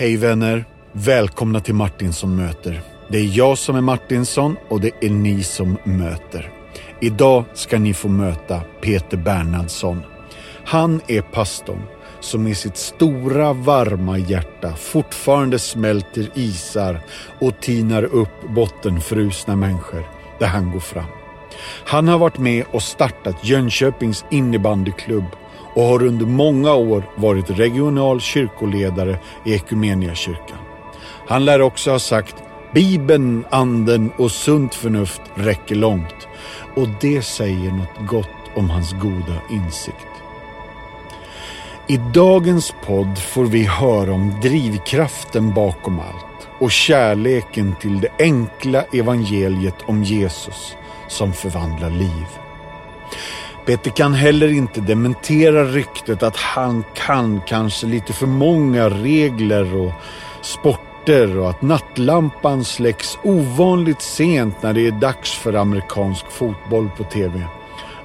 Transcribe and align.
Hej 0.00 0.16
vänner! 0.16 0.64
Välkomna 0.92 1.60
till 1.60 1.74
Martinsson 1.74 2.36
möter. 2.36 2.82
Det 3.08 3.18
är 3.18 3.36
jag 3.38 3.58
som 3.58 3.76
är 3.76 3.80
Martinsson 3.80 4.56
och 4.68 4.80
det 4.80 4.90
är 5.00 5.10
ni 5.10 5.42
som 5.42 5.76
möter. 5.84 6.52
Idag 7.00 7.44
ska 7.54 7.78
ni 7.78 7.94
få 7.94 8.08
möta 8.08 8.60
Peter 8.80 9.16
Bernhardsson. 9.16 10.02
Han 10.64 11.00
är 11.06 11.20
pastorn 11.20 11.82
som 12.20 12.46
i 12.46 12.54
sitt 12.54 12.76
stora 12.76 13.52
varma 13.52 14.18
hjärta 14.18 14.76
fortfarande 14.76 15.58
smälter 15.58 16.30
isar 16.34 17.00
och 17.40 17.60
tinar 17.60 18.02
upp 18.02 18.48
bottenfrusna 18.48 19.56
människor 19.56 20.04
där 20.38 20.46
han 20.46 20.70
går 20.70 20.80
fram. 20.80 21.10
Han 21.86 22.08
har 22.08 22.18
varit 22.18 22.38
med 22.38 22.64
och 22.72 22.82
startat 22.82 23.44
Jönköpings 23.44 24.24
innebandyklubb 24.30 25.26
och 25.74 25.82
har 25.82 26.06
under 26.06 26.26
många 26.26 26.74
år 26.74 27.02
varit 27.14 27.50
regional 27.50 28.20
kyrkoledare 28.20 29.18
i 29.44 29.54
Ekumeniakyrkan. 29.54 30.58
Han 31.26 31.44
lär 31.44 31.62
också 31.62 31.90
ha 31.90 31.98
sagt 31.98 32.34
Bibeln, 32.74 33.44
anden 33.50 34.10
och 34.16 34.30
sunt 34.30 34.74
förnuft 34.74 35.22
räcker 35.34 35.74
långt 35.74 36.28
och 36.76 36.88
det 37.00 37.22
säger 37.22 37.70
något 37.70 38.08
gott 38.08 38.56
om 38.56 38.70
hans 38.70 38.92
goda 38.92 39.40
insikt. 39.50 40.06
I 41.86 41.96
dagens 41.96 42.74
podd 42.86 43.18
får 43.18 43.44
vi 43.44 43.64
höra 43.64 44.12
om 44.12 44.40
drivkraften 44.42 45.54
bakom 45.54 46.00
allt 46.00 46.48
och 46.58 46.70
kärleken 46.70 47.74
till 47.80 48.00
det 48.00 48.08
enkla 48.18 48.84
evangeliet 48.92 49.76
om 49.86 50.04
Jesus 50.04 50.76
som 51.08 51.32
förvandlar 51.32 51.90
liv. 51.90 52.26
Peter 53.68 53.90
kan 53.90 54.14
heller 54.14 54.52
inte 54.52 54.80
dementera 54.80 55.64
ryktet 55.64 56.22
att 56.22 56.36
han 56.36 56.84
kan 56.94 57.40
kanske 57.46 57.86
lite 57.86 58.12
för 58.12 58.26
många 58.26 58.88
regler 58.88 59.76
och 59.76 59.92
sporter 60.40 61.38
och 61.38 61.50
att 61.50 61.62
nattlampan 61.62 62.64
släcks 62.64 63.18
ovanligt 63.22 64.02
sent 64.02 64.62
när 64.62 64.72
det 64.72 64.86
är 64.86 64.90
dags 64.92 65.32
för 65.32 65.52
amerikansk 65.52 66.30
fotboll 66.30 66.90
på 66.96 67.04
TV. 67.04 67.42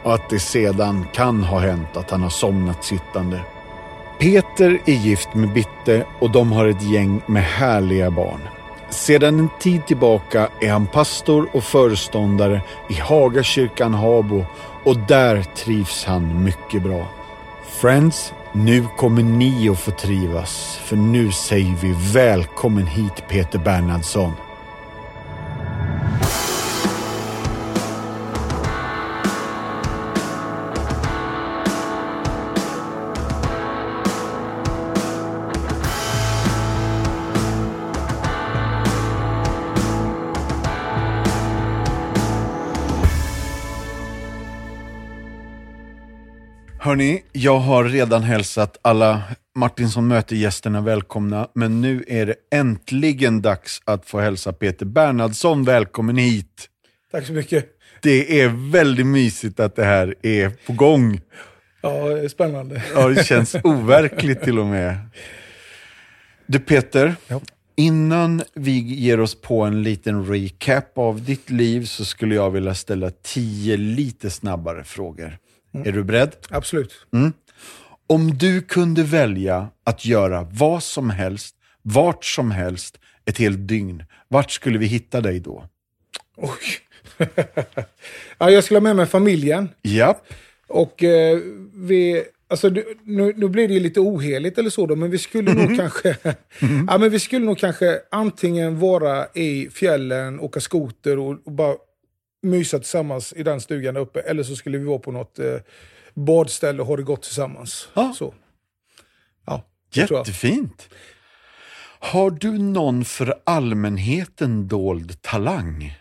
Och 0.03 0.13
att 0.13 0.29
det 0.29 0.39
sedan 0.39 1.05
kan 1.13 1.43
ha 1.43 1.59
hänt 1.59 1.97
att 1.97 2.11
han 2.11 2.21
har 2.21 2.29
somnat 2.29 2.83
sittande. 2.83 3.39
Peter 4.19 4.79
är 4.85 4.93
gift 4.93 5.33
med 5.33 5.53
Bitte 5.53 6.05
och 6.19 6.31
de 6.31 6.51
har 6.51 6.67
ett 6.67 6.83
gäng 6.83 7.21
med 7.25 7.43
härliga 7.43 8.11
barn. 8.11 8.47
Sedan 8.89 9.39
en 9.39 9.49
tid 9.59 9.85
tillbaka 9.85 10.49
är 10.61 10.71
han 10.71 10.87
pastor 10.87 11.47
och 11.53 11.63
föreståndare 11.63 12.61
i 12.89 12.93
Hagakyrkan 12.93 13.93
Habo 13.93 14.45
och 14.83 14.97
där 14.97 15.43
trivs 15.43 16.05
han 16.05 16.43
mycket 16.43 16.83
bra. 16.83 17.07
Friends, 17.81 18.33
nu 18.51 18.85
kommer 18.97 19.23
ni 19.23 19.69
att 19.69 19.79
få 19.79 19.91
trivas, 19.91 20.79
för 20.83 20.95
nu 20.95 21.31
säger 21.31 21.75
vi 21.81 21.95
välkommen 22.13 22.87
hit 22.87 23.23
Peter 23.29 23.59
Bernhardsson. 23.59 24.33
Hörni, 46.93 47.23
jag 47.31 47.59
har 47.59 47.83
redan 47.83 48.23
hälsat 48.23 48.77
alla 48.81 49.23
Martinsson 49.55 50.07
möter-gästerna 50.07 50.81
välkomna, 50.81 51.47
men 51.55 51.81
nu 51.81 52.03
är 52.07 52.25
det 52.25 52.35
äntligen 52.51 53.41
dags 53.41 53.81
att 53.85 54.05
få 54.05 54.19
hälsa 54.19 54.53
Peter 54.53 54.85
Bernhardsson 54.85 55.63
välkommen 55.63 56.17
hit. 56.17 56.69
Tack 57.11 57.25
så 57.25 57.33
mycket. 57.33 57.65
Det 58.01 58.41
är 58.41 58.71
väldigt 58.71 59.05
mysigt 59.05 59.59
att 59.59 59.75
det 59.75 59.83
här 59.83 60.15
är 60.21 60.49
på 60.49 60.73
gång. 60.73 61.21
Ja, 61.81 61.89
det 62.09 62.19
är 62.21 62.27
spännande. 62.27 62.83
Ja, 62.95 63.07
det 63.07 63.23
känns 63.23 63.55
overkligt 63.63 64.43
till 64.43 64.59
och 64.59 64.67
med. 64.67 64.97
Du 66.45 66.59
Peter, 66.59 67.15
Ja. 67.27 67.41
innan 67.75 68.43
vi 68.53 68.71
ger 68.79 69.19
oss 69.19 69.41
på 69.41 69.61
en 69.61 69.83
liten 69.83 70.25
recap 70.25 70.97
av 70.97 71.23
ditt 71.23 71.49
liv 71.49 71.85
så 71.85 72.05
skulle 72.05 72.35
jag 72.35 72.51
vilja 72.51 72.75
ställa 72.75 73.11
tio 73.23 73.77
lite 73.77 74.29
snabbare 74.29 74.83
frågor. 74.83 75.37
Är 75.73 75.91
du 75.91 76.03
beredd? 76.03 76.35
Absolut. 76.49 76.93
Om 78.07 78.37
du 78.37 78.61
kunde 78.61 79.03
välja 79.03 79.67
att 79.83 80.05
göra 80.05 80.47
vad 80.51 80.83
som 80.83 81.09
helst, 81.09 81.55
vart 81.81 82.25
som 82.25 82.51
helst, 82.51 82.99
ett 83.25 83.37
helt 83.37 83.67
dygn, 83.67 84.03
vart 84.27 84.51
skulle 84.51 84.77
vi 84.77 84.85
hitta 84.85 85.21
dig 85.21 85.39
då? 85.39 85.63
Oj. 86.37 86.49
ja, 88.37 88.49
jag 88.51 88.63
skulle 88.63 88.77
ha 88.77 88.83
med 88.83 88.95
mig 88.95 89.05
familjen. 89.05 89.69
Ja, 89.81 90.21
Och 90.67 91.03
eh, 91.03 91.39
vi... 91.73 92.23
Alltså, 92.47 92.69
nu, 93.03 93.33
nu 93.35 93.47
blir 93.49 93.67
det 93.67 93.79
lite 93.79 93.99
oheligt 93.99 94.57
eller 94.57 94.69
så 94.69 94.85
då, 94.85 94.95
men 94.95 95.11
vi 95.11 95.17
skulle 95.17 95.53
nog 95.53 95.77
kanske... 95.77 96.15
ja, 96.87 96.97
men 96.97 97.09
vi 97.09 97.19
skulle 97.19 97.45
nog 97.45 97.57
kanske 97.57 97.99
antingen 98.11 98.79
vara 98.79 99.27
i 99.33 99.69
fjällen, 99.69 100.39
åka 100.39 100.59
skoter 100.59 101.19
och, 101.19 101.37
och 101.45 101.51
bara 101.51 101.75
mysa 102.43 102.79
tillsammans 102.79 103.33
i 103.33 103.43
den 103.43 103.61
stugan 103.61 103.93
där 103.93 104.01
uppe. 104.01 104.19
Eller 104.19 104.43
så 104.43 104.55
skulle 104.55 104.77
vi 104.77 104.85
vara 104.85 104.99
på 104.99 105.11
något 105.11 105.39
eh, 105.39 105.55
badställe 106.13 106.81
och 106.81 106.87
ha 106.87 106.97
det 106.97 107.03
gott 107.03 107.23
tillsammans. 107.23 107.89
Ja. 107.93 108.13
Så. 108.17 108.33
Ja, 109.45 109.65
jättefint. 109.93 110.89
Har 111.99 112.31
du 112.31 112.57
någon 112.57 113.05
för 113.05 113.41
allmänheten 113.43 114.67
dold 114.67 115.21
talang? 115.21 115.99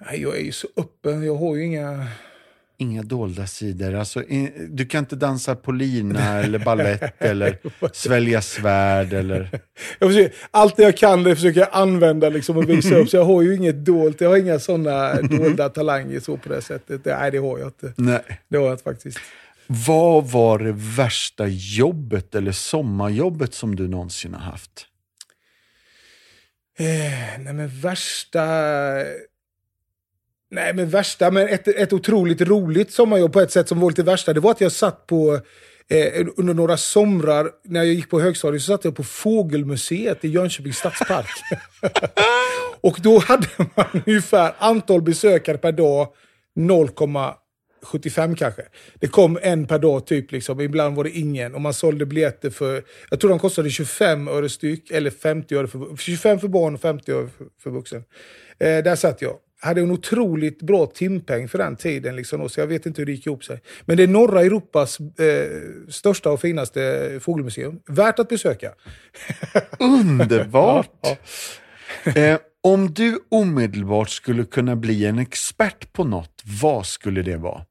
Nej, 0.00 0.22
jag 0.22 0.36
är 0.36 0.42
ju 0.42 0.52
så 0.52 0.68
öppen, 0.76 1.22
jag 1.22 1.36
har 1.36 1.56
ju 1.56 1.64
inga... 1.64 2.06
Inga 2.80 3.02
dolda 3.02 3.46
sidor. 3.46 3.94
Alltså, 3.94 4.22
i- 4.22 4.66
du 4.70 4.86
kan 4.86 4.98
inte 4.98 5.16
dansa 5.16 5.56
på 5.56 5.72
lina 5.72 6.38
eller 6.38 6.58
ballett 6.58 7.14
eller 7.22 7.58
svälja 7.92 8.42
svärd 8.42 9.12
eller... 9.12 9.60
Jag 9.98 10.08
försöker, 10.10 10.34
allt 10.50 10.76
det 10.76 10.82
jag 10.82 10.96
kan 10.96 11.22
det 11.22 11.36
försöker 11.36 11.60
jag 11.60 11.68
använda 11.72 12.28
liksom 12.28 12.56
och 12.56 12.68
visa 12.70 12.94
upp. 12.94 13.08
Så 13.08 13.16
jag 13.16 13.24
har 13.24 13.42
ju 13.42 13.56
inget 13.56 13.84
dolt. 13.84 14.20
Jag 14.20 14.28
har 14.28 14.36
inga 14.36 14.58
sådana 14.58 15.22
dolda 15.22 15.68
talanger 15.68 16.20
så 16.20 16.36
på 16.36 16.48
det 16.48 16.62
sättet. 16.62 17.04
Det, 17.04 17.16
nej, 17.18 17.30
det 17.30 17.38
har 17.38 17.58
jag 17.58 17.68
inte. 17.68 17.92
Nej. 17.96 18.20
Det 18.48 18.56
har 18.56 18.64
jag 18.64 18.74
inte 18.74 18.84
faktiskt. 18.84 19.18
Vad 19.66 20.24
var 20.30 20.58
det 20.58 20.72
värsta 20.76 21.46
jobbet 21.48 22.34
eller 22.34 22.52
sommarjobbet 22.52 23.54
som 23.54 23.76
du 23.76 23.88
någonsin 23.88 24.34
har 24.34 24.40
haft? 24.40 24.86
Eh, 26.78 26.86
nej, 27.40 27.52
men 27.54 27.80
värsta... 27.80 28.44
Nej, 30.50 30.74
men 30.74 30.88
värsta, 30.88 31.30
men 31.30 31.48
ett, 31.48 31.68
ett 31.68 31.92
otroligt 31.92 32.40
roligt 32.40 32.92
sommarjobb 32.92 33.32
på 33.32 33.40
ett 33.40 33.52
sätt 33.52 33.68
som 33.68 33.80
var 33.80 33.90
lite 33.90 34.02
värsta, 34.02 34.32
det 34.32 34.40
var 34.40 34.50
att 34.50 34.60
jag 34.60 34.72
satt 34.72 35.06
på 35.06 35.40
Eh, 35.90 36.26
under 36.36 36.54
några 36.54 36.76
somrar 36.76 37.50
när 37.64 37.80
jag 37.80 37.94
gick 37.94 38.10
på 38.10 38.20
högstadiet 38.20 38.62
så 38.62 38.72
satt 38.72 38.84
jag 38.84 38.96
på 38.96 39.04
Fågelmuseet 39.04 40.24
i 40.24 40.28
Jönköpings 40.28 40.76
stadspark. 40.76 41.28
och 42.80 42.98
då 43.02 43.18
hade 43.18 43.46
man 43.56 44.02
ungefär 44.06 44.54
antal 44.58 45.02
besökare 45.02 45.58
per 45.58 45.72
dag 45.72 46.08
0,75 46.56 48.36
kanske. 48.36 48.62
Det 48.94 49.06
kom 49.06 49.38
en 49.42 49.66
per 49.66 49.78
dag 49.78 50.06
typ, 50.06 50.32
liksom. 50.32 50.60
ibland 50.60 50.96
var 50.96 51.04
det 51.04 51.10
ingen. 51.10 51.54
Och 51.54 51.60
man 51.60 51.74
sålde 51.74 52.06
biljetter 52.06 52.50
för, 52.50 52.84
jag 53.10 53.20
tror 53.20 53.30
de 53.30 53.38
kostade 53.38 53.70
25 53.70 54.28
öre 54.28 54.48
styck, 54.48 54.90
eller 54.90 55.10
50 55.10 55.54
öre 55.54 55.66
för, 55.66 55.96
25 55.96 56.40
för 56.40 56.48
barn 56.48 56.74
och 56.74 56.80
50 56.80 57.12
öre 57.12 57.28
för, 57.38 57.46
för 57.62 57.70
vuxen. 57.70 58.04
Eh, 58.58 58.84
där 58.84 58.96
satt 58.96 59.22
jag. 59.22 59.36
Hade 59.60 59.80
en 59.80 59.90
otroligt 59.90 60.62
bra 60.62 60.86
timpeng 60.86 61.48
för 61.48 61.58
den 61.58 61.76
tiden, 61.76 62.16
liksom, 62.16 62.48
så 62.48 62.60
jag 62.60 62.66
vet 62.66 62.86
inte 62.86 63.00
hur 63.00 63.06
det 63.06 63.12
gick 63.12 63.26
ihop 63.26 63.44
sig. 63.44 63.60
Men 63.84 63.96
det 63.96 64.02
är 64.02 64.06
norra 64.06 64.40
Europas 64.42 65.00
eh, 65.00 65.48
största 65.88 66.30
och 66.30 66.40
finaste 66.40 67.10
fågelmuseum. 67.22 67.80
Värt 67.86 68.18
att 68.18 68.28
besöka. 68.28 68.74
Underbart! 69.78 70.90
Ja, 71.02 71.16
Eh, 72.16 72.38
om 72.60 72.92
du 72.94 73.18
omedelbart 73.28 74.10
skulle 74.10 74.44
kunna 74.44 74.76
bli 74.76 75.06
en 75.06 75.18
expert 75.18 75.92
på 75.92 76.04
något, 76.04 76.42
vad 76.62 76.86
skulle 76.86 77.22
det 77.22 77.36
vara? 77.36 77.64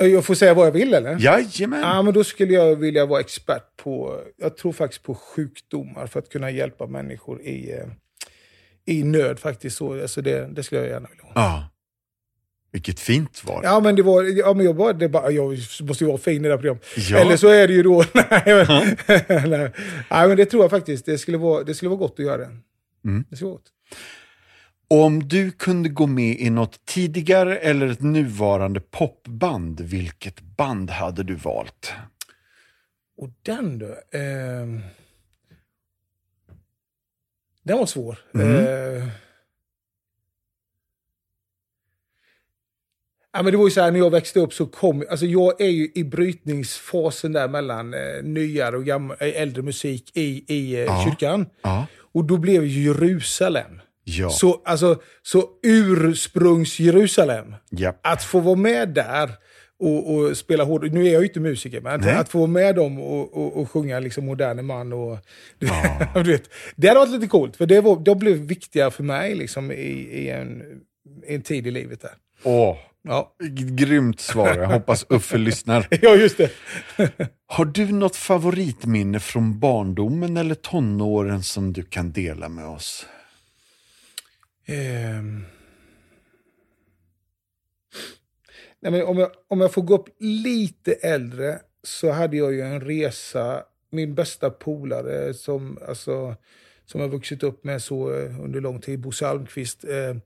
Eh, 0.00 0.06
Jag 0.06 0.24
får 0.24 0.34
säga 0.34 0.54
vad 0.54 0.66
jag 0.66 0.72
vill 0.72 0.94
eller? 0.94 1.16
Jajamän! 1.20 1.80
Ja, 1.80 2.02
men 2.02 2.14
då 2.14 2.24
skulle 2.24 2.52
jag 2.52 2.76
vilja 2.76 3.06
vara 3.06 3.20
expert 3.20 3.76
på, 3.76 4.20
jag 4.36 4.56
tror 4.56 4.72
faktiskt 4.72 5.02
på 5.02 5.14
sjukdomar 5.14 6.06
för 6.06 6.18
att 6.18 6.28
kunna 6.28 6.50
hjälpa 6.50 6.86
människor 6.86 7.42
i, 7.42 7.72
eh, 7.72 7.86
i 8.86 9.04
nöd 9.04 9.38
faktiskt. 9.38 9.76
Så, 9.76 10.02
alltså 10.02 10.22
det, 10.22 10.48
det 10.52 10.62
skulle 10.62 10.80
jag 10.80 10.90
gärna 10.90 11.08
vilja 11.08 11.24
ha. 11.24 11.32
Ja. 11.34 11.68
Vilket 12.72 13.00
fint 13.00 13.36
svar. 13.36 13.60
Ja 13.64 13.80
men 13.80 13.96
det 13.96 14.02
var, 14.02 14.22
ja 14.22 14.54
men 14.54 14.66
jag 14.66 14.76
bara, 14.76 14.92
det 14.92 15.08
bara, 15.08 15.30
jag 15.30 15.58
måste 15.80 16.04
ju 16.04 16.08
vara 16.08 16.18
fin 16.18 16.44
i 16.44 16.48
det 16.48 16.54
här 16.54 16.56
programmet. 16.56 16.84
Ja. 16.96 17.18
Eller 17.18 17.36
så 17.36 17.48
är 17.48 17.68
det 17.68 17.74
ju 17.74 17.82
då, 17.82 18.04
nej, 18.14 18.42
men, 18.46 18.96
nej. 19.50 19.72
nej 20.10 20.28
men 20.28 20.36
det 20.36 20.46
tror 20.46 20.64
jag 20.64 20.70
faktiskt, 20.70 21.06
det 21.06 21.18
skulle 21.18 21.38
vara, 21.38 21.64
det 21.64 21.74
skulle 21.74 21.88
vara 21.88 21.98
gott 21.98 22.14
att 22.18 22.24
göra. 22.24 22.44
Mm. 23.04 23.24
Det 23.30 23.36
skulle 23.36 23.48
vara 23.48 23.58
gott. 23.58 23.70
Om 24.88 25.28
du 25.28 25.50
kunde 25.50 25.88
gå 25.88 26.06
med 26.06 26.40
i 26.40 26.50
något 26.50 26.86
tidigare 26.86 27.56
eller 27.58 27.88
ett 27.88 28.02
nuvarande 28.02 28.80
popband, 28.80 29.80
vilket 29.80 30.40
band 30.40 30.90
hade 30.90 31.22
du 31.22 31.34
valt? 31.34 31.92
Och 33.16 33.30
den 33.42 33.78
då? 33.78 33.86
Eh, 33.86 34.66
den 37.64 37.78
var 37.78 37.86
svår. 37.86 38.18
Mm. 38.34 38.54
Eh, 38.56 39.08
Ja, 43.36 43.42
men 43.42 43.52
det 43.52 43.58
var 43.58 43.64
ju 43.64 43.70
så 43.70 43.80
här, 43.80 43.90
när 43.90 43.98
jag 43.98 44.10
växte 44.10 44.40
upp 44.40 44.52
så 44.54 44.66
kom, 44.66 45.04
alltså 45.10 45.26
jag 45.26 45.60
är 45.60 45.68
ju 45.68 45.88
i 45.94 46.04
brytningsfasen 46.04 47.32
där 47.32 47.48
mellan 47.48 47.94
eh, 47.94 48.22
nyare 48.22 48.76
och 48.76 48.84
gammal, 48.84 49.16
eh, 49.20 49.42
äldre 49.42 49.62
musik 49.62 50.16
i, 50.16 50.44
i 50.54 50.74
eh, 50.74 50.80
Ja. 50.80 51.04
kyrkan. 51.04 51.46
Ja. 51.62 51.86
Och 52.12 52.24
då 52.24 52.36
blev 52.36 52.64
ju 52.64 52.82
Jerusalem. 52.84 53.80
Ja. 54.04 54.30
Så, 54.30 54.62
alltså, 54.64 55.00
så 55.22 55.48
ursprungs-Jerusalem. 55.62 57.54
ja. 57.70 57.94
Att 58.02 58.24
få 58.24 58.40
vara 58.40 58.56
med 58.56 58.88
där 58.88 59.30
och, 59.80 60.14
och 60.14 60.36
spela 60.36 60.64
hård... 60.64 60.92
Nu 60.92 61.06
är 61.06 61.12
jag 61.12 61.22
ju 61.22 61.28
inte 61.28 61.40
musiker, 61.40 61.80
men 61.80 62.00
att, 62.00 62.06
att 62.06 62.28
få 62.28 62.46
med 62.46 62.74
dem 62.74 62.98
och, 62.98 63.36
och, 63.36 63.56
och 63.60 63.70
sjunga 63.70 64.00
liksom 64.00 64.26
moderne 64.26 64.62
man 64.62 64.92
och... 64.92 65.18
Du, 65.58 65.66
Ja. 65.66 66.22
du 66.22 66.22
vet, 66.32 66.50
det 66.76 66.88
hade 66.88 67.00
varit 67.00 67.10
lite 67.12 67.26
coolt, 67.26 67.56
för 67.56 67.66
det, 67.66 67.80
var, 67.80 68.00
det 68.00 68.14
blev 68.14 68.36
viktiga 68.36 68.90
för 68.90 69.02
mig 69.02 69.34
liksom, 69.34 69.72
i, 69.72 69.74
i, 70.12 70.28
en, 70.28 70.62
i 71.26 71.34
en 71.34 71.42
tid 71.42 71.66
i 71.66 71.70
livet 71.70 72.00
där. 72.00 72.12
Åh, 72.42 72.76
Ja, 73.08 73.34
grymt 73.76 74.20
svar. 74.20 74.56
Jag 74.56 74.66
hoppas 74.68 75.06
Uffe 75.08 75.38
lyssnar. 75.38 75.86
ja 76.02 76.14
just 76.14 76.36
det. 76.36 76.50
Har 77.46 77.64
du 77.64 77.92
något 77.92 78.16
favoritminne 78.16 79.20
från 79.20 79.58
barndomen 79.58 80.36
eller 80.36 80.54
tonåren 80.54 81.42
som 81.42 81.72
du 81.72 81.82
kan 81.82 82.12
dela 82.12 82.48
med 82.48 82.66
oss? 82.66 83.06
Ehm. 84.66 85.44
Nej, 88.84 88.92
men 88.92 89.02
om, 89.02 89.18
jag, 89.18 89.30
om 89.48 89.60
jag 89.60 89.72
får 89.72 89.82
gå 89.82 89.94
upp 89.94 90.08
lite 90.18 90.92
äldre 90.92 91.58
så 91.82 92.10
hade 92.10 92.36
jag 92.36 92.52
ju 92.52 92.60
en 92.60 92.80
resa, 92.80 93.62
min 93.90 94.14
bästa 94.14 94.50
polare 94.50 95.34
som, 95.34 95.78
alltså, 95.88 96.36
som 96.86 97.00
jag 97.00 97.08
vuxit 97.08 97.42
upp 97.42 97.64
med 97.64 97.82
så 97.82 98.14
eh, 98.14 98.40
under 98.40 98.60
lång 98.60 98.80
tid, 98.80 99.00
Bosse 99.00 99.26
Almqvist. 99.26 99.84
Eh, 99.84 100.16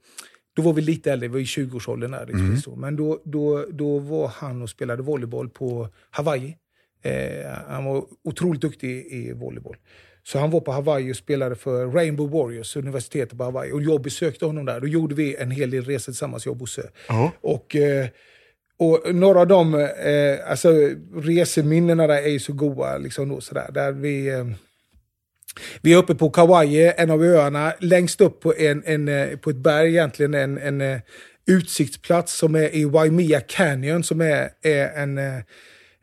då 0.56 0.62
var 0.62 0.72
vi 0.72 0.82
lite 0.82 1.12
äldre, 1.12 1.28
vi 1.28 1.32
var 1.32 1.40
i 1.40 1.44
20-årsåldern. 1.44 2.10
Där, 2.10 2.26
liksom, 2.26 2.56
så. 2.56 2.76
Men 2.76 2.96
då, 2.96 3.20
då, 3.24 3.66
då 3.70 3.98
var 3.98 4.28
han 4.28 4.62
och 4.62 4.70
spelade 4.70 5.02
volleyboll 5.02 5.48
på 5.48 5.88
Hawaii. 6.10 6.56
Eh, 7.02 7.50
han 7.68 7.84
var 7.84 8.04
otroligt 8.24 8.60
duktig 8.60 9.06
i 9.06 9.32
volleyboll. 9.32 9.76
Så 10.22 10.38
han 10.38 10.50
var 10.50 10.60
på 10.60 10.72
Hawaii 10.72 11.12
och 11.12 11.16
spelade 11.16 11.54
för 11.54 11.86
Rainbow 11.86 12.30
Warriors, 12.30 12.76
universitetet 12.76 13.38
på 13.38 13.44
Hawaii. 13.44 13.72
Och 13.72 13.82
jag 13.82 14.02
besökte 14.02 14.46
honom 14.46 14.64
där. 14.64 14.80
Då 14.80 14.86
gjorde 14.86 15.14
vi 15.14 15.36
en 15.36 15.50
hel 15.50 15.70
del 15.70 15.84
resor 15.84 16.12
tillsammans, 16.12 16.46
jag 16.46 16.52
och 16.52 16.58
Bosse. 16.58 16.90
Ja. 17.08 17.32
Och, 17.40 17.76
eh, 17.76 18.06
och 18.78 19.14
några 19.14 19.40
av 19.40 19.46
de 19.46 19.74
eh, 19.74 20.50
alltså, 20.50 20.68
reseminnena 21.14 22.06
där 22.06 22.22
är 22.22 22.28
ju 22.28 22.38
så 22.38 22.52
goda. 22.52 22.98
Liksom, 22.98 23.28
då, 23.28 23.40
sådär, 23.40 23.70
där 23.74 23.92
vi, 23.92 24.28
eh, 24.28 24.44
vi 25.82 25.92
är 25.92 25.96
uppe 25.96 26.14
på 26.14 26.30
Kauai, 26.30 26.92
en 26.96 27.10
av 27.10 27.22
öarna, 27.22 27.72
längst 27.80 28.20
upp 28.20 28.40
på, 28.40 28.54
en, 28.54 28.82
en, 28.86 29.08
eh, 29.08 29.36
på 29.36 29.50
ett 29.50 29.56
berg 29.56 29.88
egentligen, 29.88 30.34
en, 30.34 30.58
en 30.58 30.80
eh, 30.80 30.98
utsiktsplats 31.46 32.38
som 32.38 32.54
är 32.54 32.74
i 32.74 32.84
Waimea 32.84 33.40
Canyon, 33.40 34.04
som 34.04 34.20
är, 34.20 34.50
är 34.62 34.88
en 35.02 35.18
eh, 35.18 35.42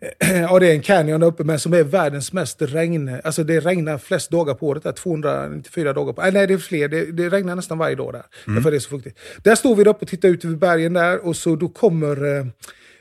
Ja, 0.19 0.59
det 0.59 0.68
är 0.68 0.74
en 0.74 0.81
canyon 0.81 1.19
där 1.19 1.27
uppe, 1.27 1.44
men 1.44 1.59
som 1.59 1.74
är 1.74 1.83
världens 1.83 2.33
mest 2.33 2.62
regn... 2.62 3.19
Alltså 3.24 3.44
det 3.44 3.59
regnar 3.59 3.97
flest 3.97 4.31
dagar 4.31 4.53
på 4.53 4.68
året, 4.68 4.83
där, 4.83 4.92
294 4.92 5.94
dagar 5.94 6.13
på... 6.13 6.21
Nej, 6.21 6.47
det 6.47 6.53
är 6.53 6.57
fler. 6.57 6.88
Det, 6.88 7.12
det 7.12 7.30
regnar 7.30 7.56
nästan 7.56 7.77
varje 7.77 7.95
dag 7.95 8.13
där. 8.13 8.24
Därför 8.45 8.71
det 8.71 8.77
är 8.77 8.80
så 8.80 8.89
fuktigt. 8.89 9.19
Där 9.44 9.56
står 9.56 9.75
vi 9.75 9.83
uppe 9.83 10.01
och 10.06 10.07
tittar 10.07 10.30
ut 10.30 10.45
över 10.45 10.56
bergen 10.56 10.94
där 10.94 11.25
och 11.25 11.36
så 11.36 11.56
då 11.56 11.69
kommer... 11.69 12.38
eh, 12.38 12.45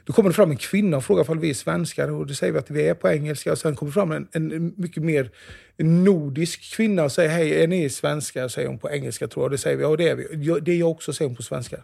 Då 0.06 0.12
kommer 0.12 0.28
det 0.30 0.34
fram 0.34 0.50
en 0.50 0.56
kvinna 0.56 0.96
och 0.96 1.04
frågar 1.04 1.30
om 1.30 1.40
vi 1.40 1.50
är 1.50 1.54
svenskar 1.54 2.10
och 2.10 2.26
då 2.26 2.34
säger 2.34 2.52
vi 2.52 2.58
att 2.58 2.70
vi 2.70 2.88
är 2.88 2.94
på 2.94 3.08
engelska. 3.08 3.52
Och 3.52 3.58
sen 3.58 3.74
kommer 3.76 3.90
det 3.90 3.94
fram 3.94 4.12
en, 4.12 4.28
en 4.32 4.72
mycket 4.76 5.02
mer 5.02 5.30
nordisk 5.78 6.74
kvinna 6.76 7.04
och 7.04 7.12
säger 7.12 7.30
hej, 7.30 7.62
är 7.62 7.66
ni 7.66 7.90
svenskar? 7.90 8.48
Säger 8.48 8.68
hon 8.68 8.78
på 8.78 8.90
engelska 8.90 9.28
tror 9.28 9.44
jag. 9.44 9.50
Det 9.50 9.58
säger 9.58 9.76
vi, 9.76 9.82
ja 9.82 9.96
det 9.96 10.08
är 10.08 10.14
vi. 10.14 10.60
Det 10.60 10.72
är 10.72 10.76
jag 10.76 10.90
också, 10.90 11.12
säger 11.12 11.28
hon 11.28 11.36
på 11.36 11.42
svenska. 11.42 11.76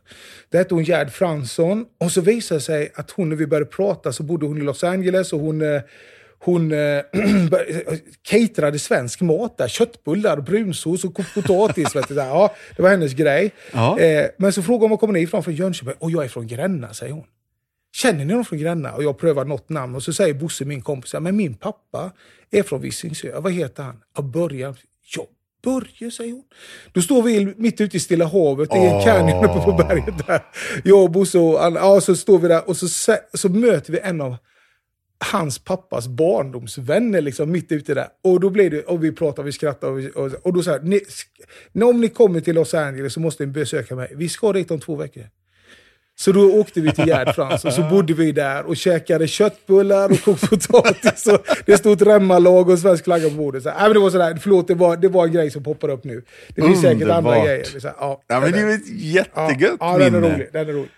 Det 0.49 0.59
hette 0.59 0.75
hon 0.75 0.85
Gerd 0.85 1.13
Fransson. 1.13 1.87
Och 1.99 2.13
så 2.13 2.21
visar 2.21 2.55
det 2.55 2.61
sig 2.61 2.93
att 2.95 3.11
hon, 3.11 3.29
när 3.29 3.37
vi 3.37 3.47
började 3.47 3.71
prata, 3.71 4.13
så 4.13 4.23
bodde 4.23 4.47
hon 4.47 4.59
i 4.59 4.61
Los 4.61 4.85
Angeles 4.85 5.33
och 5.33 5.41
hon 5.41 5.63
eh, 5.63 5.83
hon 6.45 6.73
eh, 6.73 7.03
caterade 8.23 8.79
svensk 8.79 9.21
mat 9.21 9.59
där. 9.59 9.69
Köttbullar, 9.69 10.41
brunsås 10.41 11.05
och 11.05 11.15
kokt 11.15 11.35
potatis. 11.35 11.97
vet 11.97 12.09
du, 12.09 12.15
där. 12.15 12.27
Ja, 12.27 12.55
det 12.77 12.83
var 12.83 12.91
hennes 12.91 13.13
grej. 13.13 13.51
Ja. 13.73 13.99
Eh, 13.99 14.27
men 14.37 14.53
så 14.53 14.63
frågade 14.63 14.85
hon 14.85 14.91
var 14.91 14.97
kommer 14.97 15.15
ni 15.15 15.21
ifrån? 15.21 15.45
Från 15.45 15.55
Jönköping. 15.55 15.95
Och 15.99 16.11
jag 16.11 16.25
är 16.25 16.29
från 16.29 16.47
Gränna, 16.47 16.95
säger 16.95 17.13
hon. 17.13 17.25
Känner 17.93 18.25
ni 18.25 18.35
någon 18.35 18.45
från 18.45 18.59
Gränna? 18.59 18.93
Och 18.93 19.05
jag 19.05 19.19
prövar 19.19 19.45
något 19.45 19.69
namn 19.69 19.95
och 19.95 20.03
så 20.03 20.13
säger 20.13 20.35
Bosse, 20.35 20.65
min 20.65 20.83
kompis, 20.83 21.15
men 21.21 21.37
min 21.37 21.55
pappa 21.55 22.13
är 22.51 22.63
från 22.63 22.81
Visingsö. 22.81 23.41
Vad 23.41 23.53
heter 23.53 23.83
han? 23.83 23.97
Ja, 24.17 24.23
Börje. 24.23 24.75
Ja, 25.17 25.27
Börje, 25.63 26.11
säger 26.11 26.33
hon. 26.33 26.45
Då 26.93 27.03
står 27.03 27.23
vi 27.23 27.55
mitt 27.57 27.81
ute 27.81 27.97
i 27.97 28.01
Stilla 28.01 28.25
havet 28.27 28.75
i 28.75 28.79
en 28.79 29.05
canyon 29.05 29.45
uppe 29.45 29.65
på 29.65 29.73
berget 29.73 30.27
där. 30.27 30.43
Jag 30.85 31.03
och 31.03 31.11
Bosse 31.11 31.39
och 31.39 31.65
Anna, 31.65 31.81
ja, 31.81 32.01
så 32.01 32.17
står 32.17 32.39
vi 32.39 32.49
där 32.49 32.69
och 32.69 32.77
så, 32.77 33.17
så 33.35 33.49
möter 33.49 33.93
vi 33.93 33.99
en 33.99 34.21
av 34.21 34.37
hans 35.33 35.59
pappas 35.59 36.09
barndomsvänner 36.09 37.21
liksom 37.21 37.51
mitt 37.53 37.73
ute 37.73 37.95
där. 37.95 38.09
Och 38.23 38.41
då 38.41 38.51
blir 38.51 38.71
det, 38.71 38.83
och 38.83 39.05
vi 39.05 39.13
pratar, 39.13 39.43
vi 39.43 39.53
skrattar 39.53 39.89
och, 39.89 39.99
vi, 39.99 40.11
och, 40.15 40.33
och 40.47 40.53
då 40.53 40.63
säger 40.63 40.81
ni, 40.81 40.99
sk- 40.99 41.83
om 41.83 42.01
ni 42.01 42.09
kommer 42.09 42.41
till 42.41 42.55
Los 42.55 42.75
Angeles 42.75 43.13
så 43.13 43.21
måste 43.21 43.47
ni 43.47 43.53
besöka 43.53 43.97
mig. 43.97 44.13
Vi 44.17 44.29
ska 44.29 44.53
dit 44.53 44.71
om 44.71 44.81
två 44.81 44.97
veckor. 44.97 45.25
Så 46.21 46.33
då 46.33 46.61
åkte 46.61 46.81
vi 46.81 46.93
till 46.93 47.07
Gerd 47.09 47.35
Frans 47.35 47.65
och 47.65 47.73
så 47.73 47.83
bodde 47.83 48.15
vi 48.15 48.33
där 48.33 48.65
och 48.67 48.77
käkade 48.77 49.29
köttbullar 49.29 50.11
och 50.13 50.21
kokt 50.23 50.51
potatis. 50.51 51.27
Och 51.27 51.45
det 51.67 51.77
stod 51.77 51.93
ett 52.03 52.09
remmalag 52.09 52.69
och 52.69 52.79
svensk 52.79 53.05
flagga 53.05 53.29
på 53.29 53.35
bordet. 53.35 53.63
Så, 53.63 53.69
nej, 53.69 53.79
men 53.83 53.93
det 53.93 53.99
var 53.99 54.11
sådär, 54.11 54.37
förlåt, 54.43 54.69
det 54.69 54.75
var, 54.75 54.97
det 54.97 55.09
var 55.09 55.27
en 55.27 55.33
grej 55.33 55.51
som 55.51 55.63
poppade 55.63 55.93
upp 55.93 56.05
nu. 56.05 56.25
Det 56.49 56.63
finns 56.63 56.81
säkert 56.81 57.03
andra 57.03 57.17
Underbart. 57.19 57.47
grejer. 57.47 57.65
Så, 57.65 57.87
ja, 57.99 58.23
Ja, 58.27 58.41
men 58.41 58.53
det 58.53 58.59
är 58.59 58.63
ja, 58.63 58.69
ju 58.69 58.75
ett 58.75 58.89
jättegött 59.03 59.77
ja, 59.81 59.99
den 59.99 60.15
är 60.15 60.21
minne. 60.21 60.35
rolig. 60.35 60.49
Den 60.53 60.69
är 60.69 60.73
rolig. 60.73 60.91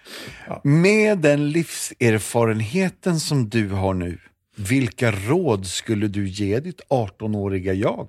Med 0.65 1.19
den 1.19 1.51
livserfarenheten 1.51 3.21
som 3.21 3.49
du 3.49 3.69
har 3.69 3.95
nu, 3.95 4.19
vilka 4.57 5.11
råd 5.11 5.67
skulle 5.67 6.09
du 6.09 6.29
ge 6.29 6.61
ditt 6.61 6.81
18-åriga 6.89 7.73
jag? 7.73 8.09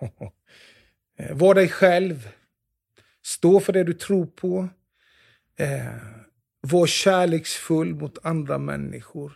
Eh, 1.18 1.36
Var 1.36 1.54
dig 1.54 1.68
själv. 1.68 2.28
Stå 3.24 3.60
för 3.60 3.72
det 3.72 3.84
du 3.84 3.92
tror 3.92 4.26
på. 4.26 4.68
Eh, 5.58 6.15
var 6.70 6.86
kärleksfull 6.86 7.94
mot 7.94 8.18
andra 8.22 8.58
människor. 8.58 9.32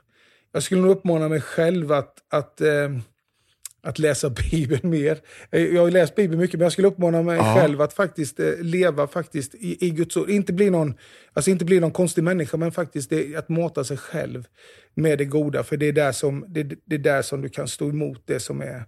Jag 0.53 0.63
skulle 0.63 0.81
nog 0.81 0.91
uppmana 0.91 1.29
mig 1.29 1.41
själv 1.41 1.93
att, 1.93 2.15
att, 2.31 2.61
eh, 2.61 2.91
att 3.83 3.99
läsa 3.99 4.31
Bibeln 4.51 4.91
mer. 4.91 5.19
Eh, 5.51 5.63
Jag 5.63 5.83
har 5.83 5.91
läst 5.91 6.15
Bibeln 6.15 6.41
mycket, 6.41 6.55
men 6.59 6.65
jag 6.65 6.73
skulle 6.73 6.89
uppmana 6.89 7.23
mig 7.23 7.37
Ja. 7.37 7.55
själv 7.59 7.81
att 7.81 7.93
faktiskt 7.93 8.41
eh, 8.41 8.53
leva 8.61 9.07
faktiskt 9.07 9.55
i, 9.55 9.87
i 9.87 9.91
Guds 9.91 10.17
ord. 10.17 10.31
Inte 10.31 10.53
bli, 10.53 10.71
någon, 10.71 10.95
alltså 11.33 11.51
inte 11.51 11.65
bli 11.65 11.81
någon 11.81 11.91
konstig 11.93 12.25
människa, 12.25 12.57
men 12.57 12.73
faktiskt 12.73 13.11
det, 13.11 13.37
att 13.37 13.49
mata 13.49 13.85
sig 13.85 13.97
själv 13.97 14.45
med 14.95 15.19
det 15.19 15.25
goda. 15.25 15.65
För 15.65 15.77
det 15.77 15.87
är 15.87 15.93
där 15.93 16.13
som, 16.13 16.45
det, 16.49 16.63
det 16.85 16.95
är 16.95 16.99
där 16.99 17.23
som 17.23 17.41
du 17.43 17.49
kan 17.49 17.69
stå 17.69 17.89
emot 17.89 18.23
det 18.25 18.41
som 18.41 18.61
är, 18.61 18.85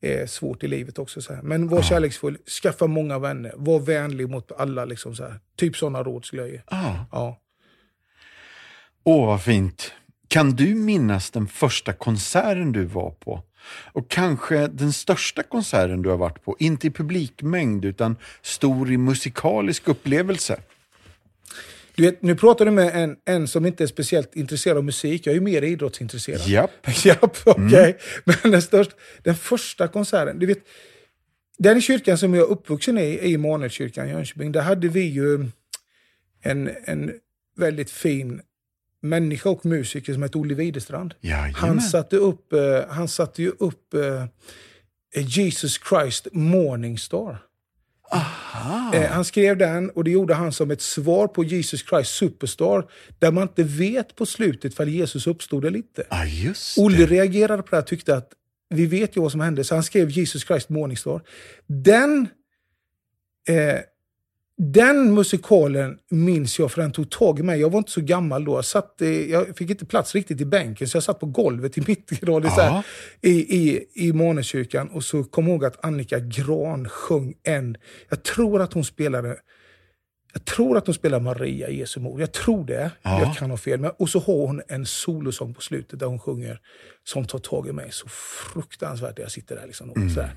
är 0.00 0.26
svårt 0.26 0.62
i 0.64 0.68
livet 0.68 0.98
också. 0.98 1.22
Så 1.22 1.32
här. 1.34 1.42
Men 1.42 1.68
var 1.68 1.82
kärleksfull, 1.82 2.38
skaffa 2.62 2.86
många 2.86 3.18
vänner, 3.18 3.52
var 3.56 3.78
vänlig 3.80 4.28
mot 4.28 4.52
alla. 4.52 4.84
Liksom 4.84 5.14
så 5.14 5.22
här. 5.24 5.34
Typ 5.56 5.76
sådana 5.76 6.02
råd 6.02 6.24
skulle 6.24 6.42
jag 6.42 6.50
ge. 6.50 6.60
Ja. 6.70 7.40
Åh, 9.10 9.26
vad 9.26 9.42
fint. 9.42 9.92
Kan 10.28 10.50
du 10.50 10.74
minnas 10.74 11.30
den 11.30 11.46
första 11.46 11.92
konserten 11.92 12.72
du 12.72 12.84
var 12.84 13.10
på? 13.10 13.42
Och 13.92 14.10
kanske 14.10 14.66
den 14.66 14.92
största 14.92 15.42
konserten 15.42 16.02
du 16.02 16.08
har 16.08 16.16
varit 16.16 16.44
på? 16.44 16.56
Inte 16.58 16.86
i 16.86 16.90
publikmängd, 16.90 17.84
utan 17.84 18.16
stor 18.42 18.92
i 18.92 18.96
musikalisk 18.96 19.88
upplevelse. 19.88 20.60
Du 21.94 22.02
vet, 22.02 22.22
nu 22.22 22.36
pratar 22.36 22.64
du 22.64 22.70
med 22.70 23.02
en, 23.02 23.16
en 23.24 23.48
som 23.48 23.66
inte 23.66 23.84
är 23.84 23.86
speciellt 23.86 24.36
intresserad 24.36 24.76
av 24.76 24.84
musik. 24.84 25.26
Jag 25.26 25.30
är 25.30 25.36
ju 25.36 25.40
mer 25.44 25.62
idrottsintresserad. 25.62 26.48
Japp. 26.48 26.86
Japp, 27.04 27.36
okej. 27.44 27.98
Men 28.24 28.50
den, 28.50 28.62
största, 28.62 28.94
den 29.22 29.34
första 29.34 29.88
konserten, 29.88 30.38
du 30.38 30.46
vet, 30.46 30.58
den 31.58 31.82
kyrkan 31.82 32.18
som 32.18 32.34
jag 32.34 32.46
är 32.46 32.50
uppvuxen 32.50 32.98
i, 32.98 33.02
i 33.02 33.32
Immanuelskyrkan 33.32 34.08
i 34.08 34.10
Jönköping, 34.10 34.52
där 34.52 34.62
hade 34.62 34.88
vi 34.88 35.02
ju 35.02 35.46
en, 36.42 36.70
en 36.84 37.12
väldigt 37.56 37.90
fin 37.90 38.40
människa 39.02 39.50
och 39.50 39.66
musiker 39.66 40.12
som 40.12 40.22
hette 40.22 40.38
Olle 40.38 40.54
Widerstrand. 40.54 41.14
Jajamän. 41.20 41.54
Han 41.54 41.80
satte 41.80 42.16
upp, 42.16 42.52
eh, 42.52 42.60
han 42.88 43.08
satte 43.08 43.42
ju 43.42 43.52
upp 43.58 43.94
eh, 43.94 44.24
Jesus 45.22 45.80
Christ 45.88 46.28
Morningstar. 46.32 47.38
Eh, 48.94 49.10
han 49.10 49.24
skrev 49.24 49.56
den 49.56 49.90
och 49.90 50.04
det 50.04 50.10
gjorde 50.10 50.34
han 50.34 50.52
som 50.52 50.70
ett 50.70 50.80
svar 50.80 51.28
på 51.28 51.44
Jesus 51.44 51.88
Christ 51.88 52.14
Superstar. 52.14 52.90
Där 53.18 53.32
man 53.32 53.42
inte 53.42 53.62
vet 53.62 54.16
på 54.16 54.26
slutet 54.26 54.74
för 54.74 54.86
Jesus 54.86 55.26
uppstod 55.26 55.64
eller 55.64 55.78
inte. 55.78 56.04
Just 56.26 56.78
Olle 56.78 57.06
reagerade 57.06 57.62
på 57.62 57.68
det 57.70 57.76
här 57.76 57.82
och 57.82 57.88
tyckte 57.88 58.16
att 58.16 58.32
vi 58.74 58.86
vet 58.86 59.16
ju 59.16 59.20
vad 59.20 59.32
som 59.32 59.40
hände, 59.40 59.64
så 59.64 59.74
han 59.74 59.84
skrev 59.84 60.10
Jesus 60.10 60.46
Christ 60.46 60.68
Morningstar. 60.68 61.22
Den, 61.66 62.28
eh, 63.48 63.80
den 64.62 65.14
musikalen 65.14 65.98
minns 66.10 66.58
jag 66.58 66.72
för 66.72 66.82
den 66.82 66.92
tog 66.92 67.10
tag 67.10 67.38
i 67.38 67.42
mig. 67.42 67.60
Jag 67.60 67.70
var 67.70 67.78
inte 67.78 67.90
så 67.90 68.00
gammal 68.00 68.44
då. 68.44 68.54
Jag, 68.54 68.64
satt, 68.64 69.02
eh, 69.02 69.08
jag 69.30 69.56
fick 69.56 69.70
inte 69.70 69.86
plats 69.86 70.14
riktigt 70.14 70.40
i 70.40 70.44
bänken 70.44 70.88
så 70.88 70.96
jag 70.96 71.02
satt 71.02 71.20
på 71.20 71.26
golvet 71.26 71.78
i 71.78 71.82
mittgradig 71.86 72.50
Ja. 72.56 72.82
i, 73.22 73.30
i, 73.30 73.84
i 73.94 74.12
Måneskyrkan. 74.12 74.88
Och 74.88 75.04
så 75.04 75.24
kom 75.24 75.44
jag 75.44 75.52
ihåg 75.52 75.64
att 75.64 75.84
Annika 75.84 76.18
Gran 76.18 76.88
sjöng 76.88 77.34
en, 77.42 77.76
jag 78.08 78.22
tror 78.22 78.62
att 78.62 78.72
hon 78.72 78.84
spelade 78.84 79.36
jag 80.32 80.44
tror 80.44 80.76
att 80.76 80.86
hon 80.86 80.94
spelar 80.94 81.20
Maria, 81.20 81.70
Jesu 81.70 82.00
mor. 82.00 82.20
Jag 82.20 82.32
tror 82.32 82.64
det. 82.64 82.90
Ja. 83.02 83.20
Jag 83.20 83.36
kan 83.36 83.50
ha 83.50 83.56
fel. 83.56 83.80
Men, 83.80 83.90
och 83.98 84.08
så 84.08 84.18
har 84.18 84.46
hon 84.46 84.62
en 84.68 84.86
solosång 84.86 85.54
på 85.54 85.60
slutet 85.60 85.98
där 85.98 86.06
hon 86.06 86.18
sjunger 86.18 86.60
som 87.04 87.24
tar 87.26 87.38
tag 87.38 87.68
i 87.68 87.72
mig 87.72 87.88
så 87.92 88.08
fruktansvärt. 88.52 89.18
Jag 89.18 89.30
sitter 89.32 89.56
där 89.56 89.66
liksom. 89.66 89.90
och 89.90 89.96
Mm. 89.96 90.10
sådär. 90.10 90.30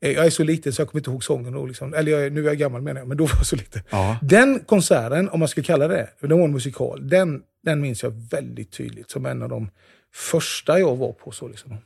Eh, 0.00 0.10
Jag 0.12 0.26
är 0.26 0.30
så 0.30 0.44
liten 0.44 0.72
så 0.72 0.80
jag 0.82 0.88
kommer 0.88 1.00
inte 1.00 1.10
ihåg 1.10 1.24
sången. 1.24 1.52
Då, 1.52 1.66
liksom. 1.66 1.94
Eller 1.94 2.12
jag, 2.12 2.32
nu 2.32 2.40
är 2.40 2.44
jag 2.44 2.58
gammal 2.58 2.82
menar 2.82 3.00
jag, 3.00 3.08
men 3.08 3.16
då 3.16 3.24
var 3.26 3.36
jag 3.36 3.46
så 3.46 3.56
liten. 3.56 3.82
Ja. 3.90 4.18
Den 4.22 4.60
konserten, 4.60 5.28
om 5.28 5.38
man 5.38 5.48
ska 5.48 5.62
kalla 5.62 5.88
det, 5.88 6.08
det 6.20 6.34
var 6.34 6.44
en 6.44 6.52
musikal. 6.52 7.08
Den, 7.08 7.42
den 7.64 7.80
minns 7.80 8.02
jag 8.02 8.10
väldigt 8.30 8.72
tydligt 8.72 9.10
som 9.10 9.26
en 9.26 9.42
av 9.42 9.48
de 9.48 9.70
första 10.14 10.78
jag 10.78 10.96
var 10.96 11.12
på. 11.12 11.30
Så, 11.30 11.48
liksom. 11.48 11.76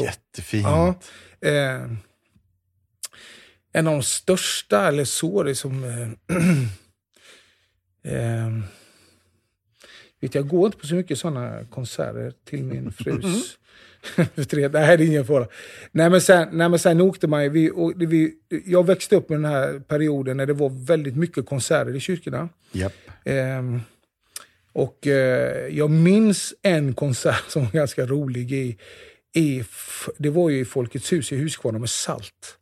Jättefint. 0.00 0.64
Ja, 0.66 0.94
eh, 1.48 1.82
en 3.74 3.86
av 3.86 3.92
de 3.92 4.02
största, 4.02 4.88
eller 4.88 5.04
så, 5.04 5.42
det 5.42 5.54
som... 5.54 5.84
Eh, 5.84 6.36
eh, 8.02 8.50
vet 10.20 10.34
jag 10.34 10.48
går 10.48 10.66
inte 10.66 10.78
på 10.78 10.86
så 10.86 10.94
mycket 10.94 11.18
sådana 11.18 11.64
konserter 11.70 12.32
till 12.44 12.64
min 12.64 12.92
frus... 12.98 13.58
Nej, 14.16 14.68
det 14.68 14.68
är 14.68 15.00
ingen 15.00 15.26
fara. 15.26 15.46
Nej, 15.92 16.10
men 16.10 16.20
sen, 16.20 16.48
nej, 16.52 16.68
men 16.68 16.78
sen 16.78 17.00
åkte 17.00 17.26
man. 17.26 17.52
Vi, 17.52 17.70
och, 17.70 17.92
vi, 17.96 18.34
jag 18.66 18.86
växte 18.86 19.16
upp 19.16 19.28
med 19.28 19.38
den 19.38 19.50
här 19.50 19.78
perioden 19.78 20.36
när 20.36 20.46
det 20.46 20.52
var 20.52 20.86
väldigt 20.86 21.16
mycket 21.16 21.46
konserter 21.46 21.96
i 21.96 22.00
kyrkorna. 22.00 22.48
Japp. 22.72 22.92
Ehm, 23.24 23.80
och 24.72 25.06
eh, 25.06 25.68
jag 25.68 25.90
minns 25.90 26.54
en 26.62 26.94
konsert 26.94 27.44
som 27.48 27.64
var 27.64 27.72
ganska 27.72 28.06
rolig. 28.06 28.52
I, 28.52 28.78
i, 29.34 29.64
det 30.18 30.30
var 30.30 30.50
ju 30.50 30.58
i 30.60 30.64
Folkets 30.64 31.12
hus 31.12 31.32
i 31.32 31.36
Huskvarna 31.36 31.78
med 31.78 31.90
Salt. 31.90 32.58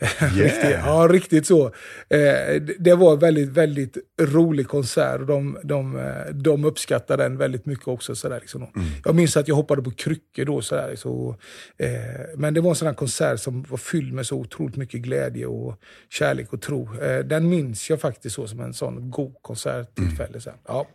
riktigt, 0.34 0.70
ja, 0.84 1.08
riktigt 1.10 1.46
så. 1.46 1.66
Eh, 2.08 2.62
det- 2.78 2.94
var 2.94 3.12
en 3.12 3.18
väldigt, 3.18 3.48
väldigt 3.48 3.96
rolig 4.20 4.68
konsert 4.68 5.26
de, 5.26 5.58
de, 5.62 5.96
eh, 5.98 6.34
de 6.34 6.64
uppskattade 6.64 7.22
den 7.22 7.36
väldigt 7.36 7.66
mycket 7.66 7.88
också. 7.88 8.14
Sådär, 8.14 8.40
liksom. 8.40 8.66
Jag 9.04 9.14
minns 9.14 9.36
att 9.36 9.48
jag 9.48 9.54
hoppade 9.54 9.82
på 9.82 9.90
kryckor 9.90 10.44
då. 10.44 10.62
Sådär, 10.62 10.96
så, 10.96 11.36
eh, 11.78 11.88
men 12.36 12.54
det 12.54 12.60
var 12.60 12.70
en 12.70 12.76
sån 12.76 12.94
konsert 12.94 13.40
som 13.40 13.62
var 13.62 13.78
fylld 13.78 14.12
med 14.12 14.26
så 14.26 14.36
otroligt 14.36 14.76
mycket 14.76 15.00
glädje 15.00 15.46
och 15.46 15.76
kärlek 16.10 16.52
och 16.52 16.62
tro. 16.62 16.88
Eh, 17.02 17.18
den 17.18 17.48
minns 17.48 17.90
jag 17.90 18.00
faktiskt 18.00 18.34
så 18.36 18.46
som 18.46 18.60
en 18.60 18.74
sån 18.74 19.10
god 19.10 19.34
konserttillfälle. 19.42 20.40
Sen. 20.40 20.54
Ja. 20.66 20.86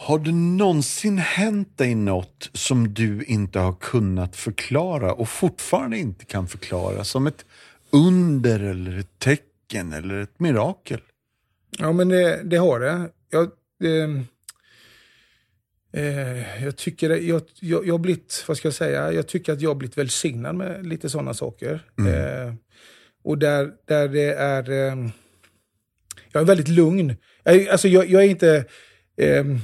Har 0.00 0.18
det 0.18 0.32
någonsin 0.32 1.18
hänt 1.18 1.78
dig 1.78 1.94
något 1.94 2.50
som 2.52 2.94
du 2.94 3.24
inte 3.24 3.58
har 3.58 3.72
kunnat 3.72 4.36
förklara 4.36 5.12
och 5.12 5.28
fortfarande 5.28 5.98
inte 5.98 6.24
kan 6.24 6.48
förklara? 6.48 7.04
Som 7.04 7.26
ett 7.26 7.44
under 7.90 8.60
eller 8.60 8.98
ett 8.98 9.18
tecken 9.18 9.92
eller 9.92 10.20
ett 10.20 10.40
mirakel? 10.40 11.00
Ja, 11.78 11.92
men 11.92 12.08
det, 12.08 12.42
det 12.44 12.56
har 12.56 12.80
det. 12.80 13.10
Jag, 13.30 13.50
eh, 15.92 16.64
jag 16.64 16.76
tycker 16.76 17.10
jag, 17.10 17.42
jag, 17.60 17.86
jag 17.86 17.94
har 17.94 17.98
blivit, 17.98 18.44
vad 18.48 18.56
ska 18.56 18.68
jag 18.68 18.74
säga, 18.74 19.12
jag 19.12 19.28
tycker 19.28 19.52
att 19.52 19.60
jag 19.60 19.70
har 19.70 19.74
blivit 19.74 19.98
välsignad 19.98 20.54
med 20.54 20.86
lite 20.86 21.10
sådana 21.10 21.34
saker. 21.34 21.86
Eh, 21.98 22.54
och 23.22 23.38
där, 23.38 23.70
där 23.84 24.08
det 24.08 24.32
är, 24.34 24.70
ehm, 24.70 25.10
jag 26.32 26.40
är 26.40 26.46
väldigt 26.46 26.68
lugn. 26.68 27.16
Jag, 27.42 27.68
alltså 27.68 27.88
jag, 27.88 28.10
jag 28.10 28.24
är 28.24 28.28
inte, 28.28 28.64
ehm, 29.16 29.58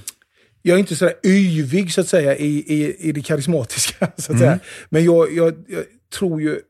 jag 0.66 0.74
är 0.74 0.78
inte 0.78 0.96
sådär 0.96 1.14
yvig 1.24 1.92
så 1.92 2.00
att 2.00 2.08
säga 2.08 2.36
i, 2.36 2.46
i, 2.46 3.08
i 3.08 3.12
det 3.12 3.22
karismatiska. 3.22 4.12
Så 4.16 4.32
att 4.32 4.38
säga. 4.38 4.58
Men 4.88 5.04
jag, 5.04 5.32
jag, 5.32 5.54
jag 5.68 5.84
tror 6.18 6.40
ju 6.40 6.60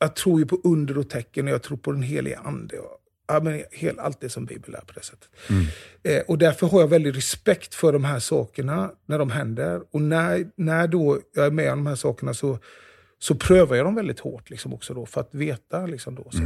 jag 0.00 0.16
tror 0.16 0.40
ju 0.40 0.46
på 0.46 0.60
under 0.64 0.98
och 0.98 1.10
tecken 1.10 1.46
och 1.46 1.52
jag 1.52 1.62
tror 1.62 1.76
på 1.76 1.92
den 1.92 2.02
helige 2.02 2.38
ande. 2.38 2.78
Och, 2.78 2.98
ja, 3.28 3.40
men 3.40 3.64
hel, 3.70 3.98
allt 3.98 4.20
det 4.20 4.28
som 4.28 4.44
Bibeln 4.44 4.72
lär 4.72 4.80
på 4.80 4.92
det 4.92 5.02
sättet. 5.02 5.28
Eh, 6.02 6.22
och 6.28 6.38
därför 6.38 6.66
har 6.66 6.80
jag 6.80 6.88
väldigt 6.88 7.16
respekt 7.16 7.74
för 7.74 7.92
de 7.92 8.04
här 8.04 8.18
sakerna 8.18 8.90
när 9.06 9.18
de 9.18 9.30
händer. 9.30 9.82
Och 9.90 10.02
när, 10.02 10.46
när 10.56 10.88
då 10.88 11.20
jag 11.34 11.46
är 11.46 11.50
med 11.50 11.72
om 11.72 11.78
de 11.78 11.86
här 11.86 11.96
sakerna 11.96 12.34
så, 12.34 12.58
så 13.18 13.34
prövar 13.34 13.76
jag 13.76 13.86
dem 13.86 13.94
väldigt 13.94 14.20
hårt 14.20 14.50
liksom 14.50 14.74
också 14.74 14.94
då, 14.94 15.06
för 15.06 15.20
att 15.20 15.34
veta. 15.34 15.86
Liksom 15.86 16.14
då, 16.14 16.30
så. 16.30 16.38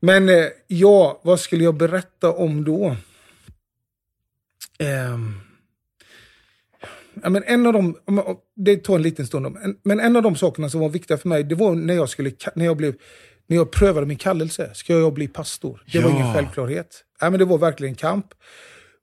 Men 0.00 0.28
eh, 0.28 0.46
ja, 0.66 1.20
vad 1.24 1.40
skulle 1.40 1.64
jag 1.64 1.74
berätta 1.74 2.32
om 2.32 2.64
då? 2.64 2.96
Ehm, 4.78 5.40
Ja, 7.22 7.28
men 7.30 7.42
en 7.46 7.66
av 7.66 7.72
de, 7.72 7.96
det 8.56 8.76
tar 8.76 8.94
en 8.96 9.02
liten 9.02 9.26
stund, 9.26 9.56
men- 9.82 10.00
en 10.00 10.16
av 10.16 10.22
de 10.22 10.36
sakerna 10.36 10.68
som 10.70 10.80
var 10.80 10.88
viktiga 10.88 11.16
för 11.18 11.28
mig, 11.28 11.44
det 11.44 11.54
var 11.54 11.74
när 11.74 11.94
jag, 11.94 12.08
skulle, 12.08 12.32
när 12.54 12.64
jag, 12.64 12.76
blev, 12.76 12.94
när 13.46 13.56
jag 13.56 13.70
prövade 13.70 14.06
min 14.06 14.16
kallelse. 14.16 14.70
Ska 14.74 14.92
jag 14.98 15.12
bli 15.14 15.28
pastor? 15.28 15.82
Det 15.92 15.98
var 16.00 16.10
Ja. 16.10 16.16
ingen 16.16 16.34
självklarhet. 16.34 17.04
Ja, 17.20 17.30
men 17.30 17.38
det 17.38 17.44
var 17.44 17.58
verkligen 17.58 17.94
kamp. 17.94 18.26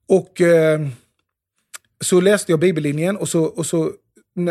Och 0.08 0.42
eh, 0.42 0.88
så 2.04 2.22
läste 2.22 2.52
jag 2.52 2.60
bibellinjen 2.60 3.18
och 3.18 3.30
så, 3.30 3.44
och 3.44 3.66
så 3.66 3.92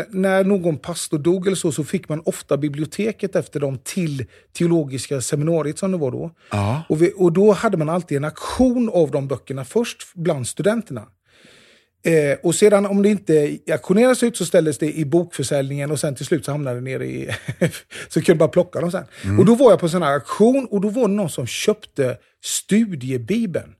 när 0.09 0.43
någon 0.43 0.77
pastor 0.77 1.17
dog 1.19 1.47
eller 1.47 1.55
så, 1.55 1.71
så 1.71 1.83
fick 1.83 2.09
man 2.09 2.21
ofta 2.25 2.57
biblioteket 2.57 3.35
efter 3.35 3.59
dem 3.59 3.77
till 3.83 4.25
teologiska 4.53 5.21
seminariet 5.21 5.79
som 5.79 5.91
det 5.91 5.97
var 5.97 6.11
då. 6.11 6.31
Ja. 6.51 6.83
Och, 6.89 7.01
vi, 7.01 7.13
och 7.15 7.31
då 7.33 7.51
hade 7.51 7.77
man 7.77 7.89
alltid 7.89 8.17
en 8.17 8.23
auktion 8.25 8.89
av 8.93 9.11
de 9.11 9.27
böckerna 9.27 9.65
först 9.65 9.97
bland 10.15 10.47
studenterna. 10.47 11.07
Eh, 12.05 12.37
och 12.43 12.55
sedan 12.55 12.85
om 12.85 13.01
det 13.03 13.09
inte 13.09 13.57
auktioneras 13.71 14.23
ut 14.23 14.37
så 14.37 14.45
ställdes 14.45 14.77
det 14.77 14.97
i 14.97 15.05
bokförsäljningen 15.05 15.91
och 15.91 15.99
sen 15.99 16.15
till 16.15 16.25
slut 16.25 16.45
så 16.45 16.51
hamnade 16.51 16.77
det 16.77 16.81
nere 16.81 17.05
i... 17.05 17.29
så 18.09 18.21
kunde 18.21 18.39
bara 18.39 18.49
plocka 18.49 18.81
dem 18.81 18.91
sen. 18.91 19.05
Och 19.39 19.45
då 19.45 19.55
var 19.55 19.69
jag 19.71 19.79
på 19.79 19.85
en 19.85 19.89
sån 19.89 20.01
här 20.01 20.13
auktion 20.13 20.65
och 20.71 20.81
då 20.81 20.89
var 20.89 21.07
det 21.07 21.13
någon 21.13 21.29
som 21.29 21.47
köpte 21.47 22.17
studiebibeln. 22.43 23.75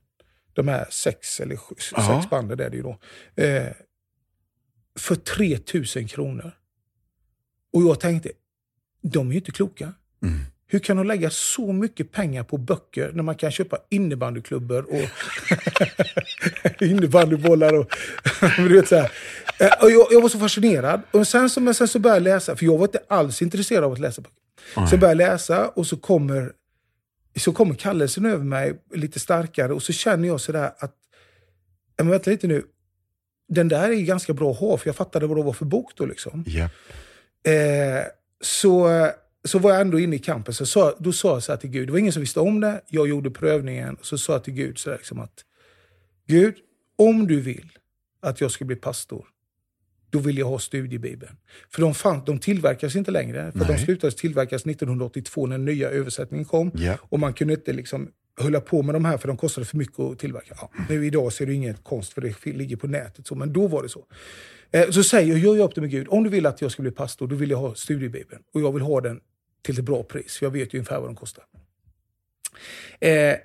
De 0.52 0.68
här 0.68 0.86
sex 0.90 1.40
eller 1.40 1.56
sju, 1.56 1.74
Ja. 1.96 2.16
sex 2.20 2.30
banden 2.30 2.60
är 2.60 2.70
det 2.70 2.76
ju 2.76 2.82
då. 2.82 2.98
Eh, 3.42 3.66
för 4.98 5.14
3000 5.14 6.06
kronor. 6.08 6.52
Och 7.72 7.82
jag 7.82 8.00
tänkte, 8.00 8.30
de 9.02 9.28
är 9.28 9.32
ju 9.32 9.38
inte 9.38 9.52
kloka. 9.52 9.92
Hur 10.66 10.78
kan 10.78 10.96
de 10.96 11.06
lägga 11.06 11.30
så 11.30 11.72
mycket 11.72 12.12
pengar 12.12 12.42
på 12.42 12.56
böcker 12.56 13.10
när 13.14 13.22
man 13.22 13.34
kan 13.34 13.50
köpa 13.50 13.78
innebandyklubbor 13.90 14.86
och 14.90 15.00
innebandybollar 16.82 17.72
och 17.74 17.90
du 18.56 18.68
vet 18.74 18.88
så 18.88 18.96
här. 18.96 19.10
Eh, 19.60 19.82
Och 19.84 19.90
jag, 19.90 20.06
jag 20.10 20.20
var 20.22 20.28
så 20.28 20.38
fascinerad. 20.38 21.00
Och 21.10 21.28
sen, 21.28 21.50
så, 21.50 21.60
men 21.60 21.74
sen 21.74 21.88
så 21.88 21.98
började 21.98 22.16
jag 22.30 22.34
läsa, 22.36 22.56
för 22.56 22.64
jag 22.66 22.78
var 22.78 22.84
inte 22.84 23.00
alls 23.08 23.42
intresserad 23.42 23.84
av 23.84 23.92
att 23.92 23.98
läsa 23.98 24.22
böcker. 24.22 24.36
Så 24.86 24.94
jag 24.94 25.00
började 25.00 25.24
läsa 25.30 25.68
och 25.68 25.86
så 25.86 25.96
kommer, 25.96 26.52
så 27.36 27.52
kommer 27.52 27.74
kallelsen 27.74 28.26
över 28.26 28.44
mig 28.44 28.82
lite 28.94 29.20
starkare 29.20 29.72
och 29.72 29.82
så 29.82 29.92
känner 29.92 30.28
jag 30.28 30.40
sådär 30.40 30.72
att, 30.78 30.94
men 31.98 32.10
vänta 32.10 32.30
lite 32.30 32.46
nu, 32.46 32.64
den 33.48 33.68
där 33.68 33.88
är 33.88 33.92
ju 33.92 34.04
ganska 34.04 34.32
bra 34.32 34.50
att 34.50 34.58
ha, 34.58 34.76
för 34.78 34.88
jag 34.88 34.96
fattade 34.96 35.26
vad 35.26 35.36
det 35.36 35.42
var 35.42 35.52
för 35.52 35.64
bok 35.64 35.92
då 35.96 36.06
liksom. 36.06 36.44
Japp. 36.46 36.70
Eh, 37.46 38.04
så, 38.40 38.88
så 39.44 39.58
var 39.58 39.70
jag 39.70 39.80
ändå 39.80 39.98
inne 39.98 40.16
i 40.16 40.18
kampen. 40.18 40.54
Så 40.54 40.66
sa, 40.66 40.94
då 40.98 41.12
sa 41.12 41.32
jag 41.32 41.42
så 41.42 41.56
till 41.56 41.70
Gud, 41.70 41.88
det 41.88 41.92
var 41.92 41.98
ingen 41.98 42.12
som 42.12 42.20
visste 42.20 42.40
om 42.40 42.60
det, 42.60 42.80
jag 42.88 43.08
gjorde 43.08 43.30
prövningen. 43.30 43.96
Så 44.02 44.18
sa 44.18 44.32
jag 44.32 44.44
till 44.44 44.54
Gud 44.54 44.78
så 44.78 44.90
liksom 44.90 45.20
att, 45.20 45.44
Gud, 46.26 46.54
om 46.96 47.26
du 47.26 47.40
vill 47.40 47.70
att 48.22 48.40
jag 48.40 48.50
ska 48.50 48.64
bli 48.64 48.76
pastor, 48.76 49.26
då 50.10 50.18
vill 50.18 50.38
jag 50.38 50.46
ha 50.46 50.58
studiebibeln. 50.58 51.36
För 51.70 51.82
de, 51.82 51.94
fann, 51.94 52.22
de 52.26 52.38
tillverkas 52.38 52.96
inte 52.96 53.10
längre, 53.10 53.52
för 53.52 53.58
de 53.58 53.64
Nej. 53.64 53.84
slutade 53.84 54.12
tillverkas 54.12 54.66
1982 54.66 55.46
när 55.46 55.58
den 55.58 55.64
nya 55.64 55.90
översättningen 55.90 56.44
kom. 56.44 56.70
Ja. 56.74 56.98
Och 57.02 57.20
man 57.20 57.32
kunde 57.32 57.54
inte 57.54 57.72
liksom 57.72 58.10
hålla 58.40 58.60
på 58.60 58.82
med 58.82 58.94
de 58.94 59.04
här 59.04 59.18
för 59.18 59.28
de 59.28 59.36
kostade 59.36 59.66
för 59.66 59.76
mycket 59.76 60.00
att 60.00 60.18
tillverka. 60.18 60.54
Ja, 60.60 60.70
nu 60.88 61.06
idag 61.06 61.32
så 61.32 61.42
är 61.42 61.46
det 61.46 61.54
inget 61.54 61.84
konst 61.84 62.12
för 62.12 62.20
det 62.20 62.46
ligger 62.46 62.76
på 62.76 62.86
nätet, 62.86 63.26
så, 63.26 63.34
men 63.34 63.52
då 63.52 63.66
var 63.66 63.82
det 63.82 63.88
så. 63.88 64.06
Eh, 64.70 64.90
så 64.90 65.02
säger 65.04 65.28
jag, 65.28 65.38
gör 65.38 65.56
jag 65.56 65.64
upp 65.64 65.74
det 65.74 65.80
med 65.80 65.90
Gud, 65.90 66.06
om 66.10 66.24
du 66.24 66.30
vill 66.30 66.46
att 66.46 66.60
jag 66.60 66.70
ska 66.70 66.82
bli 66.82 66.90
pastor, 66.90 67.26
då 67.26 67.36
vill 67.36 67.50
jag 67.50 67.58
ha 67.58 67.74
studiebibeln. 67.74 68.42
Och 68.54 68.60
jag 68.60 68.72
vill 68.72 68.82
ha 68.82 69.00
den 69.00 69.20
till 69.64 69.78
ett 69.78 69.84
bra 69.84 70.02
pris, 70.02 70.38
jag 70.42 70.50
vet 70.50 70.74
ju 70.74 70.78
ungefär 70.78 71.00
vad 71.00 71.08
den 71.08 71.16
kostar. 71.16 71.44
Eh, 73.00 73.36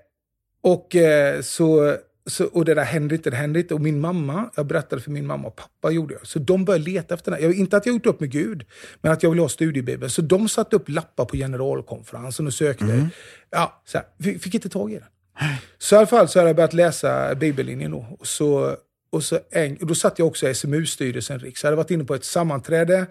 och, 0.62 0.96
eh, 0.96 1.42
så, 1.42 1.98
så, 2.26 2.46
och 2.46 2.66
det 2.66 2.74
där 2.74 2.84
hände 2.84 3.16
inte, 3.16 3.30
det 3.30 3.36
hände 3.36 3.60
inte. 3.60 3.74
Och 3.74 3.82
min 3.82 4.00
mamma, 4.00 4.50
jag 4.56 4.66
berättade 4.66 5.02
för 5.02 5.12
min 5.12 5.28
mamma 5.28 5.48
och 5.48 5.56
pappa 5.56 5.92
gjorde 5.92 6.14
jag. 6.14 6.28
Så 6.28 6.40
de 6.40 6.66
började 6.66 6.86
leta 6.86 7.14
efter 7.14 7.32
den. 7.32 7.44
Jag, 7.44 7.56
inte 7.56 7.78
att 7.78 7.86
jag 7.86 7.94
gjort 7.94 8.06
upp 8.06 8.20
med 8.20 8.32
Gud, 8.32 8.66
men 9.02 9.12
att 9.12 9.24
jag 9.24 9.30
vill 9.30 9.40
ha 9.40 9.50
studiebibeln. 9.50 10.10
Så 10.10 10.22
de 10.22 10.50
satte 10.50 10.76
upp 10.76 10.90
lappar 10.90 11.26
på 11.26 11.38
generalkonferensen 11.38 12.48
och 12.48 12.54
sökte. 12.54 13.10
Ja, 13.50 13.82
så 13.86 13.98
här, 13.98 14.08
fick, 14.24 14.44
fick 14.44 14.56
inte 14.56 14.70
tag 14.70 14.92
i 14.92 14.96
den. 14.96 15.08
Så 15.78 15.96
i 15.96 15.98
alla 15.98 16.08
fall 16.08 16.28
så 16.28 16.40
hade 16.40 16.50
jag 16.50 16.56
börjat 16.56 16.74
läsa 16.74 17.36
bibellinjen 17.36 17.92
då. 17.92 18.18
Och, 18.20 18.28
så, 18.28 18.76
och, 19.12 19.24
så 19.24 19.40
en, 19.52 19.78
och 19.78 19.88
då 19.88 19.96
satt 19.96 20.20
jag 20.20 20.28
också 20.28 20.50
i 20.50 20.54
SMU-styrelsen, 20.54 21.40
Riks. 21.40 21.64
Jag 21.64 21.68
hade 21.68 21.78
varit 21.78 21.92
inne 21.92 22.04
på 22.04 22.16
ett 22.16 22.26
sammanträde 22.26 23.06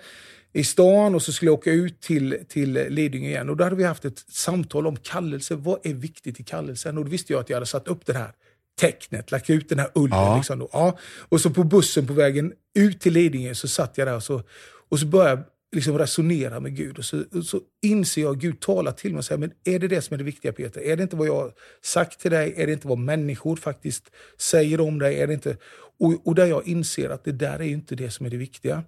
i 0.53 0.65
stan 0.65 1.15
och 1.15 1.23
så 1.23 1.33
skulle 1.33 1.49
jag 1.49 1.59
åka 1.59 1.73
ut 1.73 2.01
till, 2.01 2.39
till 2.49 2.73
Lidingö 2.73 3.29
igen. 3.29 3.49
Och 3.49 3.57
då 3.57 3.65
hade 3.65 3.77
vi 3.77 3.85
haft 3.85 4.05
ett 4.05 4.25
samtal 4.29 4.87
om 4.87 4.97
kallelse. 4.97 5.55
Vad 5.55 5.87
är 5.87 5.95
viktigt 5.95 6.41
i 6.41 6.43
kallelsen? 6.43 6.99
Och 6.99 7.05
då 7.05 7.11
visste 7.11 7.33
jag 7.33 7.41
att 7.41 7.51
jag 7.51 7.57
hade 7.57 7.67
satt 7.67 7.89
upp 7.89 8.07
det 8.07 8.13
här 8.13 8.33
tecknet, 8.81 9.31
lagt 9.31 9.51
ut 9.51 9.69
den 9.69 9.79
här 9.79 9.91
ullen. 9.95 10.19
Ja. 10.19 10.37
Liksom 10.37 10.59
då. 10.59 10.69
Ja. 10.73 10.99
Och 11.29 11.41
så 11.41 11.51
på 11.51 11.65
bussen 11.65 12.07
på 12.07 12.13
vägen 12.13 12.53
ut 12.75 13.01
till 13.01 13.13
Lidingö 13.13 13.55
så 13.55 13.69
satt 13.69 13.99
jag 13.99 14.07
där 14.07 14.17
och 14.17 14.23
så, 14.23 14.43
och 14.89 14.99
så 14.99 15.07
började 15.07 15.31
jag 15.31 15.45
liksom 15.73 15.99
resonera 15.99 16.61
med 16.61 16.77
Gud. 16.77 16.99
Och 16.99 17.05
så, 17.05 17.25
och 17.33 17.45
så 17.45 17.61
inser 17.83 18.23
jag 18.23 18.37
att 18.37 18.43
Gud 18.43 18.61
talar 18.61 18.93
till 18.93 19.13
mig 19.13 19.19
och 19.19 19.25
säger, 19.25 19.39
men 19.39 19.53
är 19.65 19.79
det 19.79 19.89
det 19.89 20.03
som 20.03 20.15
är 20.15 20.19
det 20.19 20.25
viktiga 20.25 20.53
Peter? 20.53 20.81
Är 20.81 20.97
det 20.97 21.03
inte 21.03 21.17
vad 21.17 21.27
jag 21.27 21.35
har 21.35 21.53
sagt 21.83 22.21
till 22.21 22.31
dig? 22.31 22.55
Är 22.57 22.67
det 22.67 22.73
inte 22.73 22.89
vad 22.89 22.99
människor 22.99 23.57
faktiskt 23.57 24.11
säger 24.39 24.81
om 24.81 24.99
dig? 24.99 25.21
Är 25.21 25.27
det 25.27 25.35
inte... 25.35 25.57
och, 25.99 26.27
och 26.27 26.35
där 26.35 26.47
jag 26.47 26.67
inser 26.67 27.11
att 27.11 27.25
det 27.25 27.33
där 27.33 27.59
är 27.59 27.69
inte 27.69 27.95
det 27.95 28.11
som 28.11 28.27
är 28.27 28.31
det 28.31 28.37
viktiga. 28.37 28.85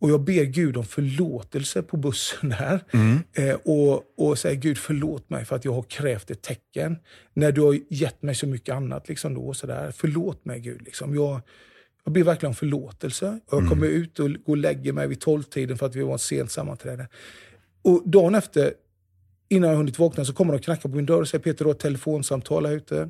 Och 0.00 0.10
jag 0.10 0.20
ber 0.20 0.44
Gud 0.44 0.76
om 0.76 0.84
förlåtelse 0.84 1.82
på 1.82 1.96
bussen 1.96 2.48
där. 2.48 2.80
Eh, 3.32 3.54
och, 3.54 4.02
och 4.16 4.38
säger 4.38 4.56
Gud 4.56 4.78
förlåt 4.78 5.30
mig 5.30 5.44
för 5.44 5.56
att 5.56 5.64
jag 5.64 5.72
har 5.72 5.82
krävt 5.82 6.30
ett 6.30 6.42
tecken. 6.42 6.96
När 7.34 7.52
du 7.52 7.60
har 7.60 7.78
gett 7.88 8.22
mig 8.22 8.34
så 8.34 8.46
mycket 8.46 8.74
annat. 8.74 9.08
Liksom 9.08 9.34
då, 9.34 9.54
så 9.54 9.66
där. 9.66 9.92
Förlåt 9.96 10.44
mig 10.44 10.60
Gud. 10.60 10.82
Liksom. 10.82 11.14
Jag, 11.14 11.40
jag 12.04 12.12
ber 12.12 12.22
verkligen 12.22 12.50
om 12.50 12.54
förlåtelse. 12.54 13.40
Jag 13.50 13.68
kommer 13.68 13.86
ut 13.86 14.18
och 14.18 14.28
går 14.28 14.38
och 14.46 14.56
lägger 14.56 14.92
mig 14.92 15.08
vid 15.08 15.20
tolvtiden 15.20 15.78
för 15.78 15.86
att 15.86 15.96
vi 15.96 16.02
var 16.02 16.14
ett 16.14 16.20
sent 16.20 16.50
sammanträde. 16.50 17.08
Och 17.82 18.02
dagen 18.04 18.34
efter, 18.34 18.72
innan 19.48 19.70
jag 19.70 19.76
hunnit 19.76 19.98
vakna, 19.98 20.24
så 20.24 20.32
kommer 20.32 20.52
de 20.52 20.58
och 20.58 20.64
knackar 20.64 20.88
på 20.88 20.96
min 20.96 21.06
dörr 21.06 21.20
och 21.20 21.28
säger 21.28 21.42
Peter, 21.42 21.64
du 21.64 21.68
har 21.68 21.74
ett 21.74 21.80
telefonsamtal 21.80 22.66
här 22.66 22.72
ute. 22.72 23.08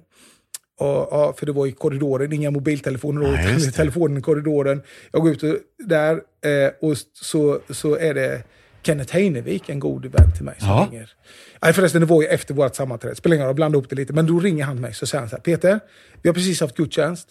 Och, 0.80 1.08
ja, 1.10 1.34
för 1.38 1.46
det 1.46 1.52
var 1.52 1.66
i 1.66 1.72
korridoren, 1.72 2.32
inga 2.32 2.50
mobiltelefoner 2.50 3.26
är 3.38 3.54
det. 3.58 3.70
telefonen 3.70 4.18
i 4.18 4.20
korridoren. 4.20 4.82
Jag 5.12 5.22
går 5.22 5.30
ut 5.32 5.42
och, 5.42 5.56
där 5.78 6.12
eh, 6.44 6.70
och 6.80 6.96
så, 7.12 7.60
så 7.70 7.96
är 7.96 8.14
det 8.14 8.42
Kenneth 8.82 9.14
Heinevik, 9.14 9.68
en 9.68 9.78
god 9.80 10.06
vän 10.06 10.32
till 10.36 10.44
mig, 10.44 10.54
som 10.58 10.68
Ja. 10.68 10.88
ringer. 10.90 11.10
Nej, 11.62 11.72
förresten, 11.72 12.00
det 12.00 12.06
var 12.06 12.22
ju 12.22 12.28
efter 12.28 12.54
vårt 12.54 12.74
sammanträde. 12.74 13.14
Spelar 13.14 13.34
ingen 13.36 13.44
roll, 13.46 13.48
jag 13.50 13.56
blandade 13.56 13.84
upp 13.84 13.90
det 13.90 13.96
lite. 13.96 14.12
Men 14.12 14.26
då 14.26 14.38
ringer 14.40 14.64
han 14.64 14.80
mig 14.80 14.94
så 14.94 15.06
säger 15.06 15.20
han 15.20 15.28
så 15.28 15.36
här, 15.36 15.42
Peter, 15.42 15.80
vi 16.22 16.28
har 16.28 16.34
precis 16.34 16.60
haft 16.60 16.76
gudstjänst 16.76 17.28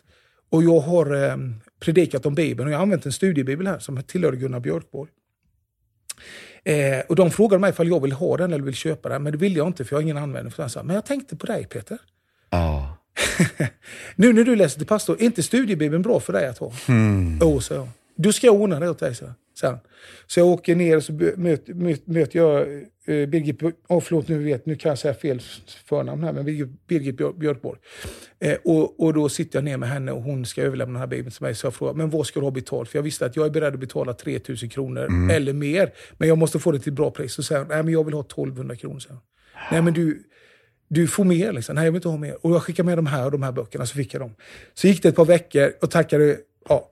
och 0.51 0.63
jag 0.63 0.79
har 0.79 1.25
eh, 1.27 1.35
predikat 1.79 2.25
om 2.25 2.35
Bibeln 2.35 2.67
och 2.67 2.73
jag 2.73 2.77
har 2.77 2.83
använt 2.83 3.05
en 3.05 3.11
studiebibel 3.11 3.67
här 3.67 3.79
som 3.79 4.03
tillhör 4.03 4.31
Gunnar 4.31 4.59
Björkborg. 4.59 5.09
Eh, 6.63 6.99
och 7.09 7.15
de 7.15 7.31
frågade 7.31 7.61
mig 7.61 7.69
ifall 7.69 7.87
jag 7.87 8.01
vill 8.01 8.11
ha 8.11 8.37
den 8.37 8.53
eller 8.53 8.63
vill 8.63 8.75
köpa 8.75 9.09
den, 9.09 9.23
men 9.23 9.31
det 9.31 9.37
vill 9.37 9.55
jag 9.55 9.67
inte 9.67 9.85
för 9.85 9.93
jag 9.95 9.97
har 9.97 10.03
ingen 10.03 10.17
användning 10.17 10.51
för 10.51 10.63
den. 10.63 10.69
Så 10.69 10.83
Men 10.83 10.95
jag 10.95 11.05
tänkte 11.05 11.35
på 11.35 11.45
dig 11.45 11.65
Peter. 11.65 11.97
Ja. 12.49 12.95
Nu 14.15 14.33
när 14.33 14.43
du 14.43 14.55
läser 14.55 14.77
till 14.77 14.87
pastor, 14.87 15.15
är 15.19 15.23
inte 15.25 15.43
studiebibeln 15.43 16.01
bra 16.01 16.19
för 16.19 16.33
dig 16.33 16.47
att 16.47 16.57
ha? 16.57 16.73
Mm. 16.87 17.37
Jo, 17.41 17.61
så 17.61 17.73
jag. 17.73 17.87
Du 18.15 18.33
ska 18.33 18.51
ordna 18.51 18.79
det 18.79 18.89
åt 18.89 18.99
dig, 18.99 19.15
så. 19.15 19.25
Sen. 19.59 19.77
Så 20.27 20.39
jag 20.39 20.47
åker 20.47 20.75
ner 20.75 20.97
och 20.97 21.03
så 21.03 21.13
möter, 21.13 21.73
möter, 21.73 22.11
möter 22.11 22.39
jag 22.39 22.61
eh, 23.05 23.29
Birgit, 23.29 23.63
oh, 23.87 23.99
förlåt 24.01 24.27
nu 24.27 24.43
vet, 24.43 24.65
nu 24.65 24.75
kan 24.75 24.89
jag 24.89 24.99
säga 24.99 25.13
fel 25.13 25.41
förnamn 25.85 26.23
här, 26.23 26.33
men 26.33 26.45
Birgit, 26.45 26.87
Birgit 26.87 27.17
Björ- 27.17 27.33
Björkborg. 27.39 27.79
Eh, 28.39 28.57
och, 28.63 28.99
och 28.99 29.13
då 29.13 29.29
sitter 29.29 29.57
jag 29.57 29.63
ner 29.63 29.77
med 29.77 29.89
henne 29.89 30.11
och 30.11 30.21
hon 30.21 30.45
ska 30.45 30.61
överlämna 30.61 30.93
den 30.93 30.99
här 30.99 31.07
bibeln 31.07 31.31
till 31.31 31.41
mig. 31.43 31.55
Så 31.55 31.65
jag 31.65 31.73
frågar, 31.73 31.93
men 31.93 32.09
vad 32.09 32.25
ska 32.27 32.39
du 32.39 32.45
ha 32.45 32.51
betalt? 32.51 32.89
För 32.89 32.97
jag 32.97 33.03
visste 33.03 33.25
att 33.25 33.35
jag 33.35 33.45
är 33.45 33.49
beredd 33.49 33.73
att 33.73 33.79
betala 33.79 34.13
3000 34.13 34.69
kronor 34.69 35.31
eller 35.31 35.53
mer, 35.53 35.91
men 36.17 36.27
jag 36.29 36.37
måste 36.37 36.59
få 36.59 36.71
det 36.71 36.79
till 36.79 36.91
ett 36.91 36.95
bra 36.97 37.11
pris. 37.11 37.33
Så 37.33 37.43
säger 37.43 37.61
hon, 37.61 37.67
nej 37.69 37.83
men 37.83 37.93
jag 37.93 38.03
vill 38.03 38.13
ha 38.13 38.21
1200 38.21 38.75
kronor. 38.75 38.99
Så. 38.99 39.09
Nej 39.71 39.81
men 39.81 39.93
du, 39.93 40.23
du 40.89 41.07
får 41.07 41.23
mer. 41.23 41.53
Liksom. 41.53 41.75
Nej, 41.75 41.85
jag 41.85 41.91
vill 41.91 41.97
inte 41.97 42.09
ha 42.09 42.17
mer. 42.17 42.45
Och 42.45 42.51
jag 42.51 42.63
skickade 42.63 42.85
med 42.85 42.97
de 42.97 43.05
här 43.05 43.25
och 43.25 43.31
de 43.31 43.43
här 43.43 43.51
böckerna, 43.51 43.85
så 43.85 43.95
fick 43.95 44.13
jag 44.13 44.21
dem. 44.21 44.35
Så 44.73 44.87
gick 44.87 45.03
det 45.03 45.09
ett 45.09 45.15
par 45.15 45.25
veckor 45.25 45.71
och 45.81 45.91
tackade, 45.91 46.37
ja, 46.69 46.89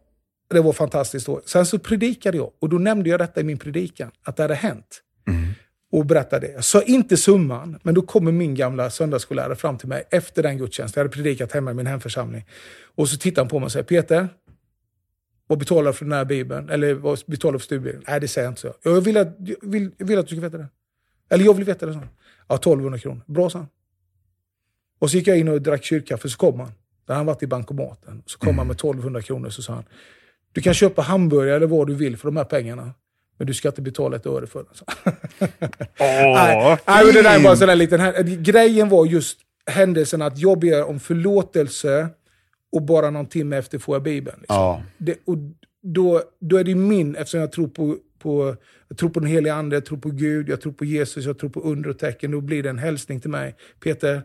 det 0.50 0.62
var 0.62 0.74
fantastiskt 0.74 1.26
då. 1.26 1.42
Sen 1.46 1.66
så 1.66 1.80
predikade 1.80 2.38
jag 2.38 2.52
och 2.60 2.70
då 2.70 2.78
nämnde 2.78 3.10
jag 3.10 3.20
detta 3.20 3.42
i 3.42 3.44
min 3.44 3.58
predikan, 3.58 4.12
att 4.24 4.36
det 4.36 4.44
hade 4.44 4.56
hänt. 4.56 5.04
Och 5.92 6.06
berättade 6.06 6.48
det. 6.48 6.54
Jag 6.54 6.64
sa 6.64 6.82
inte 6.82 7.18
summan, 7.18 7.80
men 7.84 7.96
då 7.96 8.02
kommer 8.02 8.32
min 8.32 8.56
gamla 8.56 8.90
söndagsskollärare 8.90 9.56
fram 9.56 9.78
till 9.78 9.88
mig 9.88 10.04
efter 10.10 10.44
den 10.44 10.58
gudstjänsten. 10.58 11.02
Jag 11.02 11.06
hade 11.06 11.16
predikat 11.16 11.52
hemma 11.52 11.72
i 11.72 11.74
min 11.74 11.88
hemförsamling. 11.88 12.46
Och 12.96 13.10
så 13.10 13.18
tittar 13.18 13.42
han 13.42 13.50
på 13.50 13.60
mig 13.60 13.66
och 13.66 13.72
säger, 13.72 13.84
Peter, 13.84 14.28
vad 15.48 15.60
betalar 15.60 15.92
du 15.92 15.94
för 15.94 16.06
den 16.06 16.14
här 16.14 16.26
bibeln? 16.26 16.70
Eller 16.70 16.94
vad 16.94 17.20
betalar 17.28 17.54
du 17.54 17.60
för 17.60 17.66
studiebibeln? 17.66 18.04
Nej, 18.08 18.20
det 18.20 18.28
säger 18.28 18.46
jag 18.46 18.52
inte 18.52 18.62
så. 18.62 18.74
Jag 18.84 19.02
vill 19.02 19.18
att, 19.18 19.36
jag 19.40 19.56
vill, 19.62 19.92
jag 19.98 20.06
vill 20.06 20.20
att 20.20 20.28
du 20.28 20.36
ska 20.36 20.42
veta 20.42 20.58
det. 20.58 20.68
Eller 21.30 21.46
jag 21.46 21.54
vill 21.54 21.66
veta 21.66 21.86
det, 21.86 21.94
så. 21.94 22.00
Ja, 22.48 22.56
1200 22.56 23.00
kronor. 23.00 23.22
Bra, 23.26 23.50
sa 23.50 23.58
han. 23.58 23.68
Och 25.00 25.12
så 25.12 25.18
gick 25.18 25.28
jag 25.28 25.38
in 25.38 25.48
och 25.48 25.62
drack 25.62 25.84
kyrkkaffe, 25.84 26.30
så 26.30 26.38
kom 26.38 26.60
han. 26.60 26.72
Där 27.08 27.16
han 27.16 27.26
varit 27.26 27.44
i 27.44 27.48
bankomaten. 27.48 28.24
Så 28.26 28.38
kom 28.40 28.58
han 28.58 28.68
med 28.68 28.74
1200 28.76 29.22
kronor, 29.22 29.50
så 29.50 29.62
sa 29.62 29.74
han, 29.74 29.84
du 30.52 30.62
kan 30.62 30.74
köpa 30.74 31.02
hamburgare 31.02 31.56
eller 31.56 31.68
vad 31.68 31.88
du 31.88 31.96
vill 31.96 32.18
för 32.18 32.28
de 32.28 32.38
här 32.38 32.44
pengarna. 32.44 32.92
Men 33.38 33.48
du 33.48 33.54
ska 33.54 33.68
inte 33.68 33.82
betala 33.82 34.16
ett 34.16 34.26
öre 34.26 34.48
för 34.48 34.64
den. 34.64 35.14
Nej, 36.00 37.06
men 37.06 37.14
det 37.14 37.22
där 37.22 37.40
är 37.40 37.44
bara 37.44 37.52
en 37.52 37.58
sån 37.58 37.68
där 37.68 37.76
liten... 37.76 38.00
här- 38.00 38.24
Grejen 38.24 38.90
var 38.90 39.06
just 39.06 39.40
händelsen 39.72 40.22
att 40.22 40.38
jag 40.38 40.60
ber 40.60 40.84
om 40.84 41.00
förlåtelse 41.00 42.08
och 42.72 42.82
bara 42.82 43.10
någon 43.10 43.26
timme 43.26 43.58
efter 43.58 43.80
får 43.80 43.96
jag 43.96 44.04
Bibeln. 44.04 44.38
Liksom. 44.40 44.56
Ja. 44.56 44.84
Det, 44.98 45.18
och 45.26 45.38
då, 45.84 46.22
då 46.40 46.58
är 46.58 46.64
det 46.64 46.76
min, 46.76 47.16
eftersom 47.16 47.40
jag 47.40 47.52
tror 47.52 47.68
på, 47.68 47.98
på, 48.20 48.56
jag 48.88 48.98
tror 48.98 49.10
på 49.10 49.20
den 49.20 49.30
heliga 49.30 49.54
ande, 49.54 49.76
jag 49.76 49.86
tror 49.86 49.98
på 49.98 50.10
Gud, 50.10 50.50
jag 50.50 50.62
tror 50.62 50.74
på 50.74 50.86
Jesus, 50.86 51.26
jag 51.26 51.40
tror 51.40 51.50
på 51.50 51.60
under 51.60 51.90
och 51.90 52.00
tecken. 52.00 52.32
Då 52.32 52.42
blir 52.42 52.64
det 52.64 52.70
en 52.70 52.78
hälsning 52.78 53.20
till 53.22 53.30
mig. 53.30 53.56
Peter, 53.84 54.22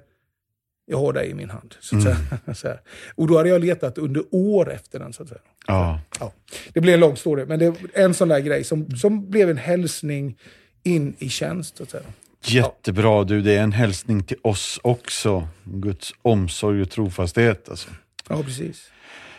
jag 0.87 0.99
har 0.99 1.13
dig 1.13 1.31
i 1.31 1.35
min 1.35 1.51
hand. 1.51 1.75
Så 1.81 1.97
att 1.97 2.03
säga. 2.03 2.17
Så 2.55 2.69
här. 2.69 2.81
Och 3.15 3.27
då 3.27 3.37
hade 3.37 3.49
jag 3.49 3.65
letat 3.65 3.99
under 3.99 4.25
år 4.31 4.73
efter 4.73 4.99
den. 4.99 5.13
Så 5.13 5.23
att 5.23 5.29
säga. 5.29 5.41
Ja. 5.67 6.01
Ja. 6.21 6.33
Det 6.73 6.81
blir 6.81 6.95
en 6.95 7.01
lång 7.01 7.17
story, 7.17 7.45
men 7.45 7.59
det 7.59 7.67
är 7.67 7.75
en 7.95 8.15
sån 8.15 8.29
där 8.29 8.41
grej 8.41 8.65
som, 8.65 8.97
som 8.97 9.31
blev 9.31 9.51
en 9.51 9.57
hälsning 9.57 10.39
in 10.83 11.15
i 11.19 11.29
tjänst. 11.29 11.77
Så 11.77 11.83
att 11.83 11.91
säga. 11.91 12.03
Jättebra 12.45 13.25
du, 13.25 13.43
det 13.43 13.53
är 13.53 13.63
en 13.63 13.73
hälsning 13.73 14.23
till 14.23 14.37
oss 14.43 14.81
också. 14.83 15.49
Guds 15.65 16.13
omsorg 16.23 16.83
och 16.83 16.91
trofasthet. 16.91 17.69
Alltså. 17.69 17.89
Ja, 18.29 18.43
precis. 18.43 18.91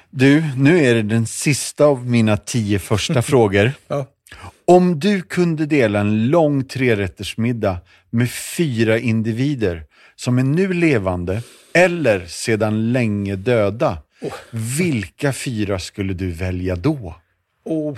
Du, 0.10 0.44
nu 0.58 0.86
är 0.86 0.96
det 0.96 1.02
den 1.02 1.26
sista 1.26 1.86
av 1.86 2.06
mina 2.06 2.38
tio 2.38 2.80
första 2.80 3.22
frågor. 3.22 3.72
Ja. 3.88 4.06
Om 4.66 5.00
du 5.00 5.22
kunde 5.22 5.66
dela 5.66 6.00
en 6.00 6.28
lång 6.28 6.64
trerättersmiddag 6.64 7.78
med 8.10 8.32
fyra 8.32 9.00
individer 9.00 9.86
som 10.16 10.38
är 10.40 10.44
nu 10.44 10.74
levande 10.74 11.42
eller 11.74 12.26
sedan 12.26 12.92
länge 12.92 13.36
döda, 13.36 13.98
vilka 14.78 15.34
fyra 15.34 15.80
skulle 15.80 16.14
du 16.14 16.32
välja 16.32 16.76
då? 16.76 17.16
Och 17.64 17.98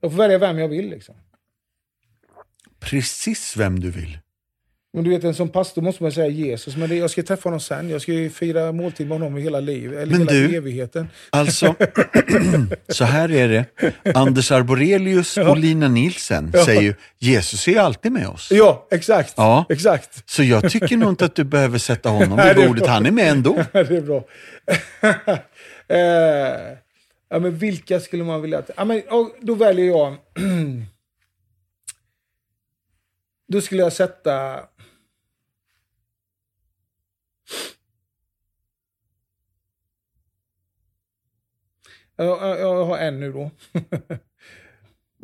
jag 0.00 0.10
får 0.10 0.18
välja 0.18 0.38
vem 0.38 0.58
jag 0.58 0.68
vill. 0.68 0.90
Liksom. 0.90 1.14
Precis 2.80 3.56
vem 3.56 3.80
du 3.80 3.90
vill. 3.90 4.18
Men 4.92 5.04
du 5.04 5.10
vet, 5.10 5.24
en 5.24 5.34
som 5.34 5.48
pastor 5.48 5.82
måste 5.82 6.02
man 6.02 6.12
säga 6.12 6.26
Jesus. 6.28 6.76
Men 6.76 6.88
det, 6.88 6.94
jag 6.96 7.10
ska 7.10 7.22
träffa 7.22 7.48
honom 7.48 7.60
sen. 7.60 7.90
Jag 7.90 8.02
ska 8.02 8.12
ju 8.12 8.30
fira 8.30 8.72
måltid 8.72 9.08
med 9.08 9.18
honom 9.18 9.38
i 9.38 9.40
hela 9.40 9.60
livet. 9.60 9.98
Eller 9.98 10.12
Men 10.18 10.28
hela 10.28 10.32
du- 10.48 10.56
evigheten. 10.56 11.08
Alltså, 11.30 11.74
så 12.88 13.04
här 13.04 13.30
är 13.32 13.48
det. 13.48 13.64
Anders 14.14 14.52
Arborelius 14.52 15.36
och 15.36 15.56
Lina 15.58 15.88
Nielsen 15.88 16.52
säger 16.64 16.80
ju, 16.82 16.94
Jesus 17.18 17.68
är 17.68 17.72
ju 17.72 17.78
alltid 17.78 18.12
med 18.12 18.28
oss. 18.28 18.48
Ja, 18.52 18.86
exakt. 18.90 19.34
Ja. 19.36 19.64
Exakt. 19.68 20.30
Så 20.30 20.42
jag 20.42 20.70
tycker 20.70 20.96
nog 20.96 21.08
inte 21.08 21.24
att 21.24 21.34
du 21.34 21.44
behöver 21.44 21.78
sätta 21.78 22.08
honom 22.08 22.40
vid 22.56 22.68
bordet. 22.68 22.86
Han 22.86 23.06
är 23.06 23.10
med 23.10 23.28
ändå. 23.30 23.54
det 23.72 23.78
är 23.78 24.00
bra. 24.00 24.24
eh, 25.88 26.76
ja, 27.30 27.38
men 27.38 27.56
vilka 27.58 28.00
skulle 28.00 28.24
man 28.24 28.42
vilja... 28.42 28.58
att- 28.58 28.70
Ja, 28.76 28.84
men, 28.84 29.02
ja, 29.10 29.30
då 29.40 29.54
väljer 29.54 29.86
jag... 29.86 30.16
då 33.52 33.60
skulle 33.60 33.82
jag 33.82 33.92
sätta... 33.92 34.60
Jag, 42.18 42.26
jag, 42.42 42.60
jag 42.60 42.84
har 42.84 42.98
en 42.98 43.20
nu 43.20 43.32
då. 43.32 43.50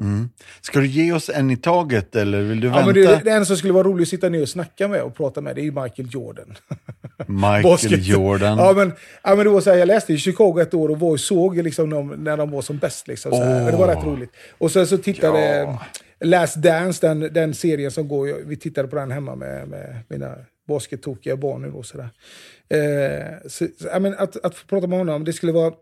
Mm. 0.00 0.28
Ska 0.60 0.80
du 0.80 0.86
ge 0.86 1.12
oss 1.12 1.30
en 1.34 1.50
i 1.50 1.56
taget 1.56 2.16
eller 2.16 2.42
vill 2.42 2.60
du 2.60 2.66
Ja, 2.66 2.72
vänta? 2.72 2.86
men 2.86 2.94
det, 2.94 3.20
det 3.24 3.30
enda 3.30 3.44
som 3.44 3.56
skulle 3.56 3.72
vara 3.72 3.88
roligt 3.88 4.02
att 4.02 4.08
sitta 4.08 4.28
ner 4.28 4.42
och 4.42 4.48
snacka 4.48 4.88
med 4.88 5.02
och 5.02 5.16
prata 5.16 5.40
med, 5.40 5.56
det 5.56 5.60
är 5.66 5.82
Michael 5.82 6.08
Jordan. 6.12 6.54
Michael. 7.26 8.02
Jordan. 8.02 8.58
Ja, 8.58 8.72
men, 8.72 8.92
ja, 9.22 9.34
men 9.34 9.44
det 9.44 9.50
var 9.50 9.60
så 9.60 9.70
här, 9.70 9.76
jag 9.76 9.86
läste 9.86 10.12
i 10.12 10.18
Chicago 10.18 10.60
ett 10.60 10.74
år 10.74 10.88
och 10.88 11.00
var 11.00 11.10
och 11.10 11.20
såg 11.20 11.56
liksom, 11.56 11.90
dem, 11.90 12.14
när 12.18 12.36
de 12.36 12.50
var 12.50 12.62
som 12.62 12.78
bäst. 12.78 13.08
Liksom, 13.08 13.32
så 13.32 13.42
här. 13.42 13.62
Men 13.62 13.72
Det 13.72 13.78
var 13.78 13.88
rätt 13.88 14.04
roligt. 14.04 14.30
Och 14.58 14.70
sen 14.70 14.86
så 14.86 14.98
tittade 14.98 15.56
Ja. 15.56 15.82
Last 16.20 16.56
Dance, 16.56 17.06
den, 17.06 17.20
den 17.20 17.54
serien 17.54 17.90
som 17.90 18.08
går. 18.08 18.46
Vi 18.46 18.56
tittade 18.56 18.88
på 18.88 18.96
den 18.96 19.10
hemma 19.10 19.34
med, 19.34 19.68
med 19.68 19.96
mina 20.08 20.34
baskettokiga 20.68 21.36
barn 21.36 21.62
nu. 21.62 21.68
Och 21.68 21.86
så. 21.86 21.98
Eh, 21.98 23.48
så, 23.48 23.66
ja, 23.92 23.98
men 23.98 24.14
att, 24.18 24.44
att 24.44 24.66
prata 24.68 24.86
med 24.86 24.98
honom, 24.98 25.24
det 25.24 25.32
skulle 25.32 25.52
vara 25.52 25.72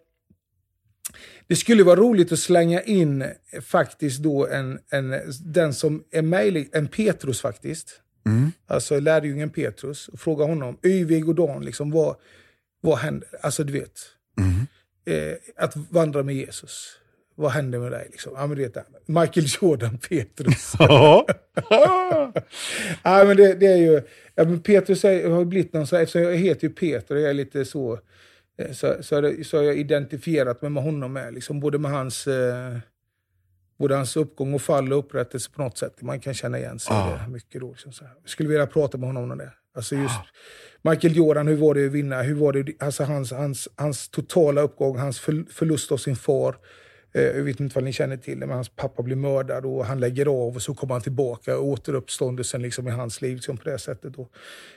det 1.46 1.56
skulle 1.56 1.84
vara 1.84 2.00
roligt 2.00 2.32
att 2.32 2.38
slänga 2.38 2.82
in 2.82 3.22
eh, 3.22 3.60
faktiskt 3.60 4.22
då 4.22 4.46
en, 4.46 4.78
en, 4.90 5.14
den 5.44 5.74
som 5.74 6.04
är 6.10 6.22
möjlig, 6.22 6.68
en 6.72 6.88
Petrus 6.88 7.40
faktiskt. 7.40 8.00
Mm. 8.26 8.52
Alltså 8.66 9.00
lärjungen 9.00 9.50
Petrus. 9.50 10.08
Och 10.08 10.20
fråga 10.20 10.44
honom, 10.44 10.78
Öyvig 10.82 11.28
och 11.28 11.34
Dan, 11.34 11.64
liksom, 11.64 11.90
vad, 11.90 12.16
vad 12.80 12.98
händer? 12.98 13.28
Alltså 13.40 13.64
du 13.64 13.72
vet. 13.72 14.00
Mm. 14.38 14.66
Eh, 15.04 15.36
att 15.56 15.76
vandra 15.90 16.22
med 16.22 16.34
Jesus. 16.34 16.98
vad 17.34 17.50
händer 17.50 17.78
med 17.78 17.92
dig? 17.92 18.08
Liksom? 18.10 18.32
Ja, 18.36 18.46
men 18.46 18.58
det 18.58 18.76
är 18.76 18.84
Michael 19.06 19.46
Jordan 19.60 19.98
Petrus. 19.98 20.72
Ja. 20.78 21.26
ja, 23.02 23.24
men 23.24 23.36
det, 23.36 23.54
det 23.54 23.66
är 23.66 23.76
ju... 23.76 24.02
Ja, 24.34 24.44
men 24.44 24.60
Petrus 24.60 25.04
är, 25.04 25.30
har 25.30 25.44
blivit 25.44 25.72
någon 25.72 25.86
så 25.86 25.96
här, 25.96 26.02
eftersom 26.02 26.22
jag 26.22 26.36
heter 26.36 26.68
ju 26.68 26.74
Peter 26.74 27.14
och 27.14 27.20
jag 27.20 27.30
är 27.30 27.34
lite 27.34 27.64
så... 27.64 27.98
eh, 28.58 28.72
Så, 28.72 29.02
så, 29.02 29.20
det, 29.20 29.44
så 29.44 29.56
har 29.56 29.64
jag 29.64 29.76
identifierat 29.76 30.62
mig 30.62 30.70
med 30.70 30.82
honom 30.82 31.12
med. 31.12 31.34
Liksom, 31.34 31.60
både 31.60 31.78
med 31.78 31.90
hans... 31.90 32.26
Eh, 32.26 32.78
både 33.78 33.94
hans 33.94 34.16
uppgång 34.16 34.54
och 34.54 34.62
fall 34.62 34.92
och 34.92 34.98
upprättelse 34.98 35.50
på 35.50 35.62
något 35.62 35.78
sätt. 35.78 36.02
Man 36.02 36.20
kan 36.20 36.34
känna 36.34 36.58
igen 36.58 36.78
sig 36.78 36.96
det 36.96 37.32
mycket. 37.32 37.60
Då, 37.60 37.70
liksom, 37.70 37.92
så 37.92 38.04
här. 38.04 38.14
Jag 38.20 38.30
skulle 38.30 38.48
vilja 38.48 38.66
prata 38.66 38.98
med 38.98 39.08
honom 39.08 39.30
om 39.30 39.38
det. 39.38 39.52
Alltså 39.74 39.96
just 39.96 40.14
Michael 40.82 41.16
Jordan, 41.16 41.48
hur 41.48 41.56
var 41.56 41.74
det 41.74 41.86
att 41.86 41.92
vinna? 41.92 42.22
Hur 42.22 42.34
var 42.34 42.52
det, 42.52 42.72
alltså 42.78 43.04
hans, 43.04 43.32
hans, 43.32 43.68
hans 43.76 44.08
totala 44.08 44.60
uppgång, 44.60 44.98
hans 44.98 45.20
för, 45.20 45.44
förlust 45.52 45.92
av 45.92 45.96
sin 45.96 46.16
far. 46.16 46.56
Eh, 47.14 47.22
jag 47.22 47.42
vet 47.42 47.60
inte 47.60 47.74
vad 47.74 47.84
ni 47.84 47.92
känner 47.92 48.16
till 48.16 48.40
det, 48.40 48.46
men 48.46 48.54
hans 48.54 48.68
pappa 48.68 49.02
blir 49.02 49.16
mördad 49.16 49.64
och 49.64 49.86
han 49.86 50.00
lägger 50.00 50.26
av 50.26 50.54
och 50.54 50.62
så 50.62 50.74
kommer 50.74 50.94
han 50.94 51.02
tillbaka. 51.02 51.58
Återuppståndelsen 51.58 52.62
liksom 52.62 52.88
i 52.88 52.90
hans 52.90 53.22
liv 53.22 53.34
liksom 53.34 53.56
på 53.56 53.64
det 53.64 53.78
sättet. 53.78 54.12
Då. 54.12 54.28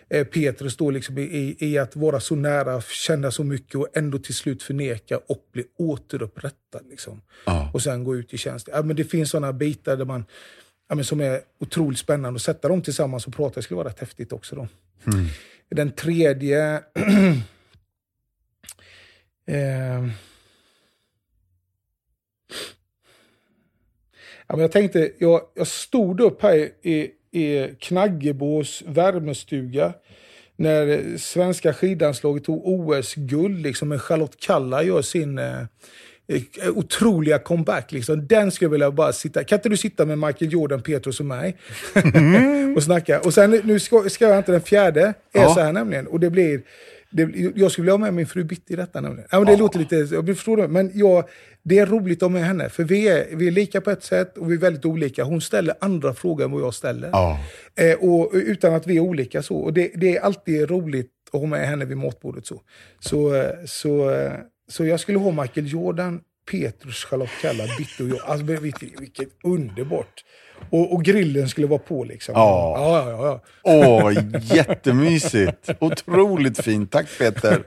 Eh, 0.09 0.27
Petrus 0.27 0.77
då 0.77 0.89
liksom 0.89 1.17
i, 1.17 1.55
i, 1.59 1.77
att 1.77 1.95
vara 1.95 2.19
så 2.19 2.35
nära, 2.35 2.81
känna 2.81 3.31
så 3.31 3.43
mycket 3.43 3.75
och 3.75 3.87
ändå 3.93 4.19
till 4.19 4.35
slut 4.35 4.63
förneka 4.63 5.17
och 5.17 5.45
bli 5.51 5.63
återupprättad. 5.77 6.81
Liksom. 6.89 7.21
Ja. 7.45 7.71
Och 7.73 7.81
sen 7.81 8.03
gå 8.03 8.15
ut 8.15 8.33
i 8.33 8.37
tjänst. 8.37 8.69
Ja, 8.71 8.81
men 8.81 8.95
det 8.95 9.03
finns 9.03 9.29
sådana 9.29 9.53
bitar 9.53 9.97
där 9.97 10.05
man, 10.05 10.25
ja, 10.89 10.95
men 10.95 11.05
som 11.05 11.21
är 11.21 11.41
otroligt 11.59 11.99
spännande. 11.99 12.37
Att 12.37 12.41
sätta 12.41 12.67
dem 12.67 12.81
tillsammans 12.81 13.27
och 13.27 13.33
prata 13.33 13.61
skulle 13.61 13.75
vara 13.77 13.87
rätt 13.87 13.99
häftigt 13.99 14.31
också. 14.31 14.55
Då. 14.55 14.67
Mm. 15.07 15.25
Den 15.69 15.91
tredje... 15.91 16.75
eh, 19.47 20.05
ja, 24.47 24.55
men 24.55 24.59
jag 24.59 24.71
tänkte, 24.71 25.11
jag, 25.17 25.41
jag 25.53 25.67
stod 25.67 26.21
upp 26.21 26.41
här 26.41 26.55
i, 26.81 27.09
i 27.31 27.67
Knaggebås 27.79 28.83
värmestuga 28.87 29.93
när 30.55 31.17
svenska 31.17 31.73
skidlandslaget 31.73 32.43
tog 32.43 32.67
OS-guld, 32.67 33.61
liksom, 33.61 33.89
med 33.89 34.01
Charlotte 34.01 34.39
Kalla 34.39 34.83
gör 34.83 35.01
sin 35.01 35.37
eh, 35.37 35.59
eh, 36.27 36.69
otroliga 36.75 37.39
comeback. 37.39 37.91
Liksom. 37.91 38.27
Den 38.27 38.51
skulle 38.51 38.65
jag 38.65 38.71
vilja 38.71 38.91
bara 38.91 39.13
sitta... 39.13 39.43
Kan 39.43 39.57
inte 39.57 39.69
du 39.69 39.77
sitta 39.77 40.05
med 40.05 40.19
Michael 40.19 40.53
Jordan, 40.53 40.81
Petrus 40.81 41.19
och 41.19 41.25
mig 41.25 41.57
och 42.75 42.83
snacka? 42.83 43.19
Och 43.19 43.33
sen, 43.33 43.61
nu 43.63 43.79
ska, 43.79 44.09
ska 44.09 44.27
jag 44.27 44.37
inte 44.37 44.51
den 44.51 44.61
fjärde, 44.61 45.01
är 45.33 45.41
Ja. 45.41 45.53
så 45.53 45.59
här 45.59 45.73
nämligen. 45.73 46.07
Och 46.07 46.19
det 46.19 46.29
blir... 46.29 46.61
Det, 47.09 47.51
jag 47.55 47.71
skulle 47.71 47.83
vilja 47.83 47.93
ha 47.93 47.97
med 47.97 48.13
min 48.13 48.27
fru 48.27 48.43
Bitti 48.43 48.73
i 48.73 48.75
detta 48.75 49.01
nämligen. 49.01 49.27
Ja, 49.31 49.37
men 49.37 49.45
det 49.45 49.51
Ja. 49.51 49.57
låter 49.57 49.79
lite... 49.79 49.95
Jag 49.95 50.25
förstår 50.27 50.57
det. 50.57 50.67
Men 50.67 50.91
jag, 50.93 51.23
det 51.63 51.79
är 51.79 51.85
roligt 51.85 52.17
att 52.17 52.21
ha 52.21 52.29
med 52.29 52.43
henne. 52.45 52.69
För 52.69 52.83
vi 52.83 53.07
är, 53.07 53.35
vi 53.35 53.47
är 53.47 53.51
lika 53.51 53.81
på 53.81 53.91
ett 53.91 54.03
sätt 54.03 54.37
och 54.37 54.51
vi 54.51 54.55
är 54.55 54.59
väldigt 54.59 54.85
olika. 54.85 55.23
Hon 55.23 55.41
ställer 55.41 55.75
andra 55.81 56.13
frågor 56.13 56.45
än 56.45 56.51
vad 56.51 56.61
jag 56.61 56.73
ställer. 56.73 57.09
Ja. 57.11 57.39
Eh, 57.75 57.93
och, 57.99 58.29
utan 58.33 58.73
att 58.73 58.87
vi 58.87 58.95
är 58.95 58.99
olika 59.01 59.43
så. 59.43 59.55
Och 59.57 59.73
det, 59.73 59.91
det 59.95 60.17
är 60.17 60.21
alltid 60.21 60.69
roligt 60.69 61.11
att 61.33 61.39
ha 61.39 61.47
med 61.47 61.67
henne 61.67 61.85
vid 61.85 61.97
matbordet. 61.97 62.45
Så, 62.45 62.61
så, 62.99 63.35
eh, 63.35 63.49
så, 63.65 64.09
eh, 64.09 64.31
så 64.69 64.85
jag 64.85 64.99
skulle 64.99 65.17
ha 65.17 65.31
Michael 65.41 65.67
Jordan, 65.71 66.21
Petrus, 66.51 66.95
Charlotte 67.05 67.29
Kalla, 67.41 67.63
Bitte 67.77 68.03
och 68.03 68.09
jag. 68.09 68.19
Alltså, 68.25 68.45
vilket, 68.45 69.01
vilket 69.01 69.29
underbart. 69.43 70.23
Och, 70.69 70.93
och 70.93 71.03
grillen 71.03 71.49
skulle 71.49 71.67
vara 71.67 71.79
på 71.79 72.03
liksom. 72.03 72.33
Ja. 72.35 72.75
ja, 72.77 73.11
ja, 73.11 73.25
ja. 73.25 73.41
Åh, 73.63 74.13
jättemysigt. 74.55 75.69
Otroligt 75.79 76.63
fint. 76.63 76.91
Tack 76.91 77.07
Peter. 77.19 77.63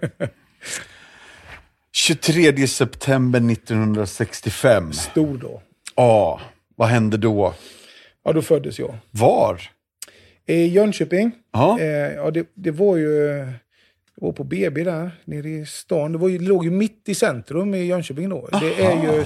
23 1.92 2.66
september 2.66 3.52
1965. 3.52 4.92
Stor 4.92 5.38
dag. 5.38 5.60
Ja, 5.96 6.40
vad 6.76 6.88
hände 6.88 7.16
då? 7.16 7.54
Ja, 8.24 8.32
då 8.32 8.42
föddes 8.42 8.78
jag. 8.78 8.94
Var? 9.10 9.60
I 10.46 10.66
Jönköping. 10.66 11.32
Ja. 11.52 11.80
Eh, 11.80 11.86
ja, 11.86 12.30
det, 12.30 12.46
det 12.54 12.70
var 12.70 12.96
ju... 12.96 13.46
Det 14.14 14.24
var 14.24 14.32
på 14.32 14.44
BB 14.44 14.84
där, 14.84 15.10
nere 15.24 15.48
i 15.48 15.66
stan. 15.66 16.12
Det, 16.12 16.18
var 16.18 16.28
ju, 16.28 16.38
det 16.38 16.44
låg 16.44 16.64
ju 16.64 16.70
mitt 16.70 17.08
i 17.08 17.14
centrum 17.14 17.74
i 17.74 17.84
Jönköping 17.84 18.28
då. 18.28 18.48
Det 18.60 18.84
är 18.84 19.02
ju... 19.02 19.24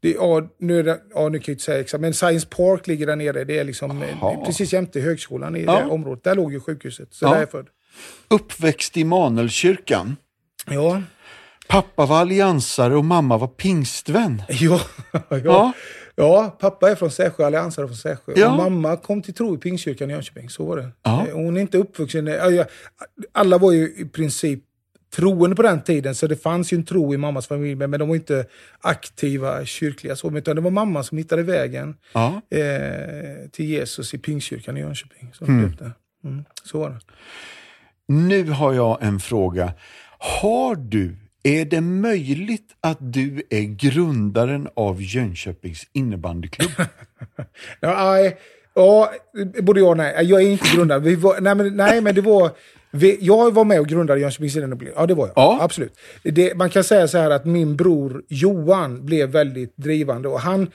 Det, 0.00 0.10
ja, 0.12 0.48
nu, 0.58 0.78
är 0.78 0.82
det, 0.84 1.00
ja, 1.14 1.28
nu 1.28 1.38
kan 1.38 1.44
jag 1.52 1.54
inte 1.54 1.64
säga 1.64 1.80
exakt, 1.80 2.00
men 2.00 2.14
Science 2.14 2.46
Park 2.46 2.86
ligger 2.86 3.06
där 3.06 3.16
nere. 3.16 3.44
Det 3.44 3.58
är 3.58 3.64
liksom 3.64 4.02
eh, 4.02 4.22
Aha. 4.24 4.44
precis 4.46 4.72
jämte 4.72 5.00
högskolan 5.00 5.56
i 5.56 5.64
Ja. 5.64 5.78
det 5.80 5.84
området. 5.90 6.24
Där 6.24 6.34
låg 6.34 6.52
ju 6.52 6.60
sjukhuset. 6.60 7.08
Så 7.14 7.24
Ja. 7.24 7.28
där 7.28 7.36
är 7.36 7.40
jag 7.40 7.50
född. 7.50 7.66
Uppväxt 8.30 8.96
i 8.96 9.04
Manelkyrkan. 9.04 10.16
Ja. 10.70 11.02
Pappa 11.68 12.06
var 12.06 12.16
alliansare 12.20 12.96
och 12.96 13.04
mamma 13.04 13.38
var 13.38 13.48
pingstvän. 13.48 14.42
Ja, 14.48 14.80
ja. 15.30 15.38
Ja. 15.44 15.72
ja. 16.16 16.56
pappa 16.60 16.90
är 16.90 16.94
från 16.94 17.10
Sävsjö, 17.10 17.46
alliansare 17.46 17.86
från 17.86 17.96
Sävsjö. 17.96 18.32
Ja. 18.36 18.50
Och 18.50 18.56
mamma 18.56 18.96
kom 18.96 19.22
till 19.22 19.34
tro 19.34 19.54
i 19.54 19.58
Pingstkyrkan 19.58 20.10
i 20.10 20.12
Jönköping. 20.12 20.50
Så 20.50 20.64
var 20.64 20.76
det. 20.76 20.88
Ja. 21.02 21.26
Eh, 21.28 21.34
Hon 21.34 21.56
är 21.56 21.60
inte 21.60 21.78
uppvuxen... 21.78 22.26
ja, 22.26 22.64
Alla 23.32 23.58
var 23.58 23.72
ju 23.72 23.94
i 23.96 24.04
princip 24.04 24.64
troende 25.10 25.56
på 25.56 25.62
den 25.62 25.80
tiden, 25.82 26.14
så 26.14 26.26
det 26.26 26.36
fanns 26.36 26.72
ju 26.72 26.76
en 26.76 26.84
tro 26.84 27.14
i 27.14 27.16
mammas 27.16 27.46
familj, 27.46 27.74
men 27.74 27.90
de 28.00 28.08
var 28.08 28.16
inte 28.16 28.44
aktiva 28.80 29.64
kyrkliga. 29.64 30.16
Så, 30.16 30.36
utan 30.36 30.56
det 30.56 30.62
var 30.62 30.70
mamma 30.70 31.02
som 31.02 31.18
hittade 31.18 31.42
vägen 31.42 31.96
Ja. 32.12 32.40
eh, 32.50 33.48
till 33.52 33.64
Jesus 33.64 34.14
i 34.14 34.18
Pingstkyrkan 34.18 34.76
i 34.76 34.80
Jönköping. 34.80 35.30
Så, 35.34 35.44
mm. 35.44 35.72
Mm, 36.24 36.44
så 36.64 36.78
var 36.78 36.90
det. 36.90 37.00
Nu 38.06 38.50
har 38.50 38.72
jag 38.72 38.98
en 39.02 39.20
fråga. 39.20 39.72
Har 40.18 40.76
du, 40.76 41.16
är 41.42 41.64
det 41.64 41.80
möjligt 41.80 42.68
att 42.80 42.98
du 43.00 43.42
är 43.50 43.62
grundaren 43.62 44.68
av 44.76 45.02
Jönköpings 45.02 45.86
innebandyklubb? 45.92 46.70
Ja, 47.80 48.12
nej, 48.12 48.36
ja, 48.74 49.12
både 49.62 49.80
ja 49.80 49.86
och 49.88 49.96
nej. 49.96 50.26
Jag 50.26 50.42
är 50.42 50.48
inte 50.50 50.76
grundad. 50.76 51.02
Vi 51.02 51.14
var, 51.14 51.40
nej, 51.40 51.54
men, 51.54 51.76
nej, 51.76 52.00
men 52.00 52.14
det 52.14 52.20
var... 52.20 52.50
Vi, 52.90 53.18
jag 53.20 53.54
var 53.54 53.64
med 53.64 53.80
och 53.80 53.86
grundade 53.86 54.20
Jönköpings 54.20 54.56
Innebandyklubb. 54.56 54.94
Ja, 54.96 55.06
det 55.06 55.14
var 55.14 55.26
jag. 55.26 55.32
Ja. 55.36 55.58
Absolut. 55.60 55.98
Det, 56.22 56.54
man 56.54 56.70
kan 56.70 56.84
säga 56.84 57.08
så 57.08 57.18
här 57.18 57.30
att 57.30 57.44
min 57.44 57.76
bror 57.76 58.22
Johan 58.28 59.06
blev 59.06 59.28
väldigt 59.28 59.76
drivande. 59.76 60.28
Och 60.28 60.40
han, 60.40 60.70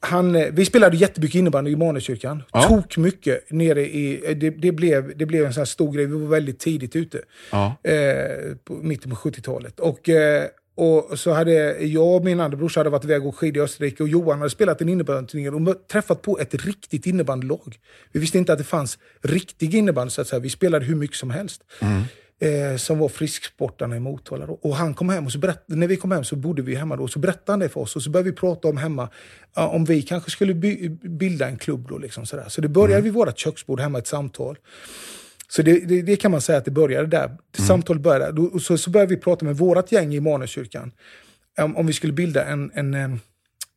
han, 0.00 0.36
eh, 0.36 0.46
vi 0.52 0.64
spelade 0.64 0.96
jättemycket 0.96 1.38
innebandy 1.38 1.70
i 1.70 1.76
Maneskyrkan. 1.76 2.42
Ja. 2.52 2.62
Tok 2.62 2.96
mycket 2.96 3.50
nere 3.50 3.80
i... 3.80 4.34
Det, 4.34 4.50
det, 4.50 4.72
blev, 4.72 5.18
det 5.18 5.26
blev 5.26 5.46
en 5.46 5.52
sån 5.52 5.60
här 5.60 5.66
stor 5.66 5.92
grej. 5.92 6.06
Vi 6.06 6.12
var 6.12 6.28
väldigt 6.28 6.58
tidigt 6.58 6.96
ute. 6.96 7.20
Ja. 7.52 7.76
Eh, 7.82 8.56
på 8.64 8.74
mitten 8.74 9.10
på 9.10 9.16
70-talet. 9.16 9.80
Och, 9.80 10.08
eh, 10.08 10.46
och 10.80 11.18
så 11.18 11.32
hade 11.32 11.78
jag 11.84 12.16
och 12.16 12.24
min 12.24 12.40
andra 12.40 12.56
brorsa 12.56 12.80
hade 12.80 12.90
varit 12.90 13.04
iväg 13.04 13.26
och 13.26 13.36
skidor 13.36 13.62
i 13.62 13.64
Österrike 13.64 14.02
och 14.02 14.08
Johan 14.08 14.38
hade 14.38 14.50
spelat 14.50 14.80
en 14.80 14.88
innebandyturnering 14.88 15.68
och 15.68 15.88
träffat 15.88 16.22
på 16.22 16.38
ett 16.38 16.54
riktigt 16.54 17.06
innebandylag. 17.06 17.78
Vi 18.12 18.20
visste 18.20 18.38
inte 18.38 18.52
att 18.52 18.58
det 18.58 18.64
fanns 18.64 18.98
riktig 19.22 19.74
innebandy, 19.74 20.10
så 20.10 20.20
att 20.20 20.26
säga. 20.26 20.40
Vi 20.40 20.50
spelade 20.50 20.84
hur 20.84 20.94
mycket 20.96 21.16
som 21.16 21.30
helst. 21.30 21.62
Eh, 22.42 22.76
som 22.76 22.98
var 22.98 23.08
frisksportarna 23.08 23.96
i 23.96 24.00
Motala. 24.00 24.46
Då. 24.46 24.52
Och 24.52 24.76
han 24.76 24.94
kom 24.94 25.08
hem 25.08 25.26
och 25.26 25.32
så 25.32 25.38
berättade, 25.38 25.78
när 25.78 25.86
vi 25.86 25.96
kom 25.96 26.12
hem 26.12 26.24
så 26.24 26.36
bodde 26.36 26.62
vi 26.62 26.74
hemma 26.74 26.96
då. 26.96 27.08
Så 27.08 27.18
berättade 27.18 27.52
han 27.52 27.58
det 27.58 27.68
för 27.68 27.80
oss 27.80 27.96
och 27.96 28.02
så 28.02 28.10
började 28.10 28.30
vi 28.30 28.36
prata 28.36 28.68
om 28.68 28.76
hemma 28.76 29.08
om 29.54 29.84
vi 29.84 30.02
kanske 30.02 30.30
skulle 30.30 30.54
by- 30.54 30.88
bilda 31.02 31.48
en 31.48 31.56
klubb 31.58 31.88
då. 31.88 31.98
Liksom 31.98 32.26
sådär. 32.26 32.44
Så 32.48 32.60
det 32.60 32.68
började 32.68 33.02
vid 33.02 33.12
vårt 33.12 33.38
köksbord 33.38 33.80
hemma 33.80 33.98
ett 33.98 34.06
samtal. 34.06 34.56
Så 35.50 35.62
det, 35.62 35.88
det, 35.88 36.02
det 36.02 36.16
kan 36.16 36.30
man 36.30 36.40
säga 36.40 36.58
att 36.58 36.64
det 36.64 36.70
började 36.70 37.06
där. 37.06 37.36
Samtalet 37.66 38.02
började 38.02 38.32
där. 38.32 38.58
Så, 38.58 38.78
så 38.78 38.90
började 38.90 39.14
vi 39.14 39.20
prata 39.20 39.44
med 39.44 39.56
vårt 39.56 39.92
gäng 39.92 40.14
i 40.14 40.20
Maneskyrkan. 40.20 40.92
Om, 41.58 41.76
om 41.76 41.86
vi 41.86 41.92
skulle 41.92 42.12
bilda 42.12 42.44
en, 42.44 42.70
en, 42.74 43.20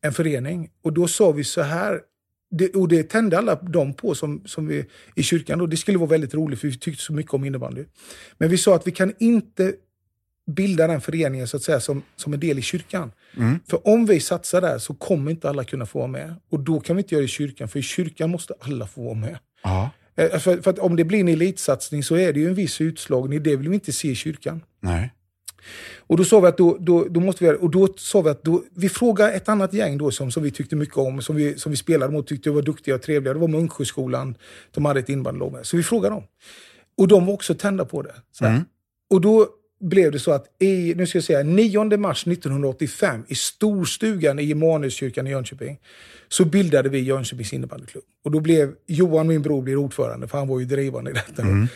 en 0.00 0.12
förening. 0.12 0.70
Och 0.84 0.92
då 0.92 1.08
sa 1.08 1.32
vi 1.32 1.44
så 1.44 1.62
här. 1.62 2.00
Det, 2.50 2.74
och 2.74 2.88
det 2.88 3.02
tände 3.02 3.38
alla 3.38 3.54
de 3.54 3.94
på 3.94 4.14
som, 4.14 4.42
som 4.46 4.66
vi, 4.66 4.86
i 5.14 5.22
kyrkan. 5.22 5.58
Då. 5.58 5.66
Det 5.66 5.76
skulle 5.76 5.98
vara 5.98 6.10
väldigt 6.10 6.34
roligt 6.34 6.60
för 6.60 6.68
vi 6.68 6.78
tyckte 6.78 7.02
så 7.02 7.12
mycket 7.12 7.34
om 7.34 7.44
innebandy. 7.44 7.84
Men 8.38 8.48
vi 8.48 8.58
sa 8.58 8.74
att 8.74 8.86
vi 8.86 8.90
kan 8.92 9.12
inte 9.18 9.74
bilda 10.50 10.86
den 10.86 11.00
föreningen 11.00 11.48
så 11.48 11.56
att 11.56 11.62
säga 11.62 11.80
som, 11.80 12.02
som 12.16 12.34
en 12.34 12.40
del 12.40 12.58
i 12.58 12.62
kyrkan. 12.62 13.12
För 13.66 13.88
om 13.88 14.06
vi 14.06 14.20
satsar 14.20 14.60
där 14.60 14.78
så 14.78 14.94
kommer 14.94 15.30
inte 15.30 15.48
alla 15.48 15.64
kunna 15.64 15.86
få 15.86 15.98
vara 15.98 16.08
med. 16.08 16.34
Och 16.50 16.60
då 16.60 16.80
kan 16.80 16.96
vi 16.96 17.02
inte 17.02 17.14
göra 17.14 17.20
det 17.22 17.24
i 17.24 17.28
kyrkan, 17.28 17.68
för 17.68 17.78
i 17.78 17.82
kyrkan 17.82 18.30
måste 18.30 18.54
alla 18.60 18.86
få 18.86 19.04
vara 19.04 19.14
med. 19.14 19.38
Ja. 19.62 19.90
Eh, 20.16 20.38
För, 20.38 20.62
för 20.62 20.70
att 20.70 20.78
om 20.78 20.96
det 20.96 21.04
blir 21.04 21.20
en 21.20 21.28
elitsatsning 21.28 22.02
så 22.02 22.16
är 22.16 22.32
det 22.32 22.40
ju 22.40 22.48
en 22.48 22.54
viss 22.54 22.80
utslagning. 22.80 23.42
Det 23.42 23.56
vill 23.56 23.68
vi 23.68 23.74
inte 23.74 23.92
se 23.92 24.08
i 24.08 24.14
kyrkan. 24.14 24.62
Nej. 24.80 25.12
Och 26.06 26.16
då 26.16 26.24
sa 26.24 26.40
vi 26.40 26.46
att 26.46 26.58
då, 26.58 26.76
då, 26.80 27.04
då 27.04 27.20
måste 27.20 27.44
vi, 27.44 27.56
och 27.60 27.70
då 27.70 27.88
sa 27.96 28.22
vi 28.22 28.30
att 28.30 28.42
då, 28.42 28.62
vi 28.74 28.88
frågar 28.88 29.32
ett 29.32 29.48
annat 29.48 29.72
gäng 29.72 29.98
då 29.98 30.10
som, 30.10 30.30
som 30.30 30.42
vi 30.42 30.50
tyckte 30.50 30.76
mycket 30.76 30.96
om, 30.96 31.22
som 31.22 31.36
vi, 31.36 31.58
som 31.58 31.70
vi 31.70 31.76
spelade 31.76 32.12
mot, 32.12 32.26
tyckte 32.26 32.50
var 32.50 32.62
duktiga 32.62 32.94
och 32.94 33.02
trevliga. 33.02 33.34
Det 33.34 33.40
var 33.40 33.48
Munksjöskolan, 33.48 34.34
de 34.70 34.84
hade 34.84 35.00
ett 35.00 35.08
inbandylag 35.08 35.52
med. 35.52 35.66
Så 35.66 35.76
vi 35.76 35.82
frågade 35.82 36.14
dem. 36.14 36.24
Och 36.96 37.08
de 37.08 37.26
var 37.26 37.34
också 37.34 37.54
tända 37.54 37.84
på 37.84 38.02
det. 38.02 38.14
Mm. 38.40 38.64
Och 39.10 39.20
då 39.20 39.48
blev 39.84 40.12
det 40.12 40.18
så 40.18 40.32
att 40.32 40.46
i, 40.58 40.94
nu 40.96 41.06
ska 41.06 41.16
jag 41.18 41.24
säga, 41.24 41.42
9 41.42 41.96
mars 41.96 42.26
1985 42.26 43.24
i 43.28 43.34
storstugan 43.34 44.38
i 44.38 44.50
Emanuelskyrkan 44.50 45.26
i 45.26 45.30
Jönköping 45.30 45.78
så 46.28 46.44
bildade 46.44 46.88
vi 46.88 46.98
Jönköpings 46.98 47.52
innebandyklubb. 47.52 48.04
Och 48.24 48.30
då 48.30 48.40
blev 48.40 48.74
Johan, 48.86 49.26
min 49.26 49.42
bror, 49.42 49.62
blev 49.62 49.78
ordförande 49.78 50.28
för 50.28 50.38
han 50.38 50.48
var 50.48 50.60
ju 50.60 50.66
drivande 50.66 51.10
i 51.10 51.14
detta. 51.14 51.42
då. 51.42 51.66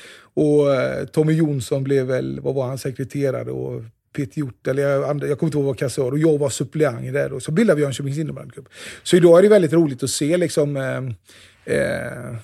Och 0.42 0.75
eh, 0.75 1.05
Tommy 1.05 1.33
Jonsson 1.33 1.85
blev 1.85 2.07
väl, 2.07 2.40
vad 2.40 2.55
var 2.55 2.66
han, 2.66 2.79
sekreterare 2.79 3.51
och 3.51 3.83
Peter 4.16 4.38
Hjort, 4.38 4.66
eller 4.66 4.83
jag, 4.83 5.03
jag 5.03 5.38
kommer 5.38 5.49
inte 5.49 5.59
ihåg 5.59 5.66
vad 5.66 5.79
kassör, 5.79 6.11
och 6.11 6.18
jag 6.18 6.38
var 6.38 6.51
suppleant 6.51 7.12
där 7.12 7.31
då. 7.31 7.40
Så 7.40 7.53
bildade 7.53 7.77
vi 7.77 7.83
Jönköpings 7.83 8.18
innebandyklubb. 8.18 8.68
Så 9.03 9.16
idag 9.16 9.38
är 9.38 9.42
det 9.42 9.49
väldigt 9.49 9.73
roligt 9.73 10.03
att 10.03 10.11
se 10.11 10.37
liksom 10.37 10.77
eh, 10.77 11.77
eh, 11.77 12.37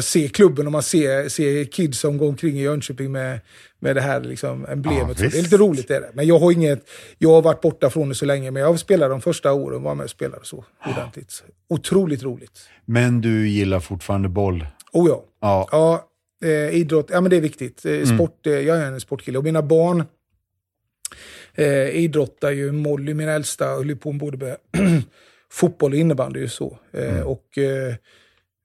se 0.00 0.28
klubben 0.28 0.66
och 0.66 0.72
man 0.72 0.82
ser, 0.82 1.28
ser 1.28 1.64
kids 1.64 1.98
som 1.98 2.18
går 2.18 2.28
omkring 2.28 2.58
i 2.58 2.62
Jönköping 2.62 3.12
med, 3.12 3.40
med 3.78 3.96
det 3.96 4.00
här 4.02 4.20
liksom 4.20 4.66
emblemet. 4.68 5.20
Ja, 5.20 5.28
det 5.30 5.38
är 5.38 5.42
lite 5.42 5.56
roligt. 5.56 5.90
Är 5.90 6.00
det. 6.00 6.10
Men 6.14 6.26
jag 6.26 6.38
har 6.38 6.52
inget, 6.52 6.88
jag 7.18 7.30
har 7.30 7.42
varit 7.42 7.60
borta 7.60 7.90
från 7.90 8.08
det 8.08 8.14
så 8.14 8.24
länge, 8.26 8.50
men 8.50 8.62
jag 8.62 8.80
spelade 8.80 9.14
de 9.14 9.20
första 9.20 9.52
åren, 9.52 9.82
var 9.82 9.94
med 9.94 10.04
och 10.04 10.10
spelade 10.10 10.44
så 10.44 10.64
ordentligt. 10.86 11.44
Otroligt 11.68 12.22
roligt. 12.22 12.68
Men 12.84 13.20
du 13.20 13.48
gillar 13.48 13.80
fortfarande 13.80 14.28
boll? 14.28 14.66
Oh 14.92 15.08
ja. 15.08 15.24
Ja. 15.40 15.68
ja 15.72 16.08
eh, 16.48 16.74
idrott, 16.74 17.08
ja 17.12 17.20
men 17.20 17.30
det 17.30 17.36
är 17.36 17.40
viktigt. 17.40 17.84
Eh, 17.86 18.04
sport, 18.04 18.46
eh, 18.46 18.52
jag 18.52 18.78
är 18.78 18.86
en 18.86 19.00
sportkille 19.00 19.38
och 19.38 19.44
mina 19.44 19.62
barn 19.62 20.04
eh, 21.54 21.88
idrottar 21.88 22.50
ju. 22.50 22.72
Molly, 22.72 23.14
min 23.14 23.28
äldsta, 23.28 23.66
höll 23.66 23.88
ju 23.88 23.96
på 23.96 24.12
både 24.12 24.36
med 24.36 24.56
fotboll 25.50 25.92
och 25.92 25.98
innebandy. 25.98 26.40
Ju 26.40 26.48
så. 26.48 26.78
Eh, 26.92 27.20
Och 27.20 27.58
eh, 27.58 27.94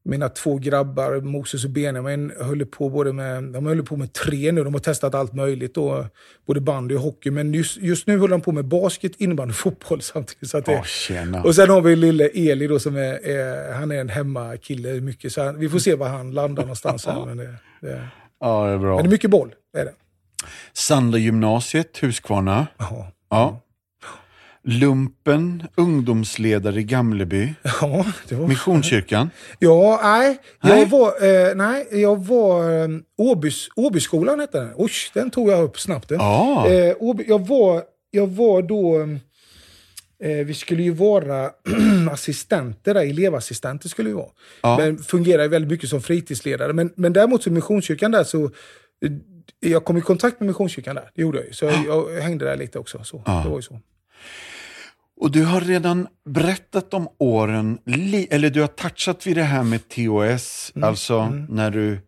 mina 0.09 0.29
två 0.29 0.57
grabbar, 0.57 1.21
Moses 1.21 1.65
och 1.65 1.69
Benjamin, 1.69 2.31
höll 2.39 2.65
på, 2.65 2.89
både 2.89 3.13
med, 3.13 3.43
de 3.43 3.65
höll 3.65 3.83
på 3.83 3.95
med 3.97 4.13
tre 4.13 4.51
nu. 4.51 4.63
De 4.63 4.73
har 4.73 4.81
testat 4.81 5.15
allt 5.15 5.33
möjligt. 5.33 5.75
Då, 5.75 6.05
både 6.47 6.61
bandy 6.61 6.95
och 6.95 7.01
hockey. 7.01 7.31
Men 7.31 7.53
just, 7.53 7.77
just 7.77 8.07
nu 8.07 8.17
håller 8.19 8.31
de 8.31 8.41
på 8.41 8.51
med 8.51 8.65
basket, 8.65 9.11
innebandy 9.17 9.51
och 9.51 9.55
fotboll 9.55 10.01
samtidigt. 10.01 10.49
Så 10.49 10.57
att 10.57 10.65
det, 10.65 10.85
tjena. 10.85 11.43
och 11.43 11.55
sen 11.55 11.69
har 11.69 11.81
vi 11.81 11.95
lille 11.95 12.27
Eli 12.27 12.67
då 12.67 12.79
som 12.79 12.95
är, 12.95 13.27
är 13.27 13.73
han 13.73 13.91
är 13.91 13.95
en 13.95 14.09
hemmakille. 14.09 15.01
Mycket, 15.01 15.33
så 15.33 15.43
han, 15.43 15.59
vi 15.59 15.69
får 15.69 15.79
se 15.79 15.95
var 15.95 16.07
han 16.07 16.31
landar 16.31 16.63
någonstans. 16.63 17.05
här, 17.05 17.25
men, 17.25 17.37
det, 17.37 17.55
det, 17.81 18.07
Ja, 18.39 18.65
det 18.67 18.73
är 18.73 18.77
bra. 18.77 18.95
men 18.95 19.03
det 19.03 19.09
är 19.09 19.11
mycket 19.11 19.29
boll. 19.29 19.55
Är 19.77 19.85
det. 19.85 19.93
Sandlergymnasiet, 20.73 21.97
Huskvarna. 21.97 22.67
Jaha. 22.77 23.05
Ja. 23.29 23.61
Lumpen, 24.69 25.63
ungdomsledare 25.75 26.79
i 26.79 26.83
Gamleby. 26.83 27.53
Ja, 27.81 28.05
var... 28.31 28.47
Missionskyrkan. 28.47 29.29
Ja, 29.59 29.99
nej. 30.03 30.37
Nej. 30.63 30.79
Jag 30.79 30.89
var, 30.89 31.07
eh, 31.49 31.55
nej, 31.55 31.87
jag 31.91 32.25
var 32.25 32.81
eh, 32.83 32.87
Åbys, 33.17 33.67
Åbyskolan 33.75 34.39
hette 34.39 34.59
den. 34.59 34.73
Usch, 34.79 35.11
den 35.13 35.29
tog 35.31 35.49
jag 35.49 35.63
upp 35.63 35.79
snabbt. 35.79 36.11
Ja. 36.11 36.67
Eh, 36.69 36.95
Åby, 36.99 37.23
jag, 37.27 37.47
var, 37.47 37.83
jag 38.11 38.27
var 38.27 38.61
då... 38.61 38.99
Eh, 40.23 40.45
vi 40.45 40.53
skulle 40.53 40.83
ju 40.83 40.91
vara 40.91 41.49
assistenter, 42.11 42.93
där, 42.93 43.01
elevassistenter 43.09 43.89
skulle 43.89 44.09
vi 44.09 44.15
vara. 44.15 44.29
Ja. 44.61 44.77
Men 44.77 44.97
fungerar 44.97 45.47
väldigt 45.47 45.71
mycket 45.71 45.89
som 45.89 46.01
fritidsledare. 46.01 46.73
Men, 46.73 46.93
men 46.95 47.13
däremot 47.13 47.43
så 47.43 47.51
Missionskyrkan 47.51 48.11
där 48.11 48.23
så... 48.23 48.43
eh, 48.45 49.11
Jag 49.59 49.85
kom 49.85 49.97
i 49.97 50.01
kontakt 50.01 50.39
med 50.39 50.47
Missionskyrkan 50.47 50.95
där, 50.95 51.09
det 51.15 51.21
gjorde 51.21 51.37
jag 51.37 51.47
ju. 51.47 51.53
Så 51.53 51.65
jag, 51.65 51.85
jag 51.87 52.21
hängde 52.21 52.45
där 52.45 52.55
lite 52.57 52.79
också. 52.79 53.03
Så. 53.03 53.23
Ja. 53.25 53.41
Det 53.43 53.49
var 53.49 53.57
ju 53.57 53.61
så. 53.61 53.79
Och 55.19 55.31
du 55.31 55.45
har 55.45 55.61
redan 55.61 56.07
berättat 56.25 56.93
om 56.93 57.07
åren, 57.17 57.77
eller 58.29 58.49
du 58.49 58.61
har 58.61 58.67
touchat 58.67 59.27
vid 59.27 59.37
det 59.37 59.43
här 59.43 59.63
med 59.63 59.89
TOS, 59.89 60.71
Mm. 60.75 60.89
alltså 60.89 61.25
när 61.49 61.71
du, 61.71 61.99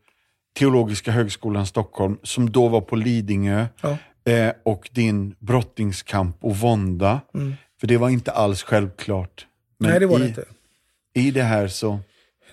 Teologiska 0.59 1.11
högskolan 1.11 1.65
Stockholm, 1.65 2.17
som 2.23 2.51
då 2.51 2.67
var 2.67 2.81
på 2.81 2.95
Lidingö, 2.95 3.65
Ja. 3.81 3.97
eh, 4.31 4.51
och 4.65 4.89
din 4.91 5.35
brottingskamp 5.39 6.37
och 6.41 6.57
vånda. 6.57 7.21
För 7.79 7.87
det 7.87 7.97
var 7.97 8.09
inte 8.09 8.31
alls 8.31 8.63
självklart. 8.63 9.47
Men 9.79 9.89
Mm. 9.89 9.91
Nej, 9.93 9.99
det 9.99 10.05
var 10.05 10.19
i, 10.19 10.21
det 10.21 10.27
inte. 10.27 10.45
I 11.13 11.31
det 11.31 11.43
här 11.43 11.67
så, 11.67 11.99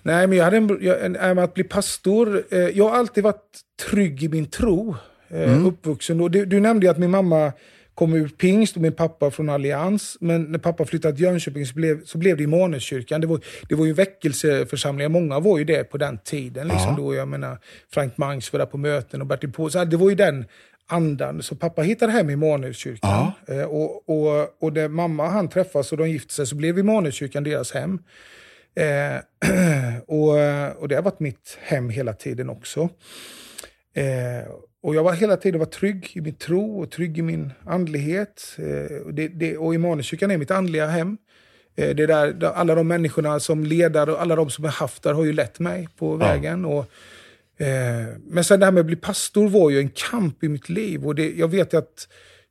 Nej, 0.02 0.26
men 0.26 0.38
jag 0.38 0.44
hade 0.44 0.56
en, 0.56 0.78
jag, 0.80 1.04
en, 1.04 1.16
äh, 1.16 1.34
med 1.34 1.44
att 1.44 1.54
bli 1.54 1.64
pastor. 1.64 2.42
Eh, 2.50 2.58
jag 2.58 2.88
har 2.88 2.96
alltid 2.96 3.24
varit 3.24 3.60
trygg 3.90 4.22
i 4.22 4.28
min 4.28 4.46
tro. 4.46 4.96
Eh, 5.28 5.66
Uppvuxen. 5.66 6.20
Och 6.20 6.30
du, 6.30 6.46
du 6.46 6.60
nämnde 6.60 6.90
att 6.90 6.98
min 6.98 7.10
mamma 7.10 7.52
kom 7.98 8.14
ur 8.14 8.28
pingst 8.28 8.76
och 8.76 8.82
min 8.82 8.92
pappa 8.92 9.30
från 9.30 9.48
allians. 9.48 10.16
Men 10.20 10.42
när 10.42 10.58
pappa 10.58 10.84
flyttade 10.84 11.14
till 11.16 11.24
Jönköping 11.24 11.66
så 11.66 11.74
blev, 11.74 12.04
så 12.04 12.18
blev 12.18 12.36
det 12.36 12.42
Immanuelskyrkan. 12.42 13.20
Det 13.20 13.26
var, 13.26 13.40
det 13.68 13.74
var 13.74 13.86
ju 13.86 13.92
väckelseförsamlingar. 13.92 15.08
Många 15.08 15.40
var 15.40 15.58
ju 15.58 15.64
det 15.64 15.84
på 15.84 15.98
den 15.98 16.18
tiden. 16.18 16.68
Liksom, 16.68 16.90
Ja. 16.90 16.96
då, 16.98 17.14
jag 17.14 17.28
menar, 17.28 17.58
Frank 17.94 18.16
Mangs 18.16 18.52
var 18.52 18.58
där 18.58 18.66
på 18.66 18.78
möten 18.78 19.20
och 19.20 19.26
Bertil 19.26 19.52
På. 19.52 19.70
Så 19.70 19.78
här, 19.78 19.86
det 19.86 19.96
var 19.96 20.08
ju 20.08 20.14
den 20.14 20.44
andan. 20.86 21.42
Så 21.42 21.56
pappa 21.56 21.82
hittade 21.82 22.12
hem 22.12 22.30
Immanuelskyrkan. 22.30 23.32
Eh, 23.48 23.62
och, 23.62 24.08
och, 24.08 24.62
och 24.62 24.72
när 24.72 24.88
mamma 24.88 25.24
och 25.24 25.30
han 25.30 25.48
träffas 25.48 25.92
och 25.92 25.98
de 25.98 26.10
gifte 26.10 26.34
sig 26.34 26.46
så 26.46 26.56
blev 26.56 26.78
Immanuelskyrkan 26.78 27.44
deras 27.44 27.72
hem. 27.72 27.98
Eh, 28.76 29.16
och, 30.06 30.30
och 30.82 30.88
det 30.88 30.94
har 30.94 31.02
varit 31.02 31.20
mitt 31.20 31.58
hem 31.60 31.90
hela 31.90 32.12
tiden 32.12 32.50
också. 32.50 32.88
Eh, 33.94 34.48
och 34.82 34.94
jag 34.94 35.02
var 35.02 35.12
hela 35.12 35.36
tiden 35.36 35.58
var 35.58 35.66
trygg 35.66 36.10
i 36.14 36.20
min 36.20 36.34
tro 36.34 36.80
och 36.80 36.90
trygg 36.90 37.18
i 37.18 37.22
min 37.22 37.52
andlighet. 37.66 38.56
Eh, 38.58 38.96
och, 38.96 39.14
det, 39.14 39.28
det, 39.28 39.56
och 39.56 39.74
Immanuelskyrkan 39.74 40.30
är 40.30 40.38
mitt 40.38 40.50
andliga 40.50 40.86
hem. 40.86 41.18
Eh, 41.76 41.94
det 41.94 42.02
är 42.02 42.06
där, 42.06 42.32
där 42.32 42.50
alla 42.50 42.74
de 42.74 42.88
människorna 42.88 43.40
som 43.40 43.64
ledare 43.64 44.12
och 44.12 44.22
alla 44.22 44.36
de 44.36 44.50
som 44.50 44.64
jag 44.64 44.72
haft 44.72 45.02
där 45.02 45.12
har 45.12 45.24
ju 45.24 45.32
lett 45.32 45.58
mig 45.58 45.88
på 45.96 46.16
vägen. 46.16 46.64
Och, 46.64 46.90
eh, 47.56 48.06
men 48.26 48.44
sen 48.44 48.60
det 48.60 48.66
här 48.66 48.72
med 48.72 48.80
att 48.80 48.86
bli 48.86 48.96
pastor 48.96 49.48
var 49.48 49.70
ju 49.70 49.78
en 49.78 49.88
kamp 49.88 50.44
i 50.44 50.48
mitt 50.48 50.68
liv. 50.68 51.06
Och 51.06 51.14
det, 51.14 51.32
jag 51.36 51.48
vet 51.48 51.74
att 51.74 52.08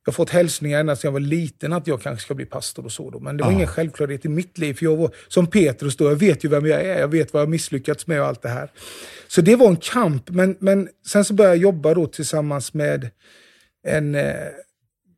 jag 0.08 0.12
har 0.12 0.16
fått 0.16 0.30
hälsningar 0.30 0.80
ända 0.80 0.96
sedan 0.96 1.08
jag 1.08 1.14
var 1.14 1.20
liten 1.20 1.74
att 1.74 1.88
jag 1.88 2.02
kanske 2.02 2.26
ska 2.26 2.34
bli 2.34 2.46
pastor 2.46 2.86
och 2.86 2.92
så. 2.92 3.10
Då. 3.10 3.20
Men 3.20 3.38
det 3.38 3.44
var 3.44 3.52
Ja. 3.52 3.56
ingen 3.56 3.68
självklarhet 3.68 4.26
i 4.26 4.30
mitt 4.30 4.58
liv. 4.58 4.74
För 4.74 4.86
jag 4.86 4.98
var, 4.98 5.12
som 5.28 5.48
Petrus 5.48 5.98
då, 5.98 6.06
jag 6.06 6.16
vet 6.16 6.44
ju 6.46 6.50
vem 6.50 6.66
jag 6.66 6.82
är. 6.82 7.00
Jag 7.00 7.08
vet 7.08 7.34
vad 7.34 7.42
jag 7.42 7.50
misslyckats 7.50 8.08
med 8.08 8.22
och 8.22 8.28
allt 8.28 8.42
det 8.42 8.50
här. 8.50 8.72
Så 9.28 9.42
det 9.42 9.56
var 9.56 9.68
en 9.68 9.76
kamp. 9.78 10.30
Men, 10.30 10.56
men 10.60 10.90
sen 11.08 11.26
så 11.26 11.34
började 11.34 11.56
jag 11.56 11.62
jobba 11.64 11.94
då 11.94 12.08
tillsammans 12.08 12.74
med 12.74 13.10
en 13.88 14.16
eh, 14.16 14.34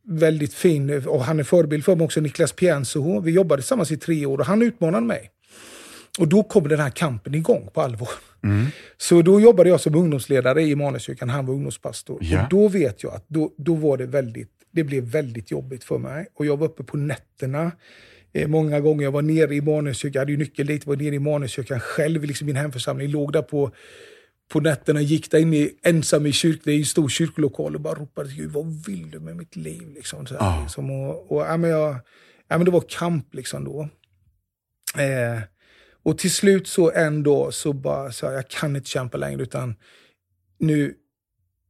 väldigt 0.08 0.54
fin, 0.54 1.08
och 1.08 1.23
han 1.23 1.39
är 1.39 1.43
förebild 1.43 1.86
för 1.86 1.95
mig 1.95 2.06
också, 2.06 2.21
Niklas 2.21 2.52
Pienso. 2.52 3.19
Vi 3.21 3.32
jobbade 3.32 3.62
tillsammans 3.62 3.91
i 3.91 3.97
tre 3.97 4.25
år 4.25 4.38
och 4.38 4.45
han 4.45 4.62
utmanade 4.62 5.06
mig. 5.06 5.32
Och 6.19 6.28
då 6.28 6.43
kom 6.43 6.67
den 6.67 6.80
här 6.80 6.89
kampen 6.89 7.36
igång 7.36 7.69
på 7.73 7.82
allvar. 7.82 8.10
Så 8.97 9.21
då 9.21 9.39
jobbade 9.41 9.69
jag 9.69 9.80
som 9.82 9.95
ungdomsledare 9.95 10.62
i 10.62 10.71
Immanuelskyrkan, 10.71 11.30
han 11.30 11.45
var 11.45 11.54
ungdomspastor. 11.54 12.17
Ja. 12.21 12.43
Och 12.43 12.49
då 12.49 12.67
vet 12.67 13.04
jag 13.04 13.13
att 13.13 13.25
då, 13.28 13.52
då 13.58 13.73
var 13.75 13.97
det 13.97 14.06
väldigt, 14.06 14.52
det 14.71 14.84
blev 14.84 15.03
väldigt 15.03 15.51
jobbigt 15.51 15.84
för 15.84 15.97
mig. 15.97 16.27
Och 16.34 16.45
jag 16.45 16.58
var 16.58 16.67
uppe 16.67 16.84
på 16.84 16.97
nätterna. 16.97 17.71
Eh, 18.34 18.47
många 18.47 18.79
gånger 18.79 19.03
jag 19.03 19.12
var 19.12 19.21
nere 19.21 19.53
i 19.53 19.58
Immanuelskyrkan, 19.58 20.13
jag 20.13 20.21
hade 20.21 20.32
ju 20.32 20.38
nyckel 20.38 20.67
dit, 20.67 20.86
var 20.86 20.95
nere 20.95 21.13
i 21.13 21.15
Immanuelskyrkan 21.15 21.79
själv, 21.79 22.23
liksom 22.23 22.47
min 22.47 22.55
hemförsamling, 22.55 23.08
låg 23.10 23.34
där 23.34 23.41
på 23.41 23.71
på 24.51 24.60
nätterna, 24.60 25.01
gick 25.01 25.32
där 25.32 25.39
in 25.39 25.53
i, 25.53 25.71
ensam 25.84 26.25
i 26.25 26.32
kyrkan, 26.32 26.73
ju 26.73 26.79
en 26.79 26.86
stor 26.86 27.10
kyrkolokal 27.10 27.75
och 27.75 27.82
bara 27.82 27.93
ropade 27.93 28.29
Gud, 28.34 28.51
vad 28.51 28.86
vill 28.86 29.12
du 29.12 29.19
med 29.19 29.36
mitt 29.36 29.55
liv? 29.55 29.93
Liksom, 29.95 30.25
så 30.27 30.38
här, 30.38 30.45
Ja. 30.45 30.62
liksom, 30.62 30.91
och, 30.91 31.32
och, 31.32 31.41
ja, 31.41 31.58
men 31.58 31.69
jag, 31.69 31.95
ja, 32.47 32.58
men 32.58 32.65
det 32.65 32.71
var 32.71 32.84
kamp 32.89 33.34
liksom 33.34 33.63
då. 33.63 33.89
Eh, 35.01 35.41
och 36.03 36.17
till 36.17 36.32
slut 36.32 36.67
så 36.67 36.91
en 36.91 37.23
dag 37.23 37.53
så 37.53 37.73
bara, 37.73 38.12
så 38.12 38.27
här, 38.27 38.34
jag 38.34 38.47
kan 38.47 38.75
inte 38.75 38.89
kämpa 38.89 39.17
längre 39.17 39.41
utan 39.41 39.75
nu 40.60 40.93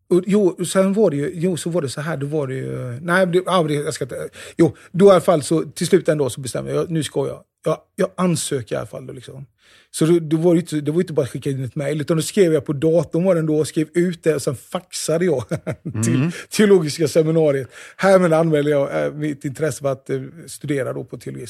och, 0.09 0.23
jo, 0.27 0.65
sen 0.65 0.93
var 0.93 1.09
det 1.09 1.17
ju, 1.17 1.31
jo, 1.33 1.57
så 1.57 1.69
var 1.69 1.81
det 1.81 1.89
så 1.89 2.01
här, 2.01 2.17
då 2.17 2.27
var 2.27 2.47
det 2.47 2.55
ju, 2.55 2.99
nej, 3.01 3.27
det, 3.27 3.43
ja, 3.45 3.63
det, 3.63 3.73
jag 3.73 3.93
ska 3.93 4.05
inte, 4.05 4.29
jo, 4.57 4.75
då 4.91 5.05
i 5.05 5.09
alla 5.09 5.21
fall 5.21 5.43
så 5.43 5.61
till 5.63 5.87
slut 5.87 6.09
ändå 6.09 6.29
så 6.29 6.41
bestämde 6.41 6.73
jag, 6.73 6.89
nu 6.89 7.03
ska 7.03 7.27
jag, 7.27 7.43
jag, 7.65 7.77
jag 7.95 8.09
ansöker 8.15 8.75
i 8.75 8.77
alla 8.77 8.87
fall 8.87 9.07
då 9.07 9.13
liksom. 9.13 9.45
Så 9.91 10.05
då, 10.05 10.19
då 10.19 10.37
var 10.37 10.53
det, 10.53 10.59
inte, 10.59 10.81
det 10.81 10.91
var 10.91 11.01
inte 11.01 11.13
bara 11.13 11.21
att 11.21 11.29
skicka 11.29 11.49
in 11.49 11.63
ett 11.63 11.75
mejl, 11.75 12.01
utan 12.01 12.17
då 12.17 12.23
skrev 12.23 12.53
jag 12.53 12.65
på 12.65 12.73
datorn 12.73 13.23
var 13.23 13.35
den 13.35 13.45
då 13.45 13.65
skrev 13.65 13.87
ut 13.93 14.23
det 14.23 14.35
och 14.35 14.41
sen 14.41 14.55
faxade 14.55 15.25
jag 15.25 15.43
till 16.03 16.31
teologiska 16.49 17.07
seminariet. 17.07 17.67
Härmed 17.97 18.33
anmälde 18.33 18.71
jag 18.71 19.05
eh, 19.05 19.13
mitt 19.13 19.45
intresse 19.45 19.81
för 19.81 19.91
att 19.91 20.09
eh, 20.09 20.21
studera 20.47 20.93
då 20.93 21.03
på 21.03 21.17
teologi. 21.17 21.45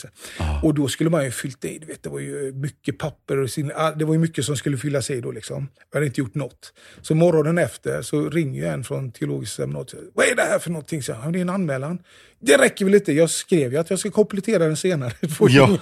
Och 0.64 0.74
då 0.74 0.88
skulle 0.88 1.10
man 1.10 1.26
ju 1.26 1.32
fyllt 1.32 1.66
i, 1.66 1.80
vet, 1.88 2.04
det 2.04 2.10
var 2.10 2.20
ju 2.20 2.54
mycket 2.54 2.98
papper 2.98 3.38
och 3.38 3.50
sin, 3.50 3.72
ah, 3.76 3.92
det 3.92 4.06
var 4.06 4.14
ju 4.14 4.20
mycket 4.20 4.46
som 4.46 4.58
skulle 4.58 4.78
fyllas 4.78 5.10
i 5.10 5.22
då 5.22 5.32
liksom. 5.32 5.68
Jag 5.92 5.98
hade 5.98 6.06
inte 6.06 6.22
gjort 6.22 6.36
något. 6.36 6.74
Så 7.02 7.16
morgonen 7.16 7.58
efter 7.58 8.02
så 8.02 8.30
ringer 8.30 8.64
jag 8.64 8.74
en 8.74 8.84
från 8.84 9.12
teologiska 9.12 9.64
seminariet. 9.64 9.94
Vad 10.14 10.26
är 10.26 10.36
det 10.36 10.42
här 10.42 10.60
för 10.60 10.70
någonting? 10.70 11.04
Så, 11.04 11.12
jag, 11.12 11.34
det 11.34 11.40
är 11.40 11.42
en 11.42 11.50
anmälan. 11.50 12.00
Det 12.42 12.58
räcker 12.58 12.86
väl 12.86 12.96
inte? 12.96 13.14
Jag 13.14 13.30
skrev 13.30 13.72
ju 13.72 13.78
att 13.78 13.90
jag 13.90 14.00
ska 14.00 14.12
komplettera 14.12 14.66
den 14.66 14.78
senare. 14.78 15.14
Ja. 15.50 15.78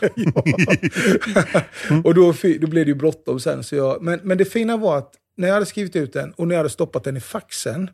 och 2.03 2.13
då, 2.13 2.26
då 2.59 2.67
blev 2.67 2.85
det 2.85 2.89
ju 2.89 2.95
bråttom 2.95 3.39
sen. 3.39 3.63
Så 3.63 3.75
jag, 3.75 4.01
men, 4.01 4.19
men 4.23 4.37
det 4.37 4.45
fina 4.45 4.77
var 4.77 4.97
att 4.97 5.13
när 5.37 5.47
jag 5.47 5.53
hade 5.53 5.65
skrivit 5.65 5.95
ut 5.95 6.13
den 6.13 6.31
och 6.31 6.47
när 6.47 6.55
jag 6.55 6.59
hade 6.59 6.69
stoppat 6.69 7.03
den 7.03 7.17
i 7.17 7.19
faxen 7.19 7.89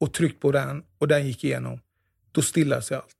och 0.00 0.12
tryckt 0.12 0.40
på 0.40 0.52
den 0.52 0.82
och 0.98 1.08
den 1.08 1.26
gick 1.26 1.44
igenom, 1.44 1.80
då 2.32 2.42
stillade 2.42 2.82
sig 2.82 2.96
allt. 2.96 3.16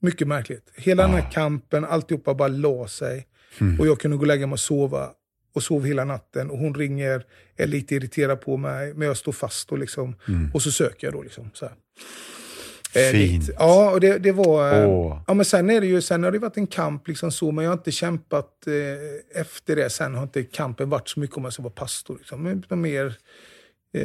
Mycket 0.00 0.28
märkligt. 0.28 0.70
Hela 0.74 1.02
den 1.02 1.12
här 1.12 1.30
kampen, 1.30 1.84
alltihopa 1.84 2.34
bara 2.34 2.48
la 2.48 2.88
sig. 2.88 3.26
Och 3.78 3.86
jag 3.86 4.00
kunde 4.00 4.16
gå 4.16 4.20
och 4.20 4.26
lägga 4.26 4.46
mig 4.46 4.52
och 4.52 4.60
sova. 4.60 5.10
Och 5.54 5.62
sov 5.62 5.84
hela 5.84 6.04
natten. 6.04 6.50
Och 6.50 6.58
hon 6.58 6.74
ringer, 6.74 7.24
är 7.56 7.66
lite 7.66 7.94
irriterad 7.94 8.40
på 8.40 8.56
mig, 8.56 8.94
men 8.94 9.08
jag 9.08 9.16
står 9.16 9.32
fast 9.32 9.72
och 9.72 9.78
liksom. 9.78 10.16
Och 10.54 10.62
så 10.62 10.72
söker 10.72 11.06
jag 11.06 11.14
då 11.14 11.22
liksom. 11.22 11.50
Så 11.54 11.66
här. 11.66 11.74
Eh, 12.96 13.12
Fint. 13.12 13.46
dit. 13.46 13.56
Ja, 13.58 13.90
och 13.90 14.00
det, 14.00 14.18
det 14.18 14.32
var... 14.32 14.72
eh. 14.72 15.22
Ja, 15.26 15.34
men 15.34 15.44
sen, 15.44 15.70
är 15.70 15.80
det 15.80 15.86
ju, 15.86 16.00
sen 16.02 16.24
har 16.24 16.30
det 16.30 16.38
varit 16.38 16.56
en 16.56 16.66
kamp, 16.66 17.08
liksom 17.08 17.30
så, 17.32 17.52
men 17.52 17.64
jag 17.64 17.70
har 17.72 17.76
inte 17.78 17.92
kämpat 17.92 18.66
eh, 18.66 19.40
efter 19.40 19.76
det. 19.76 19.90
Sen 19.90 20.14
har 20.14 20.22
inte 20.22 20.42
kampen 20.42 20.90
varit 20.90 21.08
så 21.08 21.20
mycket 21.20 21.36
om 21.36 21.44
jag 21.44 21.52
ska 21.52 21.62
vara 21.62 21.72
pastor. 21.72 22.16
Liksom. 22.18 22.46
Utan 22.46 22.80
mer... 22.80 23.06
Eh, 23.96 24.04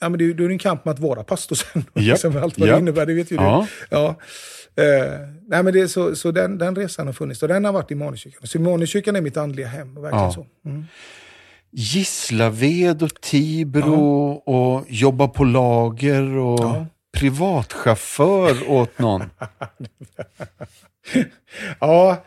ja, 0.00 0.08
men 0.08 0.18
det, 0.18 0.32
då 0.32 0.44
är 0.44 0.48
det 0.48 0.54
en 0.54 0.58
kamp 0.58 0.84
med 0.84 0.92
att 0.92 0.98
vara 1.00 1.24
pastor 1.24 1.56
sen. 1.56 1.84
Ja. 1.94 2.00
liksom, 2.02 2.36
allt 2.36 2.58
vad 2.58 2.68
Ja. 2.68 2.72
det 2.74 2.78
innebär, 2.80 3.06
det 3.06 3.14
vet 3.14 3.30
ju 3.32 3.34
Ja. 3.36 3.66
du. 3.90 3.96
Ja. 3.96 4.08
Eh, 4.78 5.20
nej, 5.48 5.62
men 5.62 5.72
det, 5.72 5.88
så 5.88 6.16
så 6.16 6.30
den, 6.30 6.58
den 6.58 6.76
resan 6.76 7.06
har 7.06 7.12
funnits 7.14 7.42
och 7.42 7.48
den 7.48 7.64
har 7.64 7.72
varit 7.72 7.90
i 7.90 7.94
Immanuelskyrkan. 7.94 8.46
Så 8.46 8.58
Immanuelskyrkan 8.58 9.16
är 9.16 9.20
mitt 9.20 9.36
andliga 9.36 9.66
hem. 9.66 9.94
Verkligen 9.94 10.24
Ja. 10.24 10.32
så. 10.32 10.46
Mm. 10.64 10.84
Gislaved 11.70 13.02
och 13.02 13.20
Tibro 13.20 14.30
och 14.32 14.84
jobba 14.88 15.28
på 15.28 15.44
lager 15.44 16.36
och 16.36 16.60
Ja. 16.60 16.86
Privatchaufför 17.16 18.70
åt 18.70 18.98
någon. 18.98 19.22
Ja, 21.80 22.24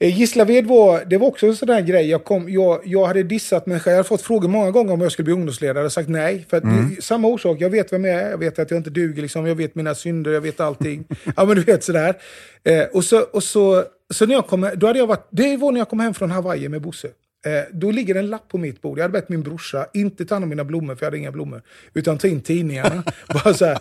eh, 0.00 0.18
Gislaved 0.18 0.66
var, 0.66 1.04
det 1.04 1.18
var 1.18 1.26
också 1.26 1.46
en 1.46 1.56
sån 1.56 1.68
där 1.68 1.80
grej. 1.80 2.10
Jag, 2.10 2.24
kom, 2.24 2.48
jag, 2.48 2.80
jag 2.84 3.06
hade 3.06 3.22
dissat 3.22 3.66
mig 3.66 3.80
själv. 3.80 3.92
Jag 3.92 3.96
hade 3.96 4.08
fått 4.08 4.22
frågor 4.22 4.48
många 4.48 4.70
gånger 4.70 4.92
om 4.92 5.00
jag 5.00 5.12
skulle 5.12 5.24
bli 5.24 5.34
ungdomsledare. 5.34 5.84
och 5.84 5.92
sagt 5.92 6.08
nej. 6.08 6.46
För 6.50 6.56
att 6.56 6.62
det, 6.62 7.02
samma 7.02 7.28
orsak. 7.28 7.56
Jag 7.60 7.70
vet 7.70 7.92
vem 7.92 8.04
jag 8.04 8.20
är. 8.20 8.30
Jag 8.30 8.38
vet 8.38 8.58
att 8.58 8.70
jag 8.70 8.78
inte 8.78 8.90
duger. 8.90 9.22
Liksom. 9.22 9.46
Jag 9.46 9.54
vet 9.54 9.74
mina 9.74 9.94
synder. 9.94 10.30
Jag 10.30 10.40
vet 10.40 10.60
allting. 10.60 11.04
ja, 11.36 11.44
men 11.44 11.56
du 11.56 11.62
vet 11.62 11.84
sådär. 11.84 12.16
Eh, 12.64 12.82
och 12.82 13.04
så, 13.04 13.20
och 13.20 13.42
så, 13.42 13.84
så 14.14 14.26
när 14.26 14.34
jag 14.34 14.46
kom, 14.46 14.70
då 14.76 14.86
hade 14.86 14.98
jag 14.98 15.06
varit, 15.06 15.28
det 15.30 15.56
var 15.56 15.72
när 15.72 15.80
jag 15.80 15.88
kom 15.88 16.00
hem 16.00 16.14
från 16.14 16.30
Hawaii 16.30 16.68
med 16.68 16.82
Bosse. 16.82 17.08
Eh, 17.46 17.62
då 17.72 17.90
ligger 17.90 18.14
en 18.14 18.26
lapp 18.26 18.48
på 18.48 18.58
mitt 18.58 18.82
bord. 18.82 18.98
Jag 18.98 19.04
hade 19.04 19.12
bett 19.12 19.28
min 19.28 19.42
brorsa 19.42 19.86
inte 19.94 20.24
ta 20.24 20.34
hand 20.34 20.42
om 20.42 20.48
mina 20.48 20.64
blommor, 20.64 20.94
för 20.94 21.02
jag 21.02 21.06
hade 21.06 21.18
inga 21.18 21.32
blommor. 21.32 21.62
Utan 21.94 22.18
ta 22.18 22.28
in 22.28 22.40
tidningarna. 22.40 23.02
Bara 23.44 23.54
så. 23.54 23.76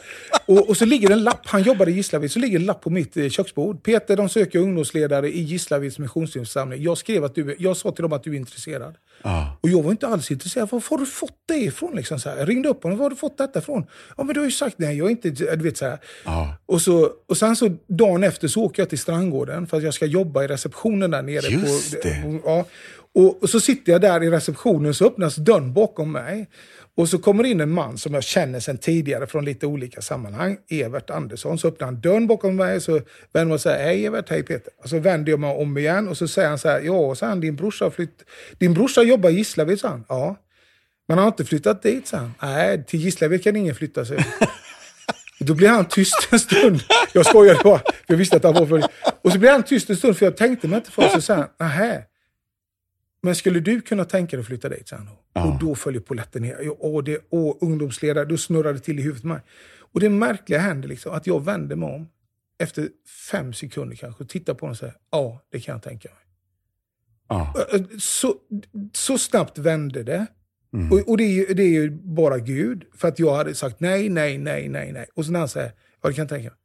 Och, 0.46 0.70
och 0.70 0.78
så 0.78 0.86
ligger 0.86 1.10
en 1.10 1.24
lapp, 1.24 1.42
han 1.46 1.64
jobbade 1.64 1.92
i 1.92 1.94
Gislaved, 1.94 2.32
så 2.32 2.40
ligger 2.40 2.60
en 2.60 2.66
lapp 2.66 2.82
på 2.82 2.90
mitt 2.90 3.18
eh, 3.18 3.30
köksbord. 3.30 3.84
Peter, 3.84 4.18
de 4.18 4.30
söker 4.30 4.60
ungdomsledare 4.60 5.30
i 5.30 5.42
Gislaveds 5.42 6.00
missionsförsamling. 6.00 6.84
Jag 6.84 6.98
skrev 6.98 7.24
att 7.24 7.36
du, 7.36 7.56
jag 7.60 7.78
sa 7.78 7.92
till 7.92 8.02
dem 8.02 8.14
att 8.14 8.24
du 8.24 8.32
är 8.32 8.36
intresserad. 8.36 8.96
Ja. 9.24 9.58
Och 9.62 9.70
jag 9.70 9.84
var 9.84 9.92
inte 9.92 10.08
alls 10.08 10.32
intresserad. 10.32 10.70
Var 10.72 10.84
har 10.90 10.98
du 10.98 11.06
fått 11.06 11.38
det 11.46 11.58
ifrån? 11.58 11.96
Liksom 11.96 12.20
så 12.20 12.30
här. 12.30 12.38
Jag 12.38 12.50
ringde 12.50 12.70
upp 12.70 12.84
honom. 12.84 12.98
Var 12.98 13.06
har 13.06 13.10
du 13.10 13.16
fått 13.16 13.38
detta 13.38 13.60
ifrån? 13.60 13.86
Ja, 14.18 14.24
men 14.24 14.34
du 14.34 14.40
har 14.40 14.46
ju 14.46 14.52
sagt 14.52 14.76
nej. 14.80 14.98
Jag 14.98 15.08
är 15.08 15.12
inte... 15.12 15.30
Du 15.30 15.64
vet 15.64 15.78
så 15.78 15.86
här. 15.86 16.00
Ja. 16.26 16.56
Och, 16.66 16.82
så, 16.82 17.10
och 17.28 17.38
sen 17.38 17.56
så 17.56 17.78
dagen 17.88 18.24
efter 18.24 18.48
så 18.48 18.64
åker 18.64 18.82
jag 18.82 18.90
till 18.90 19.00
Strandgården 19.00 19.68
för 19.68 19.78
att 19.78 19.84
jag 19.84 19.94
ska 19.94 20.06
jobba 20.06 20.44
i 20.44 20.48
receptionen 20.48 21.12
där 21.12 21.22
nere. 21.22 21.48
Just 21.48 22.02
på, 22.02 22.08
det. 22.08 22.42
Ja. 22.46 22.66
Och, 23.20 23.44
och 23.44 23.50
så 23.50 23.60
sitter 23.60 23.92
jag 23.92 24.02
där 24.02 24.24
i 24.24 24.30
receptionen 24.30 24.94
så 24.94 25.06
öppnas 25.06 25.36
dörren 25.36 25.74
bakom 25.74 26.12
mig. 26.12 26.50
Och 26.98 27.10
så 27.10 27.18
kommer 27.18 27.44
in 27.44 27.62
en 27.62 27.72
man 27.72 27.98
som 27.98 28.14
jag 28.14 28.24
känner 28.24 28.60
sedan 28.60 28.78
tidigare 28.78 29.28
från 29.28 29.46
lite 29.46 29.68
olika 29.68 30.02
sammanhang. 30.02 30.58
Evert 30.70 31.10
Andersson. 31.10 31.60
Så 31.60 31.68
öppnar 31.68 31.88
han 31.88 32.02
dörren 32.02 32.28
bakom 32.28 32.56
mig. 32.56 32.82
Så 32.82 32.92
vänder 32.92 33.46
man 33.46 33.52
och 33.52 33.62
säger 33.62 33.84
hej 33.84 34.06
Evert, 34.06 34.30
hej 34.30 34.44
Peter. 34.44 34.74
Och 34.84 34.90
så 34.90 35.00
vänder 35.00 35.32
jag 35.32 35.40
mig 35.40 35.56
om 35.56 35.78
igen 35.78 36.08
och 36.08 36.18
så 36.18 36.28
säger 36.28 36.50
han 36.50 36.60
så 36.60 36.70
här. 36.70 36.82
Ja, 36.82 37.16
så 37.16 37.26
han, 37.26 37.40
din 37.40 37.56
brorsa 37.56 37.86
har 37.86 37.92
flytt... 37.92 38.26
Din 38.58 38.74
brorsa 38.74 39.04
jobbar 39.04 39.30
i 39.30 39.34
Gislaved, 39.34 39.80
sa 39.80 39.88
han. 39.88 40.06
Ja. 40.10 40.36
Men 41.08 41.18
han 41.18 41.24
har 41.24 41.32
inte 41.32 41.46
flyttat 41.46 41.82
dit, 41.82 42.08
sa 42.08 42.18
han. 42.18 42.34
Nej, 42.42 42.86
till 42.86 43.00
Gislaved 43.00 43.44
kan 43.44 43.56
ingen 43.56 43.76
flytta 43.76 44.06
sig. 44.06 44.26
Då 45.40 45.54
blir 45.54 45.70
han 45.70 45.86
tyst 45.86 46.28
en 46.32 46.40
stund. 46.40 46.82
Jag 47.14 47.26
skojade 47.26 47.60
bara, 47.64 47.80
för 47.80 47.94
jag 48.08 48.18
visste 48.18 48.38
att 48.38 48.44
han 48.44 48.54
var 48.54 48.66
för... 48.66 48.84
Och 49.24 49.32
så 49.32 49.40
blir 49.40 49.52
han 49.52 49.64
tyst 49.64 49.90
en 49.90 49.98
stund, 49.98 50.18
för 50.18 50.26
jag 50.26 50.38
tänkte 50.38 50.68
mig 50.68 50.78
inte 50.78 50.92
för. 50.92 51.08
Så 51.08 51.22
sa 51.22 51.36
han, 51.36 51.48
nähä. 51.60 52.09
Men 53.22 53.36
skulle 53.36 53.60
du 53.60 53.82
kunna 53.82 54.06
tänka 54.06 54.38
dig 54.38 54.42
att 54.42 54.48
flytta 54.48 54.70
dit? 54.70 54.92
Ja. 55.34 55.44
Och 55.46 55.60
då 55.60 55.76
följer 55.76 56.02
polletten 56.02 56.42
ner. 56.42 56.72
Åh, 56.80 57.04
det, 57.04 57.20
åh, 57.30 57.58
ungdomsledare, 57.62 58.26
då 58.26 58.38
snurrade 58.38 58.74
det 58.74 58.80
till 58.80 59.00
i 59.00 59.02
huvudet 59.02 59.24
mig. 59.24 59.42
Och 59.94 60.00
det 60.00 60.10
märkliga 60.10 60.60
hände 60.60 60.88
liksom, 60.88 61.14
att 61.14 61.28
jag 61.28 61.46
vände 61.46 61.76
mig 61.76 61.96
om 61.96 62.08
efter 62.60 62.90
fem 63.32 63.54
sekunder 63.54 63.96
kanske 63.96 64.24
och 64.24 64.30
tittade 64.30 64.60
på 64.60 64.66
honom 64.66 64.72
och 64.72 64.78
sa, 64.78 64.92
ja, 65.12 65.42
det 65.52 65.60
kan 65.60 65.74
jag 65.74 65.84
tänka 65.84 66.10
mig. 66.10 66.18
Ja. 67.30 67.54
Så, 68.00 68.36
så 68.94 69.18
snabbt 69.18 69.58
vände 69.58 70.04
det. 70.04 70.26
Mm. 70.74 70.92
Och, 70.92 71.10
och 71.10 71.18
det, 71.18 71.24
är 71.24 71.32
ju, 71.32 71.46
det 71.46 71.64
är 71.64 71.70
ju 71.70 71.92
bara 71.92 72.38
Gud. 72.38 72.86
För 72.96 73.08
att 73.08 73.20
jag 73.20 73.36
hade 73.36 73.56
sagt 73.56 73.80
nej, 73.80 74.10
nej, 74.10 74.38
nej, 74.38 74.70
nej, 74.70 74.92
nej. 74.92 75.08
Och 75.14 75.26
så 75.26 75.32
när 75.32 75.40
han 75.40 75.50
säger, 75.50 75.72
ja 76.02 76.10
det 76.10 76.16
kan 76.16 76.22
jag 76.22 76.30
tänka 76.30 76.50
mig. 76.50 76.58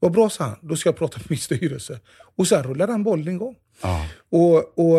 Vad 0.00 0.12
bra, 0.12 0.30
sa 0.30 0.44
han. 0.44 0.58
Då 0.62 0.76
ska 0.76 0.88
jag 0.88 0.96
prata 0.96 1.18
med 1.18 1.30
min 1.30 1.38
styrelse. 1.38 2.00
Och 2.36 2.48
sen 2.48 2.62
rullade 2.62 2.92
han 2.92 3.02
bollen 3.02 3.34
igång. 3.34 3.56
Ja. 3.82 4.06
Och, 4.30 4.78
och, 4.78 4.98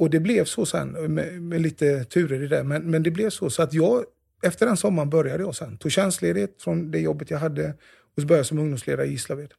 och 0.00 0.10
det 0.10 0.20
blev 0.20 0.44
så 0.44 0.66
sen, 0.66 0.88
med, 1.14 1.42
med 1.42 1.60
lite 1.60 2.04
turer 2.04 2.42
i 2.42 2.46
det. 2.46 2.64
Men, 2.64 2.90
men 2.90 3.02
det 3.02 3.10
blev 3.10 3.30
så. 3.30 3.50
Så 3.50 3.62
att 3.62 3.74
jag, 3.74 4.04
efter 4.42 4.66
den 4.66 4.76
sommaren 4.76 5.10
började 5.10 5.42
jag 5.42 5.54
sen. 5.54 5.76
Tog 5.76 5.92
tjänstledighet 5.92 6.62
från 6.62 6.90
det 6.90 7.00
jobbet 7.00 7.30
jag 7.30 7.38
hade. 7.38 7.74
Och 8.14 8.20
så 8.22 8.26
började 8.26 8.38
jag 8.38 8.46
som 8.46 8.58
ungdomsledare 8.58 9.06
i 9.06 9.10
Gislaved. 9.10 9.54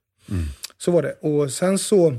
Så 0.77 0.91
var 0.91 1.01
det. 1.01 1.13
Och 1.13 1.51
sen 1.51 1.77
så, 1.77 2.15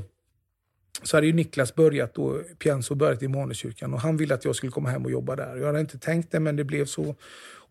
så 1.03 1.17
hade 1.17 1.27
ju 1.27 1.33
Niklas 1.33 1.75
börjat 1.75 2.13
då, 2.13 2.41
Pienso 2.59 2.95
börjat 2.95 3.21
i 3.21 3.25
Immanuelskyrkan. 3.25 3.93
Och 3.93 4.01
han 4.01 4.17
ville 4.17 4.33
att 4.33 4.45
jag 4.45 4.55
skulle 4.55 4.71
komma 4.71 4.89
hem 4.89 5.05
och 5.05 5.11
jobba 5.11 5.35
där. 5.35 5.55
Jag 5.55 5.65
hade 5.65 5.79
inte 5.79 5.97
tänkt 5.97 6.31
det, 6.31 6.39
men 6.39 6.55
det 6.55 6.63
blev 6.63 6.85
så. 6.85 7.15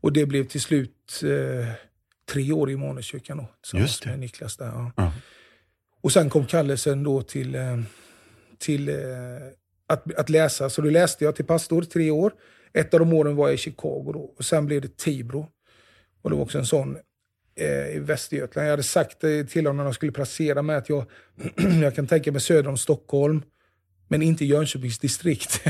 Och 0.00 0.12
det 0.12 0.26
blev 0.26 0.44
till 0.44 0.60
slut 0.60 1.22
eh, 1.24 1.68
tre 2.32 2.52
år 2.52 2.70
i 2.70 2.72
Immanuelskyrkan 2.72 3.36
då. 3.36 3.46
tillsammans. 3.60 4.04
Med 4.04 4.18
Niklas 4.18 4.56
där. 4.56 4.66
Ja. 4.66 4.92
Ja. 4.96 5.12
Och 6.00 6.12
sen 6.12 6.30
kom 6.30 6.46
kallelsen 6.46 7.02
då 7.02 7.22
till, 7.22 7.54
eh, 7.54 7.78
till 8.58 8.88
eh, 8.88 8.94
att, 9.92 10.14
att 10.14 10.30
läsa. 10.30 10.70
Så 10.70 10.82
då 10.82 10.90
läste 10.90 11.24
jag 11.24 11.36
till 11.36 11.44
pastor 11.44 11.82
tre 11.82 12.10
år. 12.10 12.32
Ett 12.72 12.94
av 12.94 13.00
de 13.00 13.12
åren 13.12 13.36
var 13.36 13.48
jag 13.48 13.54
i 13.54 13.58
Chicago 13.58 14.10
då. 14.12 14.34
Och 14.38 14.44
sen 14.44 14.66
blev 14.66 14.80
det 14.80 14.96
Tibro. 14.96 15.46
Och 16.22 16.30
det 16.30 16.36
var 16.36 16.42
också 16.42 16.58
en 16.58 16.66
sån 16.66 16.96
eh, 17.56 17.96
i 17.96 17.98
Västergötland. 17.98 18.66
Jag 18.66 18.72
hade 18.72 18.82
sagt 18.82 19.20
till 19.20 19.66
honom 19.66 19.76
när 19.76 19.84
de 19.84 19.94
skulle 19.94 20.12
placera 20.12 20.62
mig 20.62 20.76
att 20.76 20.88
jag, 20.88 21.04
jag 21.82 21.94
kan 21.94 22.06
tänka 22.06 22.32
mig 22.32 22.40
söder 22.40 22.68
om 22.68 22.76
Stockholm. 22.76 23.42
Men 24.08 24.22
inte 24.22 24.44
Jönköpings 24.44 24.98
distrikt. 24.98 25.50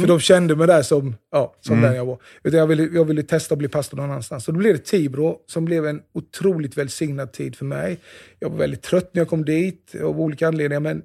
För 0.00 0.06
de 0.06 0.20
kände 0.20 0.56
mig 0.56 0.66
där 0.66 0.82
som, 0.82 1.16
ja, 1.30 1.54
som 1.60 1.80
den 1.80 1.94
jag 1.94 2.04
var. 2.04 2.18
Utan 2.42 2.60
jag 2.60 2.66
ville, 2.66 2.82
jag 2.82 3.04
ville 3.04 3.22
testa 3.22 3.54
att 3.54 3.58
bli 3.58 3.68
pastor 3.68 3.96
någon 3.96 4.10
annanstans. 4.10 4.44
Så 4.44 4.52
då 4.52 4.58
blev 4.58 4.72
det 4.72 4.84
Tibro 4.84 5.38
som 5.46 5.64
blev 5.64 5.86
en 5.86 6.02
otroligt 6.12 6.76
välsignad 6.76 7.32
tid 7.32 7.56
för 7.56 7.64
mig. 7.64 7.98
Jag 8.38 8.50
var 8.50 8.56
väldigt 8.56 8.82
trött 8.82 9.10
när 9.14 9.20
jag 9.20 9.28
kom 9.28 9.44
dit 9.44 9.94
av 10.02 10.20
olika 10.20 10.48
anledningar. 10.48 10.80
Men 10.80 11.02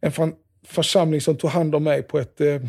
en 0.00 0.12
fan, 0.12 0.34
församling 0.70 1.20
som 1.20 1.36
tog 1.36 1.50
hand 1.50 1.74
om 1.74 1.84
mig 1.84 2.02
på 2.02 2.18
ett, 2.18 2.40
eh, 2.40 2.62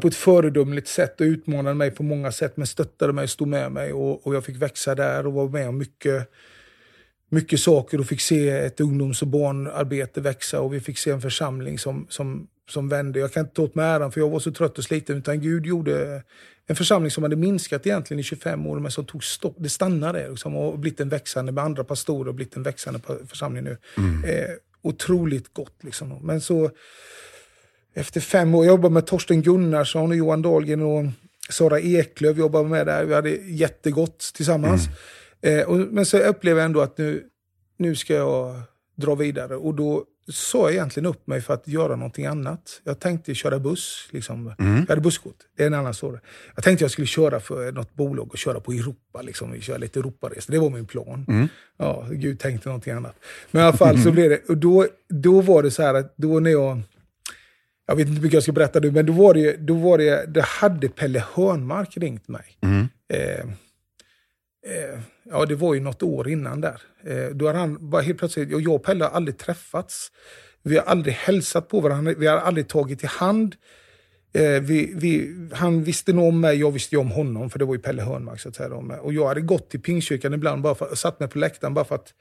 på 0.00 0.08
ett 0.08 0.14
föredömligt 0.14 0.88
sätt 0.88 1.20
och 1.20 1.24
utmanade 1.24 1.74
mig 1.74 1.90
på 1.90 2.02
många 2.02 2.32
sätt. 2.32 2.56
Men 2.56 2.66
stöttade 2.66 3.12
mig, 3.12 3.28
stod 3.28 3.48
med 3.48 3.72
mig 3.72 3.92
och, 3.92 4.26
och 4.26 4.34
jag 4.34 4.44
fick 4.44 4.56
växa 4.56 4.94
där 4.94 5.26
och 5.26 5.32
var 5.32 5.48
med 5.48 5.68
om 5.68 5.78
mycket 5.78 6.30
mycket 7.28 7.60
saker 7.60 8.00
och 8.00 8.06
fick 8.06 8.20
se 8.20 8.48
ett 8.48 8.80
ungdoms 8.80 9.22
och 9.22 9.28
barnarbete 9.28 10.20
växa 10.20 10.60
och 10.60 10.74
vi 10.74 10.80
fick 10.80 10.98
se 10.98 11.10
en 11.10 11.20
församling 11.20 11.78
som, 11.78 12.06
som, 12.08 12.46
som 12.70 12.88
vände. 12.88 13.18
Jag 13.18 13.32
kan 13.32 13.40
inte 13.40 13.54
ta 13.54 13.62
åt 13.62 13.74
mig 13.74 13.86
äran 13.86 14.12
för 14.12 14.20
jag 14.20 14.30
var 14.30 14.38
så 14.38 14.52
trött 14.52 14.78
och 14.78 14.84
sliten 14.84 15.16
utan 15.16 15.40
Gud 15.40 15.66
gjorde 15.66 16.22
en 16.66 16.76
församling 16.76 17.10
som 17.10 17.22
hade 17.22 17.36
minskat 17.36 17.86
egentligen 17.86 18.20
i 18.20 18.22
25 18.22 18.66
år 18.66 18.80
men 18.80 18.90
som 18.90 19.04
tog 19.04 19.24
stopp. 19.24 19.54
Det 19.58 19.68
stannade 19.68 20.30
liksom, 20.30 20.56
och 20.56 20.78
blivit 20.78 21.00
en 21.00 21.08
växande 21.08 21.52
med 21.52 21.64
andra 21.64 21.84
pastorer 21.84 22.28
och 22.28 22.34
blivit 22.34 22.56
en 22.56 22.62
växande 22.62 23.00
församling 23.28 23.64
nu. 23.64 23.76
Eh, 24.24 24.50
otroligt 24.86 25.54
gott 25.54 25.84
liksom. 25.84 26.18
Men 26.22 26.40
så 26.40 26.70
efter 27.94 28.20
fem 28.20 28.54
år, 28.54 28.64
jag 28.64 28.72
jobbade 28.72 28.94
med 28.94 29.06
Torsten 29.06 29.42
Gunnarsson 29.42 30.10
och 30.10 30.16
Johan 30.16 30.42
Dahlgren 30.42 30.82
och 30.82 31.04
Sara 31.48 31.80
Eklöf 31.80 32.38
jobbade 32.38 32.68
med 32.68 32.86
där. 32.86 33.04
Vi 33.04 33.14
hade 33.14 33.30
jättegott 33.30 34.32
tillsammans. 34.34 34.88
Eh, 35.42 35.62
och, 35.62 35.76
men 35.76 36.06
så 36.06 36.18
upplever 36.18 36.60
jag 36.60 36.66
ändå 36.66 36.80
att 36.80 36.98
nu, 36.98 37.24
nu 37.76 37.96
ska 37.96 38.14
jag 38.14 38.62
dra 38.96 39.14
vidare. 39.14 39.56
Och 39.56 39.74
då 39.74 40.04
sa 40.28 40.58
jag 40.58 40.72
egentligen 40.72 41.06
upp 41.06 41.26
mig 41.26 41.40
för 41.40 41.54
att 41.54 41.68
göra 41.68 41.96
någonting 41.96 42.26
annat. 42.26 42.80
Jag 42.84 43.00
tänkte 43.00 43.34
köra 43.34 43.58
buss. 43.58 44.08
Liksom. 44.10 44.54
Jag 44.58 44.88
hade 44.88 45.00
busskort. 45.00 45.36
Det 45.56 45.62
är 45.62 45.66
en 45.66 45.74
annan 45.74 45.94
story. 45.94 46.18
Jag 46.54 46.64
tänkte 46.64 46.84
jag 46.84 46.90
skulle 46.90 47.06
köra 47.06 47.40
för 47.40 47.72
något 47.72 47.94
bolag 47.94 48.32
och 48.32 48.38
köra 48.38 48.60
på 48.60 48.72
Europa. 48.72 49.22
Liksom. 49.22 49.52
Vi 49.52 49.60
kör 49.60 49.78
lite 49.78 49.98
Europaresor. 49.98 50.52
Det 50.52 50.58
var 50.58 50.70
min 50.70 50.86
plan. 50.86 51.48
Ja, 51.78 52.06
Gud 52.10 52.40
tänkte 52.40 52.68
någonting 52.68 52.92
annat. 52.92 53.16
Men 53.50 53.62
i 53.62 53.64
alla 53.64 53.76
fall 53.76 54.02
så 54.02 54.12
blev 54.12 54.30
det. 54.30 54.48
Och 54.48 54.56
då, 54.56 54.86
då 55.08 55.40
var 55.40 55.62
det 55.62 55.70
så 55.70 55.82
här 55.82 55.94
att 55.94 56.14
då 56.16 56.40
när 56.40 56.50
jag 56.50 56.82
jag 57.86 57.96
vet 57.96 58.06
inte 58.06 58.16
hur 58.16 58.22
mycket 58.22 58.34
jag 58.34 58.42
ska 58.42 58.52
berätta 58.52 58.80
nu, 58.80 58.90
men 58.90 59.06
då 59.06 59.12
var 59.12 59.34
det, 59.34 59.56
då 59.56 59.74
var 59.74 59.98
det, 59.98 60.34
det 60.34 60.42
hade 60.42 60.88
Pelle 60.88 61.24
Hörnmark 61.34 61.96
ringt 61.96 62.28
mig. 62.28 62.58
Eh, 63.08 63.46
eh, 64.66 65.00
ja, 65.30 65.46
det 65.46 65.54
var 65.54 65.74
ju 65.74 65.80
något 65.80 66.02
år 66.02 66.28
innan 66.28 66.60
där. 66.60 66.82
Eh, 67.04 67.28
då 67.34 67.46
har 67.46 67.54
han 67.54 67.90
bara 67.90 68.02
helt 68.02 68.18
plötsligt, 68.18 68.54
och 68.54 68.60
jag 68.60 68.74
och 68.74 68.84
Pelle 68.84 69.04
har 69.04 69.10
aldrig 69.10 69.38
träffats. 69.38 70.12
Vi 70.62 70.76
har 70.76 70.84
aldrig 70.84 71.14
hälsat 71.14 71.68
på 71.68 71.80
varandra, 71.80 72.14
vi 72.18 72.26
har 72.26 72.38
aldrig 72.38 72.68
tagit 72.68 73.04
i 73.04 73.06
hand. 73.06 73.56
Eh, 74.32 74.60
vi, 74.60 74.92
vi, 74.94 75.34
han 75.52 75.84
visste 75.84 76.12
nog 76.12 76.28
om 76.28 76.40
mig, 76.40 76.56
jag 76.56 76.70
visste 76.70 76.94
ju 76.94 77.00
om 77.00 77.10
honom, 77.10 77.50
för 77.50 77.58
det 77.58 77.64
var 77.64 77.74
ju 77.74 77.80
Pelle 77.80 78.02
Hörnmark. 78.02 78.40
Så 78.40 78.48
att 78.48 78.56
säga, 78.56 78.74
och 78.74 79.12
jag 79.12 79.26
hade 79.26 79.40
gått 79.40 79.70
till 79.70 79.80
Pingstkyrkan 79.80 80.34
ibland, 80.34 80.62
bara 80.62 80.74
för, 80.74 80.94
satt 80.94 81.20
mig 81.20 81.28
på 81.28 81.38
läktaren 81.38 81.74
bara 81.74 81.84
för 81.84 81.94
att 81.94 82.14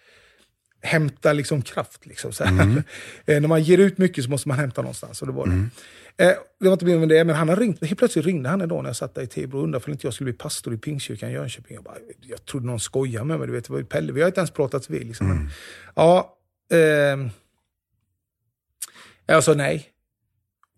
hämta 0.81 1.33
liksom 1.33 1.61
kraft. 1.61 2.05
Liksom, 2.05 2.31
så 2.31 2.43
här. 2.43 2.83
Eh, 3.25 3.41
när 3.41 3.47
man 3.47 3.63
ger 3.63 3.77
ut 3.77 3.97
mycket 3.97 4.23
så 4.23 4.29
måste 4.29 4.47
man 4.47 4.57
hämta 4.57 4.81
någonstans. 4.81 5.21
Och 5.21 5.27
det, 5.27 5.33
var 5.33 5.47
det. 5.47 5.69
Eh, 6.17 6.27
det 6.59 6.65
var 6.65 6.73
inte 6.73 6.85
mer 6.85 6.99
med 6.99 7.09
det, 7.09 7.23
men 7.23 7.35
han 7.35 7.49
har 7.49 7.55
ringt, 7.55 7.85
helt 7.85 7.99
plötsligt 7.99 8.25
ringde 8.25 8.49
han 8.49 8.61
en 8.61 8.69
dag 8.69 8.83
när 8.83 8.89
jag 8.89 8.95
satt 8.95 9.15
där 9.15 9.21
i 9.21 9.27
Tibro 9.27 9.57
och 9.57 9.63
undrade 9.63 9.85
om 9.85 9.91
inte 9.91 10.07
jag 10.07 10.13
skulle 10.13 10.31
bli 10.31 10.37
pastor 10.37 10.73
i 10.73 10.77
Pingstkyrkan 10.77 11.29
i 11.29 11.33
Jönköping. 11.33 11.75
Jag, 11.75 11.83
bara, 11.83 11.97
jag 12.21 12.45
trodde 12.45 12.65
någon 12.65 12.79
skojade 12.79 13.25
med 13.25 13.39
mig, 13.39 13.47
du 13.47 13.53
vet, 13.53 13.65
det 13.65 13.71
var 13.71 13.79
ju 13.79 13.85
Pelle, 13.85 14.13
vi 14.13 14.21
har 14.21 14.27
inte 14.27 14.39
ens 14.39 14.51
pratat 14.51 14.89
vid. 14.89 15.07
Liksom. 15.07 15.27
Men, 15.27 15.49
ja, 15.95 16.37
ehm, 16.71 17.29
jag 19.25 19.43
sa 19.43 19.53
nej. 19.53 19.89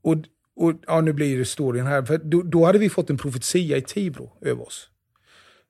Och, 0.02 0.16
och 0.56 0.74
ja, 0.88 1.02
nu 1.02 1.14
blir 1.14 1.38
det 1.38 1.46
storyn 1.46 1.86
här. 1.86 2.04
För 2.04 2.18
då, 2.18 2.42
då 2.42 2.66
hade 2.66 2.80
vi 2.80 2.90
fått 2.90 3.10
en 3.10 3.18
profetia 3.18 3.78
i 3.78 3.82
Tibro 3.82 4.32
över 4.42 4.68
oss. 4.68 4.90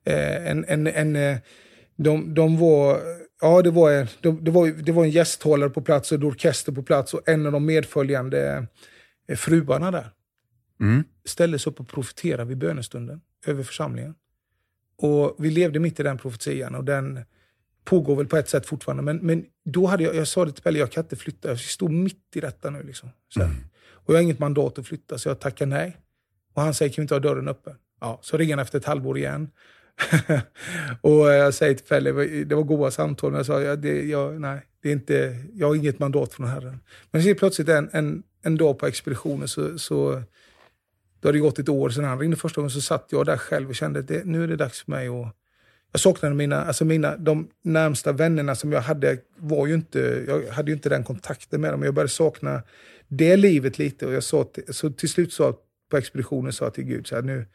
Eh, 0.04 0.50
en, 0.50 0.64
en, 0.68 0.86
en, 0.86 1.16
eh, 1.16 1.38
de, 1.96 2.34
de 2.34 2.58
var, 2.58 3.00
ja, 3.40 3.62
det, 3.62 3.70
var, 3.70 4.08
de, 4.20 4.44
det, 4.44 4.50
var, 4.50 4.66
det 4.68 4.92
var 4.92 5.04
en 5.04 5.10
gästhållare 5.10 5.70
på 5.70 5.80
plats 5.80 6.12
och 6.12 6.18
en 6.18 6.24
orkester 6.24 6.72
på 6.72 6.82
plats 6.82 7.14
och 7.14 7.28
en 7.28 7.46
av 7.46 7.52
de 7.52 7.66
medföljande 7.66 8.56
eh, 8.56 8.62
fruarna 9.36 9.90
där 9.90 10.12
Mm. 10.80 11.04
ställde 11.24 11.58
sig 11.58 11.70
upp 11.70 11.80
och 11.80 11.88
profeterade 11.88 12.44
vid 12.44 12.58
bönestunden 12.58 13.20
över 13.46 13.62
församlingen. 13.62 14.14
Och 14.96 15.36
vi 15.38 15.50
levde 15.50 15.78
mitt 15.78 16.00
i 16.00 16.02
den 16.02 16.18
profetian 16.18 16.74
och 16.74 16.84
den 16.84 17.24
pågår 17.84 18.16
väl 18.16 18.26
på 18.26 18.36
ett 18.36 18.48
sätt 18.48 18.66
fortfarande. 18.66 19.02
Men, 19.02 19.16
men 19.16 19.44
då 19.64 19.86
hade 19.86 20.02
jag, 20.04 20.14
jag 20.14 20.28
sa 20.28 20.44
det 20.44 20.52
till 20.52 20.62
Pelle, 20.62 20.78
jag 20.78 20.92
kan 20.92 21.04
inte 21.04 21.16
flytta. 21.16 21.48
Jag 21.48 21.60
står 21.60 21.88
mitt 21.88 22.36
i 22.36 22.40
detta 22.40 22.70
nu. 22.70 22.82
Liksom. 22.82 23.10
Så 23.28 23.40
här. 23.42 23.50
Och 23.90 24.14
jag 24.14 24.18
har 24.18 24.22
inget 24.22 24.38
mandat 24.38 24.78
att 24.78 24.86
flytta, 24.86 25.18
så 25.18 25.28
jag 25.28 25.40
tackar 25.40 25.66
nej. 25.66 25.96
Och 26.54 26.62
han 26.62 26.74
säger, 26.74 26.92
kan 26.92 27.02
vi 27.02 27.04
inte 27.04 27.14
ha 27.14 27.20
dörren 27.20 27.48
öppen? 27.48 27.74
Ja, 28.00 28.18
så 28.22 28.36
ringer 28.36 28.56
han 28.56 28.62
efter 28.62 28.78
ett 28.78 28.84
halvår 28.84 29.18
igen. 29.18 29.50
och 31.00 31.12
jag 31.12 31.54
säger 31.54 31.74
till 31.74 31.86
Pelle, 31.86 32.12
det 32.44 32.54
var 32.54 32.62
goda 32.62 32.90
samtal, 32.90 33.30
men 33.30 33.38
jag 33.38 33.46
sa, 33.46 33.60
ja, 33.60 33.76
det, 33.76 34.02
jag, 34.02 34.40
nej, 34.40 34.66
det 34.82 34.88
är 34.88 34.92
inte, 34.92 35.36
jag 35.54 35.66
har 35.66 35.74
inget 35.74 35.98
mandat 35.98 36.32
från 36.32 36.46
Herren. 36.46 36.80
Men 37.10 37.22
så 37.22 37.34
plötsligt 37.34 37.68
en, 37.68 37.88
en, 37.92 38.22
en 38.42 38.56
dag 38.56 38.78
på 38.78 38.86
expeditionen 38.86 39.48
så, 39.48 39.78
så 39.78 40.22
då 41.20 41.28
hade 41.28 41.38
det 41.38 41.42
gått 41.42 41.58
ett 41.58 41.68
år 41.68 41.90
sedan 41.90 42.04
han 42.04 42.18
ringde 42.18 42.36
första 42.36 42.60
gången, 42.60 42.70
så 42.70 42.80
satt 42.80 43.06
jag 43.10 43.26
där 43.26 43.36
själv 43.36 43.68
och 43.68 43.74
kände 43.74 44.00
att 44.00 44.26
nu 44.26 44.44
är 44.44 44.48
det 44.48 44.56
dags 44.56 44.82
för 44.82 44.90
mig 44.90 45.08
att... 45.08 45.34
Jag 45.92 46.00
saknade 46.00 46.34
mina, 46.34 46.64
alltså 46.64 46.84
mina, 46.84 47.16
de 47.16 47.48
närmsta 47.62 48.12
vännerna 48.12 48.54
som 48.54 48.72
jag 48.72 48.80
hade, 48.80 49.18
var 49.36 49.66
ju 49.66 49.74
inte, 49.74 50.24
jag 50.26 50.52
hade 50.52 50.70
ju 50.70 50.74
inte 50.74 50.88
den 50.88 51.04
kontakten 51.04 51.60
med 51.60 51.72
dem. 51.72 51.82
Jag 51.82 51.94
började 51.94 52.08
sakna 52.08 52.62
det 53.08 53.36
livet 53.36 53.78
lite 53.78 54.06
och 54.06 54.12
jag 54.12 54.22
sa 54.22 54.44
till, 54.44 54.74
så 54.74 54.90
till 54.90 55.08
slut 55.08 55.32
sa 55.32 55.54
på 55.90 55.96
expeditionen 55.96 56.52
sa 56.52 56.64
jag 56.64 56.74
till 56.74 56.84
Gud 56.84 57.06
så 57.06 57.14
här, 57.14 57.22
nu, 57.22 57.46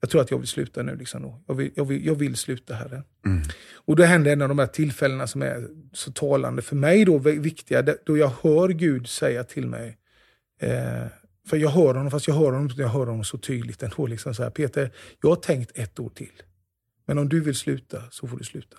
jag 0.00 0.10
tror 0.10 0.20
att 0.20 0.30
jag 0.30 0.38
vill 0.38 0.48
sluta 0.48 0.82
nu. 0.82 0.96
Liksom. 0.96 1.42
Jag, 1.46 1.54
vill, 1.54 1.70
jag, 1.74 1.84
vill, 1.84 2.06
jag 2.06 2.14
vill 2.14 2.36
sluta 2.36 2.74
här. 2.74 3.02
Mm. 3.26 3.42
Och 3.74 3.96
då 3.96 4.02
hände 4.02 4.32
en 4.32 4.42
av 4.42 4.48
de 4.48 4.58
här 4.58 4.66
tillfällena 4.66 5.26
som 5.26 5.42
är 5.42 5.68
så 5.92 6.12
talande 6.12 6.62
för 6.62 6.76
mig 6.76 7.04
då, 7.04 7.18
viktiga, 7.18 7.82
då 8.06 8.16
jag 8.16 8.32
hör 8.42 8.68
Gud 8.68 9.08
säga 9.08 9.44
till 9.44 9.66
mig, 9.66 9.98
eh, 10.60 11.06
för 11.48 11.56
jag 11.56 11.70
hör 11.70 11.94
honom, 11.94 12.10
fast 12.10 12.28
jag 12.28 12.34
hör 12.34 12.52
honom, 12.52 12.70
jag 12.76 12.88
hör 12.88 13.06
honom 13.06 13.24
så 13.24 13.38
tydligt 13.38 13.82
ändå. 13.82 14.06
Liksom 14.06 14.34
så 14.34 14.42
här, 14.42 14.50
Peter, 14.50 14.90
jag 15.22 15.28
har 15.28 15.36
tänkt 15.36 15.78
ett 15.78 16.00
år 16.00 16.08
till. 16.08 16.42
Men 17.06 17.18
om 17.18 17.28
du 17.28 17.40
vill 17.40 17.54
sluta 17.54 18.02
så 18.10 18.28
får 18.28 18.38
du 18.38 18.44
sluta. 18.44 18.76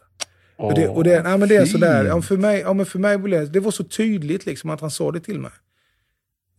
Åh, 0.58 0.68
och 0.68 0.74
det, 0.76 0.88
och 0.88 1.04
det, 1.04 1.24
nej, 1.24 1.38
men 1.38 1.50
det 1.50 1.56
är 1.56 1.66
sådär, 1.66 2.06
ja, 2.06 2.22
för 2.22 2.38
mig, 2.38 2.60
ja, 2.60 2.74
men 2.74 2.86
för 2.86 3.00
mig 3.00 3.18
blev 3.18 3.42
det, 3.46 3.52
det 3.52 3.60
var 3.60 3.72
så 3.72 3.84
tydligt 3.84 4.46
liksom, 4.46 4.70
att 4.70 4.82
han 4.82 4.92
sa 4.92 5.12
det 5.12 5.20
till 5.20 5.40
mig. 5.40 5.52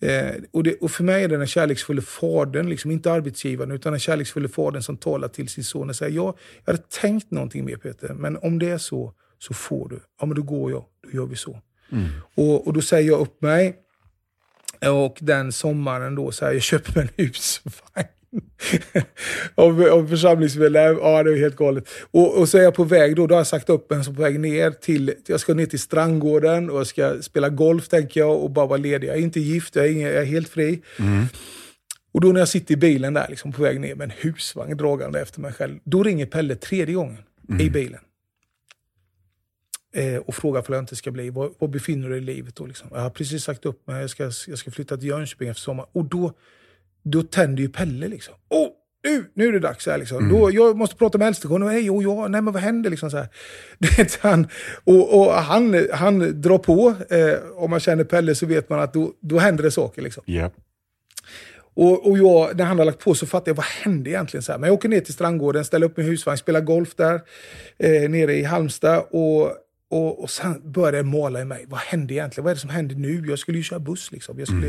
Eh, 0.03 0.34
och, 0.50 0.62
det, 0.62 0.74
och 0.74 0.90
för 0.90 1.05
mig 1.05 1.24
är 1.24 1.28
det 1.28 1.36
den 1.36 1.46
kärleksfulla 1.46 2.03
fadern, 2.03 2.68
liksom, 2.68 2.90
inte 2.90 3.12
arbetsgivaren, 3.12 3.70
utan 3.70 3.92
den 3.92 4.00
kärleksfulla 4.00 4.48
fadern 4.48 4.82
som 4.82 4.96
talar 4.96 5.28
till 5.28 5.48
sin 5.48 5.64
son 5.64 5.88
och 5.88 5.96
säger, 5.96 6.16
ja, 6.16 6.34
jag 6.64 6.72
hade 6.72 6.84
tänkt 6.88 7.30
någonting 7.30 7.64
mer 7.64 7.76
Peter, 7.76 8.14
men 8.14 8.36
om 8.36 8.59
det 8.59 8.70
är 8.70 8.78
så, 8.78 9.14
så 9.38 9.55
får 9.55 9.88
du. 9.88 10.00
Ja, 10.20 10.26
men 10.26 10.36
då 10.36 10.42
går 10.42 10.70
jag, 10.70 10.84
då 11.03 11.18
gör 11.18 11.26
vi 11.26 11.36
så. 11.36 11.61
Mm. 11.92 12.09
Och, 12.34 12.66
och 12.66 12.72
då 12.72 12.80
säger 12.80 13.09
jag 13.09 13.20
upp 13.20 13.42
mig. 13.42 13.76
Och 14.90 15.16
den 15.20 15.53
sommaren 15.53 16.14
då, 16.14 16.32
så 16.32 16.44
här, 16.44 16.53
jag 16.53 16.62
köper 16.62 16.94
mig 16.94 17.09
en 17.16 17.24
husvagn. 17.24 18.09
av, 19.55 19.83
av 19.83 20.07
församlingsmedlem. 20.09 20.99
Ja, 21.01 21.22
det 21.22 21.33
är 21.33 21.37
helt 21.37 21.57
galet. 21.57 21.89
Och, 22.11 22.39
och 22.39 22.49
så 22.49 22.59
är 22.59 22.62
jag 22.62 22.74
på 22.74 22.85
väg 22.85 23.16
då, 23.16 23.26
då 23.26 23.35
har 23.35 23.41
jag 23.41 23.47
sagt 23.47 23.70
upp 23.70 23.91
mig, 23.91 24.05
så 24.05 24.12
på 24.12 24.22
väg 24.22 24.41
ner 24.41 24.70
till, 24.70 25.14
jag 25.26 25.41
ska 25.41 25.55
ner 25.55 25.66
till 25.66 25.78
Strandgården 25.78 26.70
och 26.70 26.78
jag 26.78 26.87
ska 26.87 27.22
spela 27.22 27.49
golf 27.49 27.89
tänker 27.89 28.20
jag 28.20 28.41
och 28.41 28.51
bara 28.51 28.66
vara 28.66 28.78
ledig. 28.78 29.09
Jag 29.09 29.16
är 29.16 29.20
inte 29.20 29.41
gift, 29.41 29.76
jag 29.76 29.87
är, 29.87 29.91
ingen, 29.91 30.09
jag 30.09 30.22
är 30.22 30.24
helt 30.24 30.49
fri. 30.49 30.83
Mm. 30.99 31.26
Och 32.12 32.20
då 32.20 32.33
när 32.33 32.41
jag 32.41 32.49
sitter 32.49 32.74
i 32.74 32.76
bilen 32.76 33.14
där, 33.14 33.26
liksom, 33.28 33.53
på 33.53 33.62
väg 33.62 33.80
ner 33.80 33.95
med 33.95 34.05
en 34.05 34.16
husvagn 34.18 34.76
dragande 34.76 35.20
efter 35.20 35.41
mig 35.41 35.53
själv, 35.53 35.78
då 35.85 36.03
ringer 36.03 36.26
Pelle 36.26 36.57
tredje 36.57 36.95
gången 36.95 37.18
i 37.61 37.70
bilen. 37.70 38.01
Eh, 39.95 40.16
och 40.16 40.35
frågar 40.35 40.62
för 40.62 40.72
jag 40.72 40.83
inte 40.83 40.97
ska 40.97 41.11
bli, 41.11 41.30
var, 41.30 41.51
var 41.59 41.68
befinner 41.68 42.09
du 42.09 42.14
dig 42.14 42.22
i 42.22 42.35
livet 42.35 42.57
då? 42.57 42.66
Liksom? 42.66 42.89
Jag 42.93 43.01
har 43.01 43.11
precis 43.11 43.45
sagt 43.45 43.66
upp 43.66 43.87
mig, 43.87 44.01
jag 44.01 44.11
ska, 44.11 44.22
jag 44.47 44.59
ska 44.59 44.70
flytta 44.70 44.97
till 44.97 45.09
Jönköping 45.09 45.49
efter 45.49 45.61
sommaren. 45.61 45.89
Och 45.93 46.05
då, 46.05 46.33
då 47.03 47.22
tänder 47.22 47.62
ju 47.62 47.68
Pelle 47.68 48.09
liksom. 48.09 48.34
Åh, 48.50 48.68
nu, 49.05 49.24
nu 49.34 49.48
är 49.48 49.53
det 49.53 49.59
dags 49.59 49.86
här 49.86 49.98
liksom. 49.98 50.28
Då, 50.28 50.50
jag 50.53 50.76
måste 50.76 50.96
prata 50.96 51.18
med 51.18 51.28
Älvstegården. 51.28 51.66
Nej, 51.66 51.84
jo, 51.84 52.03
ja, 52.03 52.28
nej, 52.28 52.42
men 52.42 52.53
vad 52.53 52.62
händer 52.62 52.90
liksom 52.90 53.11
så 53.11 53.16
här? 53.16 53.28
Han, 54.20 54.46
och, 54.84 55.20
och 55.20 55.32
han, 55.32 55.86
han 55.92 56.40
drar 56.40 56.59
på. 56.59 56.94
Eh, 57.11 57.34
om 57.57 57.70
man 57.70 57.80
känner 57.80 58.05
Pelle 58.05 58.34
så 58.34 58.46
vet 58.46 58.68
man 58.68 58.80
att 58.80 58.92
då, 58.92 59.12
då 59.20 59.38
händer 59.38 59.64
det 59.64 59.70
saker 59.70 60.03
liksom. 60.03 60.22
Japp. 60.26 60.55
Och, 61.74 62.11
och 62.11 62.18
jag, 62.18 62.57
när 62.57 62.64
han 62.64 62.78
har 62.78 62.84
lagt 62.84 62.98
på 62.98 63.14
så 63.14 63.26
fattar 63.26 63.50
jag, 63.50 63.57
vad 63.57 63.66
hände 63.66 64.11
egentligen? 64.11 64.42
Så 64.42 64.53
här? 64.53 64.59
Men 64.59 64.66
jag 64.66 64.74
åker 64.74 64.88
ner 64.88 65.00
till 65.00 65.14
Strandgården, 65.14 65.64
ställer 65.64 65.86
upp 65.86 65.96
min 65.96 66.07
husvagn, 66.07 66.38
spelar 66.38 66.61
golf 66.61 66.94
där, 66.96 67.20
eh, 67.78 68.11
nere 68.11 68.34
i 68.34 68.42
Halmstad. 68.42 69.05
Och, 69.11 69.53
och, 69.93 70.22
och 70.22 70.30
sen 70.30 70.72
började 70.72 70.97
det 70.97 71.03
måla 71.03 71.40
i 71.40 71.45
mig. 71.45 71.64
Vad 71.68 71.80
hände 71.80 72.14
egentligen? 72.14 72.45
Vad 72.45 72.51
är 72.51 72.55
det 72.55 72.61
som 72.61 72.70
händer 72.70 72.95
nu? 72.95 73.24
Jag 73.28 73.38
skulle 73.38 73.59
ju 73.59 73.64
köra 73.64 73.78
buss 73.78 74.12
liksom. 74.12 74.38
Jag 74.38 74.49
skulle, 74.49 74.68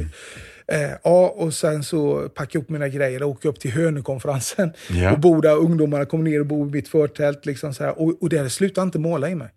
eh, 0.67 0.91
ja, 1.03 1.29
och 1.37 1.53
sen 1.53 1.83
så 1.83 2.29
packade 2.29 2.49
jag 2.51 2.63
upp 2.63 2.69
mina 2.69 2.87
grejer 2.87 3.23
och 3.23 3.29
åkte 3.29 3.47
upp 3.47 3.59
till 3.59 3.71
Hönökonferensen. 3.71 4.73
Ja. 4.89 5.13
Och 5.13 5.19
bor 5.19 5.41
där, 5.41 5.57
ungdomarna 5.57 6.05
kommer 6.05 6.23
ner 6.23 6.39
och 6.39 6.45
bor 6.45 6.67
i 6.67 6.71
mitt 6.71 6.87
förtält. 6.87 7.45
Liksom 7.45 7.73
så 7.73 7.83
här. 7.83 8.01
Och, 8.01 8.21
och 8.21 8.29
det 8.29 8.49
slutade 8.49 8.85
inte 8.85 8.99
måla 8.99 9.29
i 9.29 9.35
mig. 9.35 9.49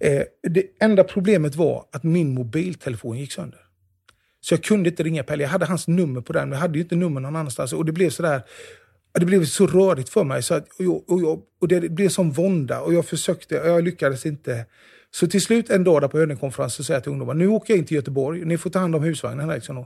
Eh, 0.00 0.22
det 0.42 0.64
enda 0.80 1.04
problemet 1.04 1.54
var 1.54 1.84
att 1.92 2.02
min 2.02 2.34
mobiltelefon 2.34 3.18
gick 3.18 3.32
sönder. 3.32 3.60
Så 4.40 4.54
jag 4.54 4.62
kunde 4.62 4.90
inte 4.90 5.02
ringa 5.02 5.22
Pelle. 5.22 5.42
Jag 5.42 5.50
hade 5.50 5.66
hans 5.66 5.88
nummer 5.88 6.20
på 6.20 6.32
den, 6.32 6.48
men 6.48 6.56
jag 6.56 6.60
hade 6.60 6.78
ju 6.78 6.82
inte 6.82 6.96
nummer 6.96 7.20
någon 7.20 7.36
annanstans. 7.36 7.72
Och 7.72 7.84
det 7.84 7.92
blev 7.92 8.10
sådär, 8.10 8.42
det 9.20 9.26
blev 9.26 9.44
så 9.44 9.66
rörigt 9.66 10.08
för 10.08 10.24
mig. 10.24 10.42
Så 10.42 10.54
att, 10.54 10.68
och, 10.78 10.84
jag, 10.84 11.10
och, 11.10 11.22
jag, 11.22 11.42
och 11.60 11.68
det 11.68 11.92
blev 11.92 12.08
som 12.08 12.30
vånda. 12.30 12.80
Och 12.80 12.94
jag 12.94 13.06
försökte, 13.06 13.60
och 13.60 13.68
jag 13.68 13.84
lyckades 13.84 14.26
inte. 14.26 14.66
Så 15.14 15.26
till 15.26 15.42
slut 15.42 15.70
en 15.70 15.84
dag 15.84 16.00
där 16.00 16.08
på 16.08 16.18
Hönökonferensen 16.18 16.76
så 16.76 16.84
säger 16.84 16.96
jag 16.96 17.02
till 17.02 17.12
ungdomarna, 17.12 17.38
nu 17.38 17.48
åker 17.48 17.74
jag 17.74 17.78
in 17.78 17.84
till 17.84 17.94
Göteborg. 17.94 18.44
Ni 18.44 18.58
får 18.58 18.70
ta 18.70 18.78
hand 18.78 18.96
om 18.96 19.02
husvagnen. 19.02 19.48
Liksom. 19.48 19.76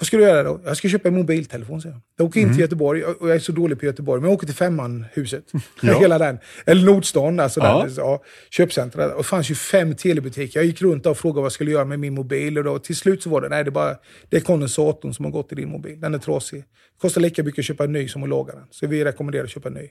Vad 0.00 0.06
ska 0.06 0.16
du 0.16 0.22
göra 0.22 0.42
då? 0.42 0.60
Jag 0.64 0.76
ska 0.76 0.88
köpa 0.88 1.08
en 1.08 1.14
mobiltelefon, 1.14 1.82
säger 1.82 1.94
jag. 1.94 2.02
Jag 2.16 2.26
åker 2.26 2.40
in 2.40 2.48
till 2.50 2.60
Göteborg, 2.60 3.04
och 3.04 3.28
jag 3.28 3.34
är 3.36 3.40
så 3.40 3.52
dålig 3.52 3.78
på 3.80 3.84
Göteborg, 3.86 4.20
men 4.20 4.30
jag 4.30 4.34
åker 4.36 4.46
till 4.46 4.54
Femmanhuset. 4.56 5.44
Ja. 5.82 5.98
Hela 6.00 6.18
den. 6.18 6.38
Eller 6.66 6.84
Nordstan, 6.86 7.40
alltså 7.40 7.60
Ja. 7.60 7.84
där, 7.86 7.94
ja, 7.96 8.22
köpcentra. 8.50 9.12
Och 9.12 9.18
det 9.18 9.24
fanns 9.24 9.50
ju 9.50 9.54
fem 9.54 9.94
telebutiker. 9.94 10.60
Jag 10.60 10.66
gick 10.66 10.82
runt 10.82 11.06
och 11.06 11.18
frågade 11.18 11.36
vad 11.40 11.44
jag 11.44 11.52
skulle 11.52 11.70
göra 11.70 11.84
med 11.84 12.00
min 12.00 12.14
mobil. 12.14 12.58
Och 12.58 12.64
då, 12.64 12.78
till 12.78 12.96
slut 12.96 13.22
så 13.22 13.30
var 13.30 13.40
det, 13.40 13.48
nej 13.48 13.64
det 13.64 13.68
är 13.68 13.72
bara 13.72 13.96
det 14.28 14.36
är 14.36 14.40
kondensatorn 14.40 15.14
som 15.14 15.24
har 15.24 15.32
gått 15.32 15.52
i 15.52 15.54
din 15.54 15.68
mobil. 15.70 16.00
Den 16.00 16.14
är 16.14 16.18
trasig. 16.18 16.58
Det 16.60 17.00
kostar 17.00 17.20
lika 17.20 17.42
mycket 17.42 17.58
att 17.58 17.64
köpa 17.64 17.84
en 17.84 17.92
ny 17.92 18.08
som 18.08 18.22
att 18.22 18.28
laga 18.28 18.52
den. 18.54 18.64
Så 18.70 18.86
vi 18.86 19.04
rekommenderar 19.04 19.44
att 19.44 19.50
köpa 19.50 19.68
en 19.68 19.74
ny. 19.74 19.88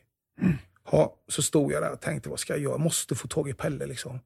Ja, 0.91 1.15
så 1.27 1.41
stod 1.41 1.71
jag 1.71 1.81
där 1.83 1.91
och 1.91 2.01
tänkte, 2.01 2.29
vad 2.29 2.39
ska 2.39 2.53
jag 2.53 2.61
göra? 2.61 2.73
Jag 2.73 2.79
måste 2.79 3.15
få 3.15 3.27
tag 3.27 3.49
i 3.49 3.53
Pelle 3.53 3.85
liksom. 3.85 4.19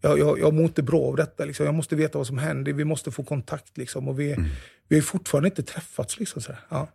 Jag, 0.00 0.18
jag, 0.18 0.38
jag 0.38 0.54
mår 0.54 0.64
inte 0.64 0.82
bra 0.82 1.02
av 1.02 1.16
detta. 1.16 1.44
Liksom. 1.44 1.66
Jag 1.66 1.74
måste 1.74 1.96
veta 1.96 2.18
vad 2.18 2.26
som 2.26 2.38
händer. 2.38 2.72
Vi 2.72 2.84
måste 2.84 3.10
få 3.10 3.22
kontakt. 3.22 3.76
Liksom. 3.76 4.08
Och 4.08 4.20
vi, 4.20 4.36
vi 4.88 4.96
har 4.96 5.02
fortfarande 5.02 5.48
inte 5.48 5.62
träffats. 5.62 6.18
Liksom, 6.18 6.42
så. 6.42 6.52
Ja. 6.68 6.88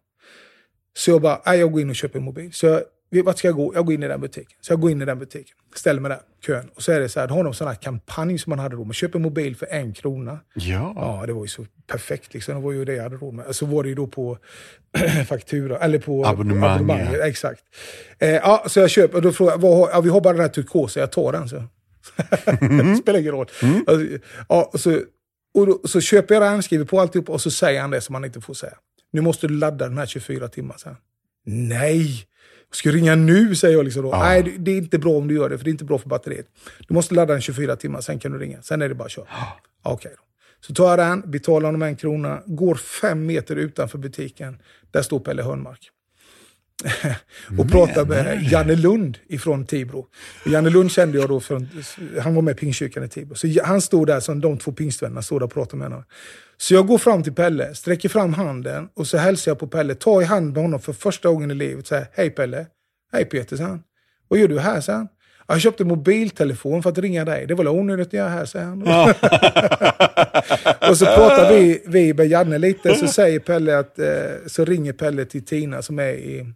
så 0.98 1.12
jag 1.12 1.22
bara, 1.22 1.56
jag 1.56 1.72
går 1.72 1.82
in 1.82 1.90
och 1.90 1.96
köper 1.96 2.20
en 2.20 2.26
mobil. 2.26 2.54
Så 2.54 2.66
jag, 2.66 3.24
vart 3.24 3.38
ska 3.38 3.48
jag 3.48 3.56
gå? 3.56 3.72
Jag 3.76 3.86
går 3.86 3.94
in 3.94 4.04
i 4.04 4.08
den 4.08 4.22
butiken. 4.22 4.58
Så 4.62 4.74
jag 4.74 4.82
går 4.82 4.92
in 4.92 5.02
i 5.02 5.06
den 5.06 5.20
butiken. 5.20 5.56
Ställer 5.76 6.02
mig 6.02 6.10
där, 6.10 6.20
kön. 6.46 6.70
Och 6.76 6.84
så 6.84 6.92
är 6.92 7.00
det 7.00 7.10
så 7.10 7.20
här, 7.20 7.28
då 7.28 7.34
har 7.34 7.44
de 7.44 7.54
sån 7.54 7.68
här 7.68 7.76
kampanj 7.76 8.40
som 8.40 8.50
man 8.50 8.60
hade 8.60 8.76
då. 8.76 8.84
Man 8.84 8.94
köper 8.94 9.20
en 9.20 9.24
mobil 9.24 9.56
för 9.56 9.68
en 9.72 9.94
krona. 9.94 10.40
Ja. 10.54 10.94
Ja, 10.96 11.24
det 11.28 11.34
var 11.34 11.42
ju 11.42 11.48
så 11.48 11.66
perfekt. 11.88 12.34
Liksom. 12.34 12.56
Det 12.56 12.62
var 12.62 12.72
ju 12.72 12.86
det 12.86 12.94
jag 12.94 13.04
hade 13.04 13.16
råd 13.16 13.34
med. 13.34 13.56
Så 13.56 13.66
var 13.66 13.84
det 13.84 13.90
ju 13.90 13.96
då 13.96 14.08
på 14.08 14.38
faktura, 15.28 15.78
eller 15.78 16.00
på 16.00 16.26
Abonnemang, 16.26 16.88
på 16.88 16.94
ja. 16.94 17.28
Exakt. 17.28 17.62
Eh, 18.20 18.30
ja, 18.30 18.64
så 18.68 18.80
jag 18.80 18.90
köper, 18.90 19.16
och 19.16 19.22
då 19.22 19.32
frågar 19.32 19.52
jag, 19.52 19.60
vad 19.60 19.78
har, 19.78 19.90
ja, 19.90 20.02
vi 20.02 20.10
har 20.10 20.22
bara 20.22 20.34
den 20.34 20.42
här 20.42 20.50
turkosa, 20.50 21.00
jag 21.00 21.12
tar 21.12 21.32
den. 21.32 21.50
Så. 21.50 21.64
Spelar 23.02 23.20
ingen 23.20 23.32
roll. 23.32 23.48
Alltså, 23.88 24.18
ja, 24.50 24.72
så, 24.76 25.00
och 25.54 25.66
då, 25.68 25.82
så 25.88 26.02
köper 26.02 26.36
jag 26.36 26.44
den, 26.44 26.64
skriver 26.64 26.86
på 26.86 27.00
alltihop 27.00 27.30
och 27.30 27.42
så 27.42 27.52
säger 27.52 27.82
han 27.82 27.92
det 27.92 28.02
som 28.02 28.16
han 28.16 28.26
inte 28.26 28.42
får 28.42 28.54
säga. 28.54 28.74
Nu 29.14 29.22
måste 29.22 29.48
du 29.48 29.54
ladda 29.54 29.88
den 29.88 29.98
här 29.98 30.06
24 30.06 30.48
timmar 30.48 30.78
sen. 30.78 30.96
Nej! 31.46 32.28
Jag 32.70 32.76
ska 32.76 32.92
ringa 32.92 33.16
nu, 33.16 33.56
säger 33.56 33.76
jag. 33.78 33.86
Liksom 33.86 34.04
då. 34.04 34.10
Ja. 34.10 34.20
Nej, 34.24 34.44
det- 34.44 34.58
det 34.58 34.72
är 34.72 34.78
inte 34.78 35.00
bra 35.00 35.12
om 35.18 35.28
du 35.28 35.36
gör 35.36 35.50
det, 35.50 35.58
för 35.58 35.66
det 35.66 35.70
är 35.70 35.72
inte 35.72 35.84
bra 35.86 35.98
för 35.98 36.10
batteriet. 36.10 36.46
Du 36.88 36.94
måste 36.94 37.14
ladda 37.16 37.34
den 37.34 37.42
24 37.42 37.76
timmar, 37.76 38.02
sen 38.02 38.20
kan 38.20 38.32
du 38.32 38.38
ringa. 38.40 38.62
Sen 38.62 38.82
är 38.82 38.90
det 38.90 38.96
bara 38.96 39.06
att 39.06 39.12
köra. 39.12 39.26
Ja, 39.84 39.92
Okej 39.92 40.12
då. 40.18 40.24
Så 40.68 40.74
tar 40.74 40.90
jag 40.90 41.00
den, 41.00 41.32
betalar 41.32 41.66
honom 41.66 41.82
en 41.82 41.96
krona, 41.96 42.42
går 42.46 42.76
fem 42.76 43.26
meter 43.26 43.56
utanför 43.56 43.98
butiken. 43.98 44.58
Där 44.92 45.02
står 45.02 45.20
Pelle 45.20 45.44
Hörnmark. 45.44 45.90
Och 47.60 47.72
pratar 47.72 48.06
med 48.06 48.44
Janne 48.52 48.76
Lund 48.76 49.18
ifrån 49.28 49.66
Tibro. 49.66 50.08
Och 50.46 50.52
Janne 50.52 50.70
Lund 50.70 50.92
kände 50.92 51.18
jag 51.18 51.30
då, 51.30 51.40
från, 51.40 51.70
han 52.22 52.36
var 52.36 52.42
med 52.42 52.52
i 52.52 52.60
Pingstkyrkan 52.60 53.04
i 53.04 53.08
Tibro. 53.08 53.36
Så 53.36 53.48
han 53.64 53.82
stod 53.82 54.08
där, 54.08 54.20
som 54.20 54.42
de 54.42 54.58
två 54.58 54.72
pingstvännerna 54.72 55.22
stod 55.22 55.42
där 55.42 55.46
och 55.46 55.54
pratade 55.54 55.78
med 55.78 55.88
honom. 55.88 56.04
Så 56.58 56.74
jag 56.74 56.88
går 56.88 56.98
fram 56.98 57.24
till 57.24 57.34
Pelle, 57.34 57.76
sträcker 57.76 58.10
fram 58.10 58.34
handen 58.34 58.90
och 58.94 59.08
så 59.08 59.18
hälsar 59.18 59.52
jag 59.52 59.60
på 59.60 59.68
Pelle, 59.68 59.96
tar 59.96 60.22
i 60.22 60.26
hand 60.26 60.54
med 60.54 60.62
honom 60.62 60.80
för 60.80 60.94
första 60.94 61.30
gången 61.30 61.52
i 61.52 61.56
livet. 61.56 61.88
Så 61.88 61.96
här, 61.96 62.08
Hej 62.14 62.30
Pelle. 62.30 62.66
Hej 63.14 63.26
Peter, 63.26 63.58
sa 63.58 63.64
han. 63.64 63.84
Vad 64.28 64.40
gör 64.40 64.48
du 64.48 64.60
här, 64.60 64.82
sa 64.82 64.94
han. 64.94 65.08
Jag 65.48 65.62
köpte 65.62 65.86
mobiltelefon 65.86 66.84
för 66.84 66.90
att 66.90 66.98
ringa 66.98 67.26
dig. 67.26 67.48
Det 67.48 67.54
var 67.54 67.64
väl 67.64 67.74
onödigt 67.74 68.08
att 68.08 68.14
göra 68.14 68.30
här, 68.30 68.46
säger 68.46 68.66
han. 68.66 68.82
och 70.90 70.98
så 70.98 71.06
pratar 71.06 71.54
vi, 71.54 71.84
vi 71.86 72.14
med 72.14 72.28
Janne 72.28 72.58
lite, 72.58 72.96
så 72.96 73.08
säger 73.08 73.40
Pelle 73.40 73.78
att, 73.78 74.00
eh, 74.00 74.06
så 74.48 74.66
ringer 74.66 74.94
Pelle 74.94 75.26
till 75.26 75.46
Tina 75.46 75.82
som 75.82 76.00
är 76.00 76.14
i 76.14 76.54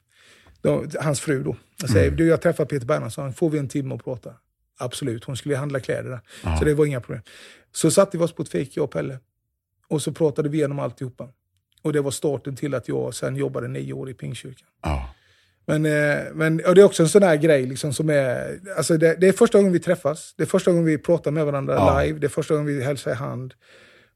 Då, 0.65 0.85
hans 0.99 1.19
fru 1.19 1.43
då. 1.43 1.55
Jag 1.81 1.89
säger, 1.89 2.11
du 2.11 2.27
jag 2.27 2.41
träffar 2.41 2.65
Peter 2.65 2.85
Bernhardsson, 2.85 3.33
får 3.33 3.49
vi 3.49 3.57
en 3.59 3.67
timme 3.67 3.95
att 3.95 4.03
prata? 4.03 4.33
Absolut, 4.77 5.23
hon 5.23 5.37
skulle 5.37 5.55
handla 5.55 5.79
kläder 5.79 6.09
där. 6.09 6.19
Ja. 6.43 6.57
Så 6.59 6.65
det 6.65 6.73
var 6.73 6.85
inga 6.85 7.01
problem. 7.01 7.21
Så 7.71 7.91
satte 7.91 8.17
vi 8.17 8.23
oss 8.23 8.33
på 8.33 8.41
ett 8.43 8.49
fik, 8.49 8.77
jag 8.77 8.83
och 8.83 8.91
Pelle. 8.91 9.19
Och 9.87 10.01
så 10.01 10.11
pratade 10.11 10.49
vi 10.49 10.57
igenom 10.57 10.79
alltihopa. 10.79 11.29
Och 11.81 11.93
det 11.93 12.01
var 12.01 12.11
starten 12.11 12.55
till 12.55 12.73
att 12.73 12.87
jag 12.87 13.13
sen 13.15 13.35
jobbade 13.35 13.67
nio 13.67 13.93
år 13.93 14.09
i 14.09 14.13
Pingstkyrkan. 14.13 14.67
Ja. 14.83 15.09
Men, 15.65 15.85
eh, 15.85 16.23
men 16.33 16.65
och 16.65 16.75
det 16.75 16.81
är 16.81 16.85
också 16.85 17.03
en 17.03 17.09
sån 17.09 17.23
här 17.23 17.35
grej 17.35 17.65
liksom 17.65 17.93
som 17.93 18.09
är... 18.09 18.59
Alltså 18.77 18.97
det, 18.97 19.15
det 19.15 19.27
är 19.27 19.33
första 19.33 19.57
gången 19.57 19.73
vi 19.73 19.79
träffas. 19.79 20.33
Det 20.37 20.43
är 20.43 20.47
första 20.47 20.71
gången 20.71 20.85
vi 20.85 20.97
pratar 20.97 21.31
med 21.31 21.45
varandra 21.45 21.73
Ja. 21.73 22.01
live. 22.01 22.19
Det 22.19 22.27
är 22.27 22.29
första 22.29 22.53
gången 22.53 22.77
vi 22.77 22.83
hälsar 22.83 23.11
i 23.11 23.15
hand. 23.15 23.53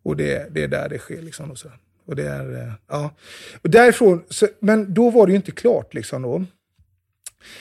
Och 0.03 0.17
det, 0.17 0.47
det 0.51 0.63
är 0.63 0.67
där 0.67 0.89
det 0.89 0.97
sker. 0.99 1.21
Liksom 1.21 1.51
och 1.51 1.57
så. 1.57 1.71
Och 2.09 2.15
det 2.15 2.27
är, 2.27 2.55
eh, 2.55 2.73
ja. 2.87 3.11
och 3.61 3.69
därifrån, 3.69 4.23
så, 4.29 4.47
men 4.59 4.93
då 4.93 5.09
var 5.09 5.25
det 5.25 5.31
ju 5.31 5.35
inte 5.35 5.51
klart. 5.51 5.93
Liksom 5.93 6.21
då. 6.21 6.45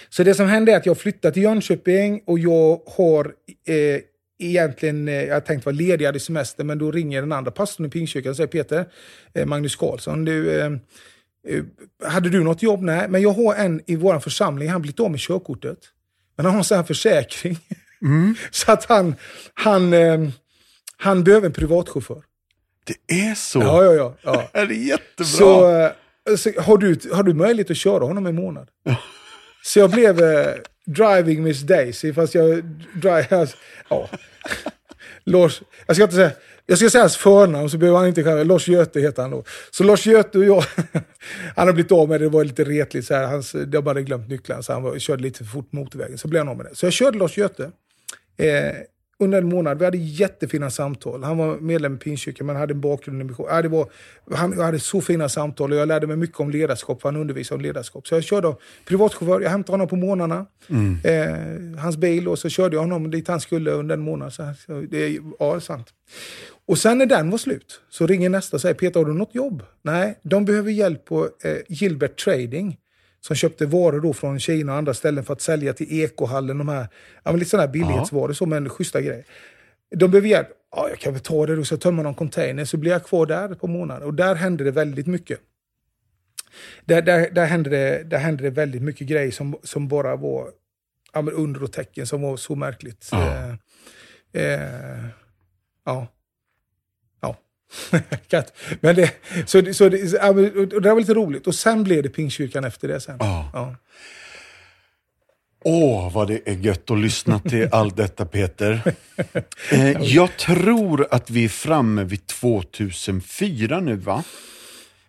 Så 0.09 0.23
det 0.23 0.35
som 0.35 0.47
hände 0.47 0.73
är 0.73 0.77
att 0.77 0.87
jag 0.87 0.99
flyttade 0.99 1.35
till 1.35 1.43
Jönköping 1.43 2.23
och 2.27 2.39
jag 2.39 2.81
har 2.87 3.35
eh, 3.67 4.01
egentligen, 4.39 5.09
eh, 5.09 5.25
jag 5.25 5.47
tänkte 5.47 5.67
vara 5.67 5.77
ledig, 5.77 6.07
hade 6.07 6.21
semester, 6.21 6.65
men 6.65 6.79
då 6.79 6.91
ringer 6.91 7.21
den 7.21 7.33
andra 7.33 7.51
pastorn 7.51 7.87
i 7.87 7.91
Pingstkyrkan 7.91 8.31
och 8.31 8.37
säger 8.37 8.49
Peter, 8.49 8.89
eh, 9.35 9.47
Magnus 9.47 9.77
Karlsson, 9.77 10.25
du, 10.25 10.61
eh, 10.61 10.73
eh, 11.49 11.65
hade 12.05 12.29
du 12.31 12.45
något 12.45 12.63
jobb? 12.63 12.83
Nej, 12.83 13.09
men 13.09 13.23
jag 13.23 13.33
har 13.33 13.55
en 13.55 13.81
i 13.87 13.97
vår 13.97 14.19
församling, 14.19 14.69
han 14.69 14.75
har 14.75 14.81
blivit 14.81 15.01
av 15.01 15.11
med 15.11 15.21
körkortet. 15.21 15.79
Men 16.37 16.47
han 16.47 16.55
har 16.55 16.61
en 16.61 16.65
sån 16.65 16.77
här 16.77 16.85
försäkring. 16.85 17.59
så 18.51 18.73
att 18.73 18.85
han, 18.85 19.15
han, 19.55 19.93
eh, 19.93 20.29
han 20.97 21.25
behöver 21.25 21.47
en 21.47 21.53
privatchaufför. 21.53 22.23
Det 22.89 23.15
är 23.31 23.35
så? 23.35 23.59
Ja, 23.59 23.85
ja, 23.85 23.95
ja. 23.95 24.15
ja. 24.23 24.49
Det 24.67 24.75
är 24.75 24.89
jättebra. 24.89 25.27
Så, 25.27 25.71
eh, 25.71 26.37
så 26.37 26.61
har, 26.61 26.79
du, 26.79 26.99
har 27.13 27.23
du 27.23 27.35
möjlighet 27.35 27.71
att 27.71 27.77
köra 27.77 28.05
honom 28.05 28.27
en 28.27 28.35
månad? 28.35 28.69
Så 29.63 29.79
jag 29.79 29.91
blev 29.91 30.23
eh, 30.23 30.55
driving 30.87 31.43
Miss 31.43 31.61
Daisy, 31.61 32.13
fast 32.13 32.35
jag... 32.35 32.65
Drive, 32.95 33.27
ja. 33.89 34.09
Lars, 35.25 35.63
jag 35.87 35.97
ska 35.97 36.03
inte 36.03 36.17
säga... 36.17 36.31
Jag 36.71 36.79
ska 36.79 36.91
säga 36.91 37.03
hans 37.03 37.17
förnamn 37.17 37.71
så 37.71 37.79
behöver 37.79 37.99
han 37.99 38.09
inte 38.09 38.23
kalla 38.23 38.45
Lars 38.45 38.69
Göte 38.69 39.01
heter 39.01 39.23
han 39.23 39.31
då. 39.31 39.45
Så 39.71 39.85
Lars 39.85 40.07
Göte 40.07 40.39
och 40.39 40.45
jag, 40.45 40.65
han 41.57 41.67
har 41.67 41.73
blivit 41.73 41.93
av 41.93 42.09
med 42.09 42.21
det, 42.21 42.25
det 42.25 42.31
var 42.31 42.45
lite 42.45 42.65
retligt 42.65 43.07
så 43.07 43.15
här. 43.15 43.27
Hans, 43.27 43.53
de 43.67 43.87
hade 43.87 44.03
glömt 44.03 44.29
nycklarna 44.29 44.63
så 44.63 44.73
han 44.73 44.83
var, 44.83 44.99
körde 44.99 45.23
lite 45.23 45.39
för 45.39 45.45
fort 45.45 45.73
motorvägen. 45.73 46.19
Så 46.19 46.29
blev 46.29 46.41
han 46.41 46.49
av 46.49 46.57
med 46.57 46.67
det. 46.67 46.75
Så 46.75 46.87
jag 46.87 46.93
körde 46.93 47.19
Lars 47.19 47.39
Göte. 47.39 47.71
Eh, 48.37 48.75
under 49.21 49.39
en 49.39 49.49
månad. 49.49 49.79
Vi 49.79 49.85
hade 49.85 49.99
jättefina 49.99 50.71
samtal. 50.71 51.23
Han 51.25 51.39
var 51.39 51.57
medlem 51.59 51.95
i 51.95 51.99
Pingstkyrkan 51.99 52.47
men 52.47 52.57
hade 52.57 52.75
en 52.75 52.81
bakgrund 52.81 53.21
i 53.21 53.25
mission. 53.25 53.47
Ja, 53.51 53.63
det 53.63 53.69
var, 53.69 53.89
han 54.35 54.61
hade 54.61 54.79
så 54.81 55.01
fina 55.01 55.29
samtal 55.29 55.73
och 55.73 55.79
jag 55.79 55.89
lärde 55.89 56.07
mig 56.07 56.17
mycket 56.17 56.41
om 56.41 56.51
ledarskap, 56.51 57.03
för 57.03 57.09
han 57.09 57.21
undervisade 57.21 57.57
om 57.57 57.63
ledarskap. 57.63 58.07
Så 58.07 58.15
jag 58.15 58.25
körde 58.25 58.55
privatchaufför, 58.89 59.41
jag 59.41 59.51
hämtade 59.51 59.73
honom 59.73 59.89
på 59.89 59.97
morgnarna, 59.97 60.47
eh, 61.05 61.81
hans 61.81 61.97
bil, 61.97 62.29
och 62.29 62.39
så 62.39 62.49
körde 62.49 62.77
jag 62.77 62.81
honom 62.81 63.11
dit 63.11 63.29
han 63.29 63.41
skulle 63.41 63.71
under 63.71 63.95
en 63.95 64.01
månad. 64.01 64.33
Så, 64.33 64.43
det, 64.91 64.99
är- 65.05 65.21
ja, 65.39 65.57
är 65.57 65.61
sant. 65.61 65.87
Och 66.67 66.79
sen 66.79 66.99
när 66.99 67.07
den 67.07 67.31
var 67.31 67.39
slut 67.39 67.81
så 67.91 68.07
ringer 68.07 68.29
nästa 68.29 68.57
och 68.57 68.61
säger 68.61 68.75
Peter, 68.75 69.01
har 69.01 69.05
du 69.07 69.13
något 69.15 69.35
jobb? 69.35 69.63
Nej, 69.83 70.19
de 70.23 70.45
behöver 70.45 70.71
hjälp 70.71 71.05
på 71.05 71.25
eh, 71.45 71.57
Gilbert 71.69 72.25
Trading 72.25 72.77
som 73.29 73.37
köpte 73.37 73.67
varor 73.67 74.01
då 74.01 74.13
från 74.13 74.41
Kina 74.41 74.73
och 74.73 74.79
andra 74.79 74.95
ställen 74.95 75.25
för 75.25 75.33
att 75.33 75.41
sälja 75.41 75.73
till 75.73 76.01
ekohallen. 76.01 76.59
De 76.59 76.69
här, 76.69 76.89
ja, 77.25 77.31
men 77.31 77.39
lite 77.39 77.51
sådana 77.51 77.67
här 77.67 77.73
billighetsvaror, 77.73 78.33
så, 78.33 78.47
men 78.47 78.69
schyssta 78.69 79.01
grejer. 79.01 79.25
De 79.91 80.11
behöver 80.11 80.29
hjälp. 80.29 80.49
Ja, 80.77 80.89
jag 80.89 80.99
kan 80.99 81.13
väl 81.13 81.23
ta 81.23 81.47
det 81.47 81.57
då, 81.57 81.65
så 81.65 81.75
jag 81.75 81.81
tömmer 81.81 82.03
någon 82.03 82.15
container. 82.15 82.65
Så 82.65 82.77
blir 82.77 82.91
jag 82.91 83.05
kvar 83.05 83.27
där 83.27 83.49
på 83.55 83.67
månaden. 83.67 84.03
Och 84.03 84.15
där 84.15 84.35
hände 84.35 84.65
det 84.65 84.71
väldigt 84.71 85.07
mycket. 85.07 85.39
Där, 86.85 87.03
där, 87.03 87.31
där, 87.31 87.47
hände, 87.47 87.71
det, 87.71 88.05
där 88.05 88.19
hände 88.19 88.43
det 88.43 88.51
väldigt 88.51 88.83
mycket 88.83 89.07
grejer 89.07 89.31
som, 89.31 89.57
som 89.63 89.89
bara 89.89 90.17
var 90.17 90.51
ja, 91.13 91.21
under 91.33 91.63
och 91.63 91.73
tecken, 91.73 92.07
som 92.07 92.23
var 92.23 92.37
så 92.37 92.55
märkligt. 92.55 93.09
Ja. 93.13 93.57
Eh, 94.33 94.53
eh, 94.53 95.05
ja. 95.85 96.07
Men 98.81 98.97
det, 98.97 99.13
så, 99.47 99.75
så 99.75 99.89
det, 99.89 100.15
och 100.75 100.83
det 100.83 100.95
var 100.95 101.01
lite 101.01 101.15
roligt. 101.15 101.47
Och 101.47 101.55
sen 101.55 101.85
blev 101.85 102.03
det 102.03 102.09
Pingstkyrkan 102.09 102.65
efter 102.65 102.89
det 102.89 103.01
sen. 103.01 103.17
Ja. 103.21 103.51
Ja. 103.53 103.77
Åh, 105.65 106.13
vad 106.13 106.29
det 106.29 106.49
är 106.49 106.55
gött 106.55 106.91
att 106.91 106.99
lyssna 106.99 107.39
till 107.39 107.69
allt 107.73 107.97
detta 107.97 108.27
Peter. 108.27 108.81
Eh, 109.73 110.03
jag 110.03 110.37
tror 110.37 111.07
att 111.11 111.31
vi 111.31 111.45
är 111.45 111.49
framme 111.49 112.05
vid 112.05 112.27
2004 112.27 113.81
nu 113.81 113.97
va? 113.97 114.25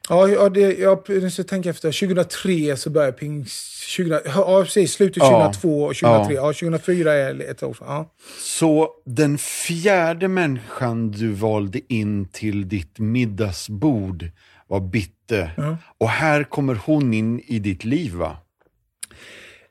Ja, 0.10 0.28
ja, 0.28 0.50
det, 0.50 0.74
jag, 0.80 1.04
jag 1.08 1.48
tänka 1.48 1.70
efter. 1.70 1.92
2003 1.92 2.78
så 2.78 2.90
började 2.90 3.18
Pingst... 3.18 3.80
20, 3.80 4.22
ja, 4.26 4.64
precis. 4.64 4.94
Slutet 4.94 5.24
Ja. 5.24 5.54
2002 5.54 5.84
och 5.84 5.96
2003. 5.96 6.34
Ja. 6.34 6.48
Ja. 6.48 6.54
2004 6.54 7.14
är 7.14 7.42
ett 7.42 7.64
år 7.64 7.74
sedan. 7.74 7.88
Ja. 7.88 8.14
Så 8.40 8.90
den 9.06 9.38
fjärde 9.38 10.28
människan 10.28 11.12
du 11.12 11.32
valde 11.32 11.94
in 11.94 12.26
till 12.26 12.70
ditt 12.70 13.00
middagsbord 13.00 14.30
var 14.68 14.80
Bitte. 14.80 15.52
Och 15.98 16.10
här 16.10 16.44
kommer 16.44 16.76
hon 16.76 17.14
in 17.14 17.40
i 17.40 17.60
ditt 17.60 17.84
liv 17.84 18.14
va? 18.14 18.38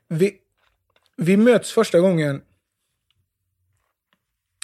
Vi, 0.07 0.33
vi 1.17 1.37
möts 1.37 1.71
första 1.71 1.99
gången... 1.99 2.41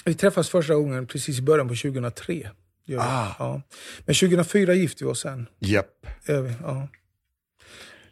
Vi 0.04 0.14
träffas 0.14 0.48
första 0.48 0.74
gången 0.74 1.06
precis 1.06 1.38
i 1.38 1.42
början 1.42 1.68
på 1.68 1.74
2003. 1.74 2.50
Gör. 2.86 3.00
Ah. 3.00 3.36
Ja. 3.38 3.62
Men 4.06 4.14
2004 4.14 4.74
gifte 4.74 5.04
vi 5.04 5.10
oss 5.10 5.20
sen. 5.20 5.46
Japp. 5.58 6.06
Vi, 6.26 6.52
Ja. 6.62 6.88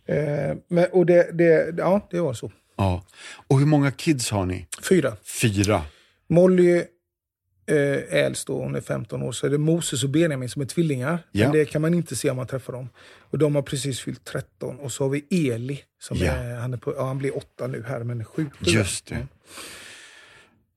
Eh, 0.07 0.57
men, 0.69 0.87
och 0.93 1.07
det, 1.07 1.31
det, 1.33 1.75
ja, 1.79 2.09
det 2.11 2.21
var 2.21 2.35
så. 2.35 2.53
Ja. 2.77 3.05
Och 3.47 3.59
hur 3.59 3.67
många 3.67 3.91
kids 3.91 4.31
har 4.31 4.47
ni? 4.47 4.67
Fyra. 4.89 5.17
Fyra. 5.43 5.83
Molly 6.29 6.77
eh, 6.77 6.85
är 7.67 8.25
äldst 8.25 8.47
då, 8.47 8.59
hon 8.59 8.75
är 8.75 8.81
15 8.81 9.23
år, 9.23 9.33
så 9.33 9.47
är 9.47 9.51
det 9.51 9.59
Moses 9.59 10.05
och 10.05 10.11
Benjamin 10.11 10.49
som 10.49 10.63
är 10.63 10.67
tvillingar. 10.67 11.19
Ja. 11.33 11.45
Men 11.45 11.53
det 11.53 11.65
kan 11.65 11.83
man 11.83 11.95
inte 11.95 12.17
se 12.17 12.31
om 12.31 12.37
man 12.37 12.47
träffar 12.47 12.73
dem. 12.73 12.89
Och 13.31 13.39
de 13.39 13.55
har 13.55 13.63
precis 13.63 14.01
fyllt 14.01 14.25
13. 14.25 14.79
Och 14.79 14.93
så 14.93 15.05
har 15.05 15.09
vi 15.11 15.51
Eli, 15.51 15.81
som 16.03 16.17
Ja. 16.17 16.33
är, 16.33 16.55
han, 16.55 16.73
är 16.73 16.77
på, 16.77 16.95
ja, 16.97 17.07
han 17.07 17.19
blir 17.19 17.37
åtta 17.37 17.67
nu 17.67 17.85
här, 17.89 18.01
men 18.05 18.25
sju. 18.25 18.51
sju. 18.61 18.71
Just 18.71 19.07
det. 19.07 19.27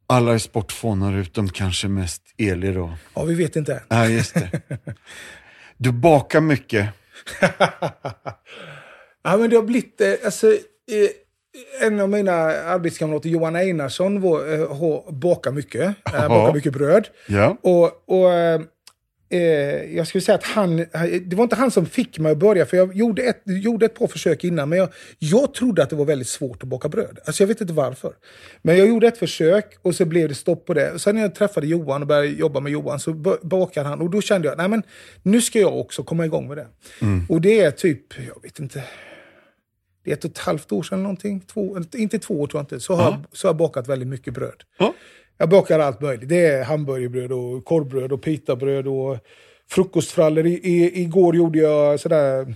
Alla 0.09 0.33
är 0.33 0.37
sportfånar 0.37 1.17
utom 1.17 1.49
kanske 1.49 1.87
mest 1.87 2.21
Eli 2.37 2.73
då. 2.73 2.93
Ja, 3.13 3.23
vi 3.23 3.35
vet 3.35 3.55
inte 3.55 3.73
än. 3.73 3.79
Ja, 3.89 4.07
just 4.07 4.33
det. 4.33 4.61
Du 5.77 5.91
bakar 5.91 6.41
mycket. 6.41 6.89
Ja, 9.23 9.37
men 9.37 9.49
det 9.49 9.55
har 9.55 9.63
blivit, 9.63 10.01
eh, 10.01 10.13
alltså, 10.25 10.47
eh, 10.47 11.87
en 11.87 11.99
av 11.99 12.09
mina 12.09 12.33
arbetskamrater, 12.33 13.29
Johan 13.29 13.55
Einarsson, 13.55 14.21
var, 14.21 14.53
eh, 14.53 14.77
har, 14.77 15.11
bakar 15.11 15.51
mycket. 15.51 15.95
Bakar 16.03 16.53
mycket 16.53 16.73
bröd. 16.73 17.07
Ja. 17.27 17.57
Och, 17.61 17.85
och 17.85 18.31
eh, 19.29 19.39
jag 19.95 20.07
skulle 20.07 20.21
säga 20.21 20.35
att 20.35 20.43
han, 20.43 20.77
det 21.25 21.33
var 21.35 21.43
inte 21.43 21.55
han 21.55 21.71
som 21.71 21.85
fick 21.85 22.19
mig 22.19 22.31
att 22.31 22.37
börja, 22.37 22.65
för 22.65 22.77
jag 22.77 22.95
gjorde 22.95 23.21
ett, 23.23 23.41
gjorde 23.45 23.85
ett 23.85 23.95
par 23.95 24.07
försök 24.07 24.43
innan, 24.43 24.69
men 24.69 24.77
jag, 24.79 24.89
jag 25.19 25.53
trodde 25.53 25.83
att 25.83 25.89
det 25.89 25.95
var 25.95 26.05
väldigt 26.05 26.27
svårt 26.27 26.63
att 26.63 26.69
baka 26.69 26.89
bröd. 26.89 27.19
Alltså 27.25 27.43
jag 27.43 27.47
vet 27.47 27.61
inte 27.61 27.73
varför. 27.73 28.13
Men 28.61 28.77
jag 28.77 28.87
gjorde 28.87 29.07
ett 29.07 29.17
försök 29.17 29.75
och 29.81 29.95
så 29.95 30.05
blev 30.05 30.29
det 30.29 30.35
stopp 30.35 30.65
på 30.65 30.73
det. 30.73 30.91
Och 30.91 31.01
sen 31.01 31.15
när 31.15 31.21
jag 31.21 31.35
träffade 31.35 31.67
Johan 31.67 32.01
och 32.01 32.07
började 32.07 32.27
jobba 32.27 32.59
med 32.59 32.71
Johan 32.71 32.99
så 32.99 33.13
ba- 33.13 33.37
bakade 33.43 33.87
han 33.89 34.01
och 34.01 34.09
då 34.09 34.21
kände 34.21 34.47
jag, 34.47 34.57
nej 34.57 34.67
men 34.67 34.83
nu 35.23 35.41
ska 35.41 35.59
jag 35.59 35.79
också 35.79 36.03
komma 36.03 36.25
igång 36.25 36.47
med 36.47 36.57
det. 36.57 36.67
Och 37.29 37.41
det 37.41 37.59
är 37.61 37.71
typ, 37.71 38.01
jag 38.27 38.43
vet 38.43 38.59
inte, 38.59 38.83
det 40.03 40.11
är 40.11 40.15
ett 40.15 40.25
och 40.25 40.31
ett 40.31 40.37
halvt 40.37 40.71
år 40.71 40.83
sedan 40.83 41.03
någonting. 41.03 41.39
Två, 41.39 41.77
inte 41.95 42.19
två 42.19 42.41
år 42.41 42.47
tror 42.47 42.59
jag 42.59 42.63
inte. 42.63 42.79
Så 42.79 42.93
har, 42.95 43.03
jag, 43.11 43.19
så 43.31 43.47
har 43.47 43.49
jag 43.53 43.57
bakat 43.57 43.87
väldigt 43.87 44.07
mycket 44.07 44.33
bröd. 44.33 44.63
Ja. 44.77 44.93
Jag 45.37 45.49
bakar 45.49 45.79
allt 45.79 46.01
möjligt. 46.01 46.29
Det 46.29 46.45
är 46.45 46.63
hamburgerbröd 46.63 47.31
och 47.31 47.65
korvbröd 47.65 48.11
och 48.11 48.21
pitabröd 48.21 48.87
och 48.87 49.17
frukostfrallor. 49.69 50.45
I, 50.45 50.53
i, 50.53 51.01
igår 51.01 51.35
gjorde 51.35 51.59
jag 51.59 51.99
sådär 51.99 52.55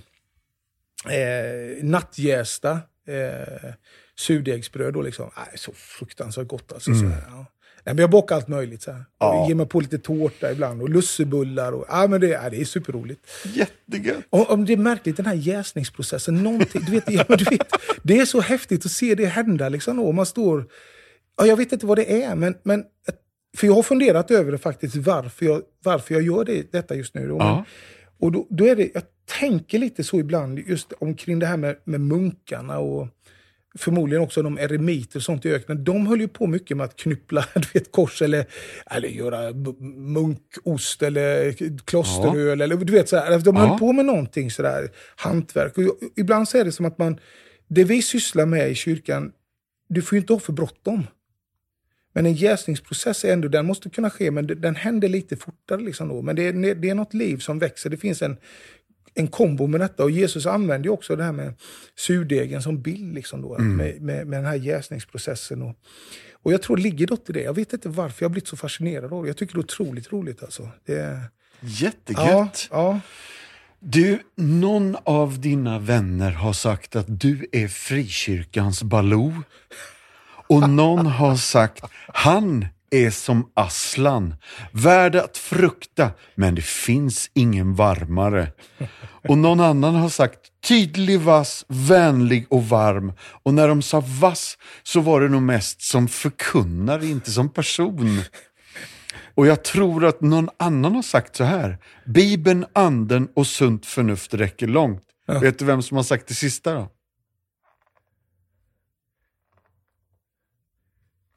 eh, 1.09 1.83
nattjästa 1.83 2.71
eh, 3.07 3.73
surdegsbröd. 4.17 4.95
Och 4.95 5.03
liksom. 5.03 5.29
Nej, 5.37 5.57
så 5.57 5.71
fruktansvärt 5.75 6.47
gott 6.47 6.71
alltså. 6.71 6.93
Så 6.93 7.05
här, 7.05 7.23
ja. 7.27 7.45
Nej, 7.83 7.95
men 7.95 7.97
jag 7.97 8.09
bakar 8.09 8.35
allt 8.35 8.47
möjligt. 8.47 8.81
Så 8.81 8.91
här. 8.91 9.05
Ja. 9.19 9.41
Och 9.41 9.49
ger 9.49 9.55
mig 9.55 9.65
på 9.65 9.79
lite 9.79 9.97
tårta 9.97 10.51
ibland 10.51 10.81
och 10.81 10.89
lussebullar. 10.89 11.71
Och, 11.71 11.85
ja, 11.89 12.07
men 12.07 12.21
det, 12.21 12.27
ja, 12.27 12.49
det 12.49 12.61
är 12.61 12.65
superroligt. 12.65 13.27
Jättegött. 13.53 14.25
Och, 14.29 14.51
om 14.51 14.65
det 14.65 14.73
är 14.73 14.77
märkligt, 14.77 15.17
den 15.17 15.25
här 15.25 15.33
jäsningsprocessen, 15.33 16.43
någonting, 16.43 16.81
du 16.85 16.91
vet, 16.91 17.03
ja, 17.11 17.25
du 17.27 17.43
vet, 17.43 17.67
det 18.03 18.17
är 18.17 18.25
så 18.25 18.41
häftigt 18.41 18.85
att 18.85 18.91
se 18.91 19.15
det 19.15 19.25
hända. 19.25 19.69
Liksom, 19.69 19.99
och 19.99 20.15
man 20.15 20.25
står, 20.25 20.65
ja, 21.37 21.45
jag 21.45 21.57
vet 21.57 21.71
inte 21.71 21.85
vad 21.85 21.97
det 21.97 22.23
är, 22.23 22.35
men, 22.35 22.55
men 22.63 22.83
för 23.57 23.67
jag 23.67 23.73
har 23.73 23.83
funderat 23.83 24.31
över 24.31 24.51
det 24.51 24.57
faktiskt, 24.57 24.95
varför 24.95 25.45
jag, 25.45 25.61
varför 25.83 26.13
jag 26.13 26.23
gör 26.23 26.45
det, 26.45 26.71
detta 26.71 26.95
just 26.95 27.15
nu. 27.15 27.27
Då. 27.27 27.37
Ja. 27.37 27.65
Och 28.19 28.31
då, 28.31 28.47
då 28.49 28.65
är 28.67 28.75
det, 28.75 28.89
jag 28.93 29.03
tänker 29.39 29.79
lite 29.79 30.03
så 30.03 30.19
ibland 30.19 30.59
just 30.59 30.93
omkring 30.99 31.39
det 31.39 31.45
här 31.45 31.57
med, 31.57 31.75
med 31.83 32.01
munkarna 32.01 32.79
och 32.79 33.07
förmodligen 33.77 34.23
också 34.23 34.41
de 34.41 34.57
eremiter 34.57 35.19
och 35.19 35.23
sånt 35.23 35.45
i 35.45 35.49
öknen. 35.53 35.83
De 35.83 36.07
höll 36.07 36.21
ju 36.21 36.27
på 36.27 36.47
mycket 36.47 36.77
med 36.77 36.83
att 36.83 36.95
knyppla 36.95 37.45
du 37.55 37.67
vet, 37.73 37.91
kors 37.91 38.21
eller, 38.21 38.45
eller 38.91 39.07
göra 39.07 39.53
munkost 39.95 41.03
eller 41.03 41.53
klosteröl. 41.85 42.61
Eller, 42.61 42.77
du 42.77 42.93
vet, 42.93 43.09
sådär. 43.09 43.39
De 43.39 43.55
höll 43.55 43.67
Ja. 43.67 43.77
på 43.77 43.93
med 43.93 44.05
någonting 44.05 44.51
sådär, 44.51 44.89
hantverk. 45.15 45.77
Och 45.77 45.83
ibland 46.15 46.49
så 46.49 46.57
är 46.57 46.65
det 46.65 46.71
som 46.71 46.85
att 46.85 46.97
man 46.97 47.19
det 47.67 47.83
vi 47.83 48.01
sysslar 48.01 48.45
med 48.45 48.71
i 48.71 48.75
kyrkan, 48.75 49.31
du 49.89 50.01
får 50.01 50.15
ju 50.15 50.21
inte 50.21 50.33
ha 50.33 50.39
för 50.39 50.53
bråttom. 50.53 51.07
Men 52.13 52.25
en 52.25 52.33
jäsningsprocess 52.33 53.25
är 53.25 53.33
ändå, 53.33 53.47
den 53.47 53.65
måste 53.65 53.89
kunna 53.89 54.09
ske, 54.09 54.31
men 54.31 54.47
den 54.47 54.75
händer 54.75 55.09
lite 55.09 55.37
fortare. 55.37 55.81
Liksom 55.81 56.07
då. 56.07 56.21
Men 56.21 56.35
det 56.35 56.47
är, 56.47 56.75
det 56.75 56.89
är 56.89 56.95
något 56.95 57.13
liv 57.13 57.37
som 57.37 57.59
växer. 57.59 57.89
Det 57.89 57.97
finns 57.97 58.21
en, 58.21 58.37
en 59.13 59.27
kombo 59.27 59.67
med 59.67 59.79
detta. 59.79 60.03
Och 60.03 60.11
Jesus 60.11 60.45
använder 60.45 60.87
ju 60.87 60.93
också 60.93 61.15
det 61.15 61.23
här 61.23 61.31
med 61.31 61.53
surdegen 61.95 62.61
som 62.61 62.81
bild, 62.81 63.13
liksom 63.13 63.41
då, 63.41 63.55
mm. 63.55 63.75
med, 63.75 64.01
med, 64.01 64.27
med 64.27 64.39
den 64.39 64.45
här 64.45 64.55
jäsningsprocessen. 64.55 65.61
Och, 65.61 65.75
och 66.43 66.53
jag 66.53 66.61
tror 66.61 66.77
det 66.77 66.83
ligger 66.83 67.07
något 67.07 67.29
i 67.29 67.33
det. 67.33 67.41
Jag 67.41 67.53
vet 67.53 67.73
inte 67.73 67.89
varför 67.89 68.23
jag 68.23 68.29
har 68.29 68.31
blivit 68.31 68.47
så 68.47 68.57
fascinerad 68.57 69.13
av 69.13 69.23
det. 69.23 69.29
Jag 69.29 69.37
tycker 69.37 69.53
det 69.53 69.59
är 69.59 69.63
otroligt 69.63 70.11
roligt. 70.11 70.43
Alltså. 70.43 70.69
Det, 70.85 71.19
Jättegött! 71.61 72.67
Ja, 72.71 72.77
ja. 72.93 72.99
Du, 73.79 74.19
någon 74.35 74.97
av 75.03 75.39
dina 75.39 75.79
vänner 75.79 76.31
har 76.31 76.53
sagt 76.53 76.95
att 76.95 77.05
du 77.19 77.47
är 77.51 77.67
frikyrkans 77.67 78.83
Baloo. 78.83 79.33
Och 80.51 80.69
någon 80.69 81.05
har 81.05 81.35
sagt, 81.35 81.83
han 82.07 82.65
är 82.91 83.09
som 83.09 83.51
Aslan, 83.53 84.35
värd 84.71 85.15
att 85.15 85.37
frukta, 85.37 86.11
men 86.35 86.55
det 86.55 86.61
finns 86.61 87.29
ingen 87.33 87.75
varmare. 87.75 88.51
Och 89.27 89.37
någon 89.37 89.59
annan 89.59 89.95
har 89.95 90.09
sagt, 90.09 90.39
tydlig, 90.67 91.19
vass, 91.19 91.65
vänlig 91.67 92.45
och 92.49 92.65
varm. 92.65 93.13
Och 93.43 93.53
när 93.53 93.67
de 93.67 93.81
sa 93.81 94.03
vass 94.21 94.57
så 94.83 94.99
var 94.99 95.21
det 95.21 95.29
nog 95.29 95.41
mest 95.41 95.81
som 95.81 96.07
förkunnare, 96.07 97.05
inte 97.05 97.31
som 97.31 97.49
person. 97.49 98.21
Och 99.35 99.47
jag 99.47 99.63
tror 99.63 100.05
att 100.05 100.21
någon 100.21 100.49
annan 100.57 100.95
har 100.95 101.01
sagt 101.01 101.35
så 101.35 101.43
här, 101.43 101.77
Bibeln, 102.05 102.65
anden 102.73 103.27
och 103.35 103.47
sunt 103.47 103.85
förnuft 103.85 104.33
räcker 104.33 104.67
långt. 104.67 105.03
Ja. 105.27 105.39
Vet 105.39 105.59
du 105.59 105.65
vem 105.65 105.81
som 105.81 105.97
har 105.97 106.03
sagt 106.03 106.27
det 106.27 106.33
sista 106.33 106.73
då? 106.73 106.89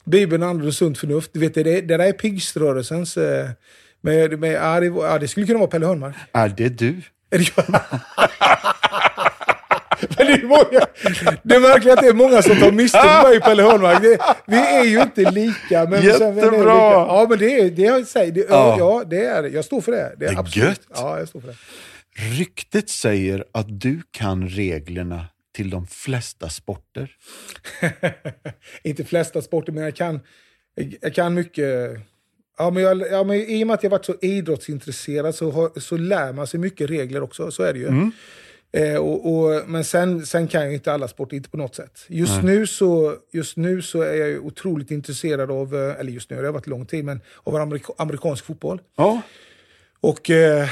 Bibeln, 0.04 0.42
anden 0.42 0.66
och 0.66 0.74
sunt 0.74 0.98
förnuft. 0.98 1.30
Du 1.32 1.40
vet, 1.40 1.54
det, 1.54 1.62
det 1.62 1.80
där 1.80 1.98
är 1.98 2.12
pingströrelsens... 2.12 3.16
Eh, 3.16 3.48
med, 4.04 4.38
med, 4.38 4.52
ja, 4.52 4.80
det, 4.80 4.86
ja, 4.86 5.18
det 5.18 5.28
skulle 5.28 5.46
kunna 5.46 5.58
vara 5.58 5.70
Pelle 5.70 5.86
Hörnmark. 5.86 6.14
Är 6.32 6.48
det 6.48 6.68
du? 6.68 7.02
Är 7.30 7.38
det 7.38 7.50
jag? 7.56 7.64
Men 10.16 10.26
det, 10.26 10.32
är 10.32 10.46
många, 10.46 10.86
det 11.42 11.54
är 11.54 11.60
märkligt 11.60 11.92
att 11.92 12.00
det 12.00 12.08
är 12.08 12.14
många 12.14 12.42
som 12.42 12.56
tar 12.56 12.72
miste 12.72 12.98
på 12.98 13.28
mig 13.28 13.40
Pelle 13.40 13.62
Hörnmark. 13.62 14.02
Det, 14.02 14.18
vi 14.46 14.56
är 14.56 14.84
ju 14.84 15.02
inte 15.02 15.30
lika. 15.30 15.84
Men 15.84 16.02
Jättebra! 16.02 16.74
Ja, 17.08 17.26
men 17.28 17.38
det 17.38 17.60
är 17.60 17.70
det 17.70 17.82
jag 17.82 18.06
säger. 18.06 18.32
Det, 18.32 18.46
ja. 18.48 18.76
ja, 18.78 19.04
det 19.06 19.24
är 19.24 19.42
Jag 19.42 19.64
står 19.64 19.80
för 19.80 19.92
det. 19.92 20.14
Det 20.18 20.24
är, 20.24 20.30
det 20.30 20.36
är 20.36 20.38
absolut. 20.38 20.68
gött. 20.68 20.80
Ja, 20.94 21.18
jag 21.18 21.28
står 21.28 21.40
för 21.40 21.48
det. 21.48 21.56
Ryktet 22.38 22.90
säger 22.90 23.44
att 23.52 23.80
du 23.80 24.02
kan 24.10 24.48
reglerna 24.48 25.26
till 25.54 25.70
de 25.70 25.86
flesta 25.86 26.48
sporter? 26.48 27.16
inte 28.82 29.04
flesta 29.04 29.42
sporter, 29.42 29.72
men 29.72 29.84
jag 29.84 29.96
kan, 29.96 30.20
jag 31.00 31.14
kan 31.14 31.34
mycket. 31.34 32.00
Ja, 32.58 32.70
men, 32.70 32.82
jag, 32.82 33.00
ja, 33.10 33.24
men 33.24 33.36
I 33.36 33.62
och 33.62 33.66
med 33.66 33.74
att 33.74 33.82
jag 33.82 33.90
varit 33.90 34.04
så 34.04 34.14
idrottsintresserad 34.22 35.34
så, 35.34 35.50
har, 35.50 35.80
så 35.80 35.96
lär 35.96 36.32
man 36.32 36.46
sig 36.46 36.60
mycket 36.60 36.90
regler 36.90 37.22
också. 37.22 37.50
Så 37.50 37.62
är 37.62 37.72
det 37.72 37.78
ju. 37.78 37.88
Mm. 37.88 38.10
Eh, 38.72 38.96
och, 38.96 39.34
och, 39.34 39.68
men 39.70 39.84
sen, 39.84 40.26
sen 40.26 40.48
kan 40.48 40.62
jag 40.62 40.74
inte 40.74 40.92
alla 40.92 41.08
sporter, 41.08 41.36
inte 41.36 41.50
på 41.50 41.56
något 41.56 41.74
sätt. 41.74 42.04
Just 42.08 42.42
nu, 42.42 42.66
så, 42.66 43.16
just 43.32 43.56
nu 43.56 43.82
så 43.82 44.02
är 44.02 44.14
jag 44.14 44.46
otroligt 44.46 44.90
intresserad 44.90 45.50
av, 45.50 45.74
eh, 45.74 46.00
eller 46.00 46.12
just 46.12 46.30
nu, 46.30 46.36
det 46.36 46.46
har 46.46 46.52
varit 46.52 46.66
lång 46.66 46.86
tid, 46.86 47.04
men 47.04 47.20
av 47.44 47.56
amerika, 47.56 47.92
amerikansk 47.96 48.44
fotboll. 48.44 48.80
Ja. 48.96 49.22
Och 50.00 50.30
eh, 50.30 50.68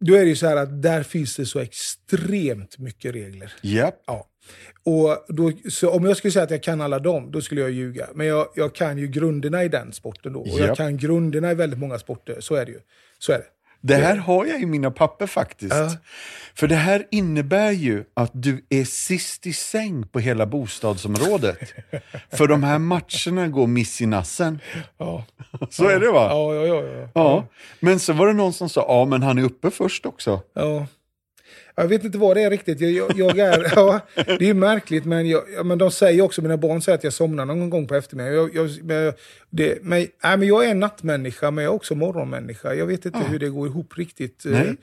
då 0.00 0.14
är 0.14 0.20
det 0.20 0.28
ju 0.28 0.36
så 0.36 0.46
här 0.46 0.56
att 0.56 0.82
där 0.82 1.02
finns 1.02 1.36
det 1.36 1.46
så 1.46 1.58
extremt 1.58 2.78
mycket 2.78 3.14
regler. 3.14 3.52
Yep. 3.62 3.94
Ja. 4.06 4.26
Och 4.84 5.24
då, 5.28 5.52
så 5.70 5.90
om 5.90 6.04
jag 6.04 6.16
skulle 6.16 6.32
säga 6.32 6.42
att 6.44 6.50
jag 6.50 6.62
kan 6.62 6.80
alla 6.80 6.98
dem, 6.98 7.30
då 7.30 7.40
skulle 7.40 7.60
jag 7.60 7.70
ljuga. 7.70 8.08
Men 8.14 8.26
jag, 8.26 8.48
jag 8.54 8.74
kan 8.74 8.98
ju 8.98 9.06
grunderna 9.06 9.64
i 9.64 9.68
den 9.68 9.92
sporten 9.92 10.32
då. 10.32 10.40
Och 10.40 10.48
yep. 10.48 10.66
jag 10.66 10.76
kan 10.76 10.96
grunderna 10.96 11.50
i 11.50 11.54
väldigt 11.54 11.78
många 11.78 11.98
sporter. 11.98 12.40
Så 12.40 12.54
är 12.54 12.66
det 12.66 12.72
ju. 12.72 12.80
Så 13.18 13.32
är 13.32 13.38
det. 13.38 13.44
Det 13.80 13.94
här 13.94 14.16
har 14.16 14.46
jag 14.46 14.62
i 14.62 14.66
mina 14.66 14.90
papper 14.90 15.26
faktiskt. 15.26 15.74
Uh. 15.74 15.92
För 16.54 16.68
det 16.68 16.76
här 16.76 17.06
innebär 17.10 17.70
ju 17.70 18.04
att 18.14 18.30
du 18.34 18.64
är 18.68 18.84
sist 18.84 19.46
i 19.46 19.52
säng 19.52 20.06
på 20.06 20.18
hela 20.18 20.46
bostadsområdet. 20.46 21.58
För 22.32 22.46
de 22.46 22.62
här 22.62 22.78
matcherna 22.78 23.48
går 23.48 23.66
miss 23.66 24.00
i 24.00 24.06
nassen. 24.06 24.60
Ja. 24.98 25.24
Så 25.70 25.84
ja. 25.84 25.90
är 25.90 26.00
det 26.00 26.10
va? 26.10 26.28
Ja, 26.30 26.54
ja, 26.54 26.66
ja, 26.66 26.82
ja, 26.82 27.08
ja. 27.14 27.44
Men 27.80 27.98
så 27.98 28.12
var 28.12 28.26
det 28.26 28.32
någon 28.32 28.52
som 28.52 28.68
sa, 28.68 28.84
ja 28.88 29.04
men 29.04 29.22
han 29.22 29.38
är 29.38 29.42
uppe 29.42 29.70
först 29.70 30.06
också. 30.06 30.40
Ja. 30.54 30.86
Jag 31.80 31.88
vet 31.88 32.04
inte 32.04 32.18
vad 32.18 32.36
det 32.36 32.42
är 32.42 32.50
riktigt. 32.50 32.80
Jag, 32.80 32.92
jag, 32.92 33.16
jag 33.16 33.38
är, 33.38 33.72
ja, 33.76 34.00
det 34.14 34.48
är 34.48 34.54
märkligt, 34.54 35.04
men, 35.04 35.28
jag, 35.28 35.66
men 35.66 35.78
de 35.78 35.90
säger 35.90 36.22
också, 36.22 36.42
mina 36.42 36.56
barn 36.56 36.82
säger 36.82 36.98
att 36.98 37.04
jag 37.04 37.12
somnar 37.12 37.44
någon 37.44 37.70
gång 37.70 37.86
på 37.86 37.94
eftermiddagen. 37.94 38.36
Jag, 38.36 38.54
jag, 38.54 38.84
men, 38.84 39.12
det, 39.50 39.78
men, 39.82 40.06
nej, 40.22 40.36
men 40.36 40.48
jag 40.48 40.64
är 40.64 40.74
nattmänniska, 40.74 41.50
men 41.50 41.64
jag 41.64 41.70
är 41.70 41.76
också 41.76 41.94
morgonmänniska. 41.94 42.74
Jag 42.74 42.86
vet 42.86 43.06
inte 43.06 43.18
ja. 43.18 43.26
hur 43.26 43.38
det 43.38 43.48
går 43.48 43.66
ihop 43.66 43.98
riktigt. 43.98 44.42
Nej. 44.46 44.76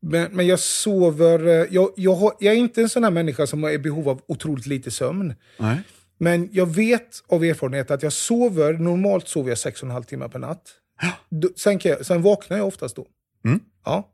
Men, 0.00 0.28
men 0.32 0.46
jag 0.46 0.58
sover... 0.58 1.66
Jag, 1.70 1.90
jag, 1.96 2.14
har, 2.14 2.32
jag 2.38 2.54
är 2.54 2.58
inte 2.58 2.82
en 2.82 2.88
sån 2.88 3.04
här 3.04 3.10
människa 3.10 3.46
som 3.46 3.64
är 3.64 3.70
i 3.70 3.78
behov 3.78 4.08
av 4.08 4.20
otroligt 4.26 4.66
lite 4.66 4.90
sömn. 4.90 5.34
Nej. 5.58 5.80
Men 6.18 6.48
jag 6.52 6.74
vet 6.74 7.22
av 7.28 7.44
erfarenhet 7.44 7.90
att 7.90 8.02
jag 8.02 8.12
sover, 8.12 8.72
normalt 8.72 9.28
sover 9.28 9.48
jag 9.48 9.56
6,5 9.56 10.04
timmar 10.04 10.28
per 10.28 10.38
natt. 10.38 10.62
Ja. 11.02 11.48
Sen, 11.56 11.80
jag, 11.82 12.06
sen 12.06 12.22
vaknar 12.22 12.56
jag 12.56 12.66
oftast 12.66 12.96
då. 12.96 13.06
Mm. 13.44 13.60
Ja. 13.84 14.12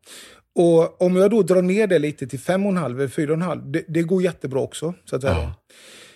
Och 0.59 1.03
om 1.03 1.17
jag 1.17 1.31
då 1.31 1.43
drar 1.43 1.63
ner 1.63 1.87
det 1.87 1.99
lite 1.99 2.27
till 2.27 2.39
5,5 2.39 2.85
eller 2.85 3.07
4,5, 3.07 3.71
det, 3.71 3.85
det 3.89 4.03
går 4.03 4.23
jättebra 4.23 4.61
också. 4.61 4.95
Så 5.05 5.17
att 5.17 5.23
säga. 5.23 5.55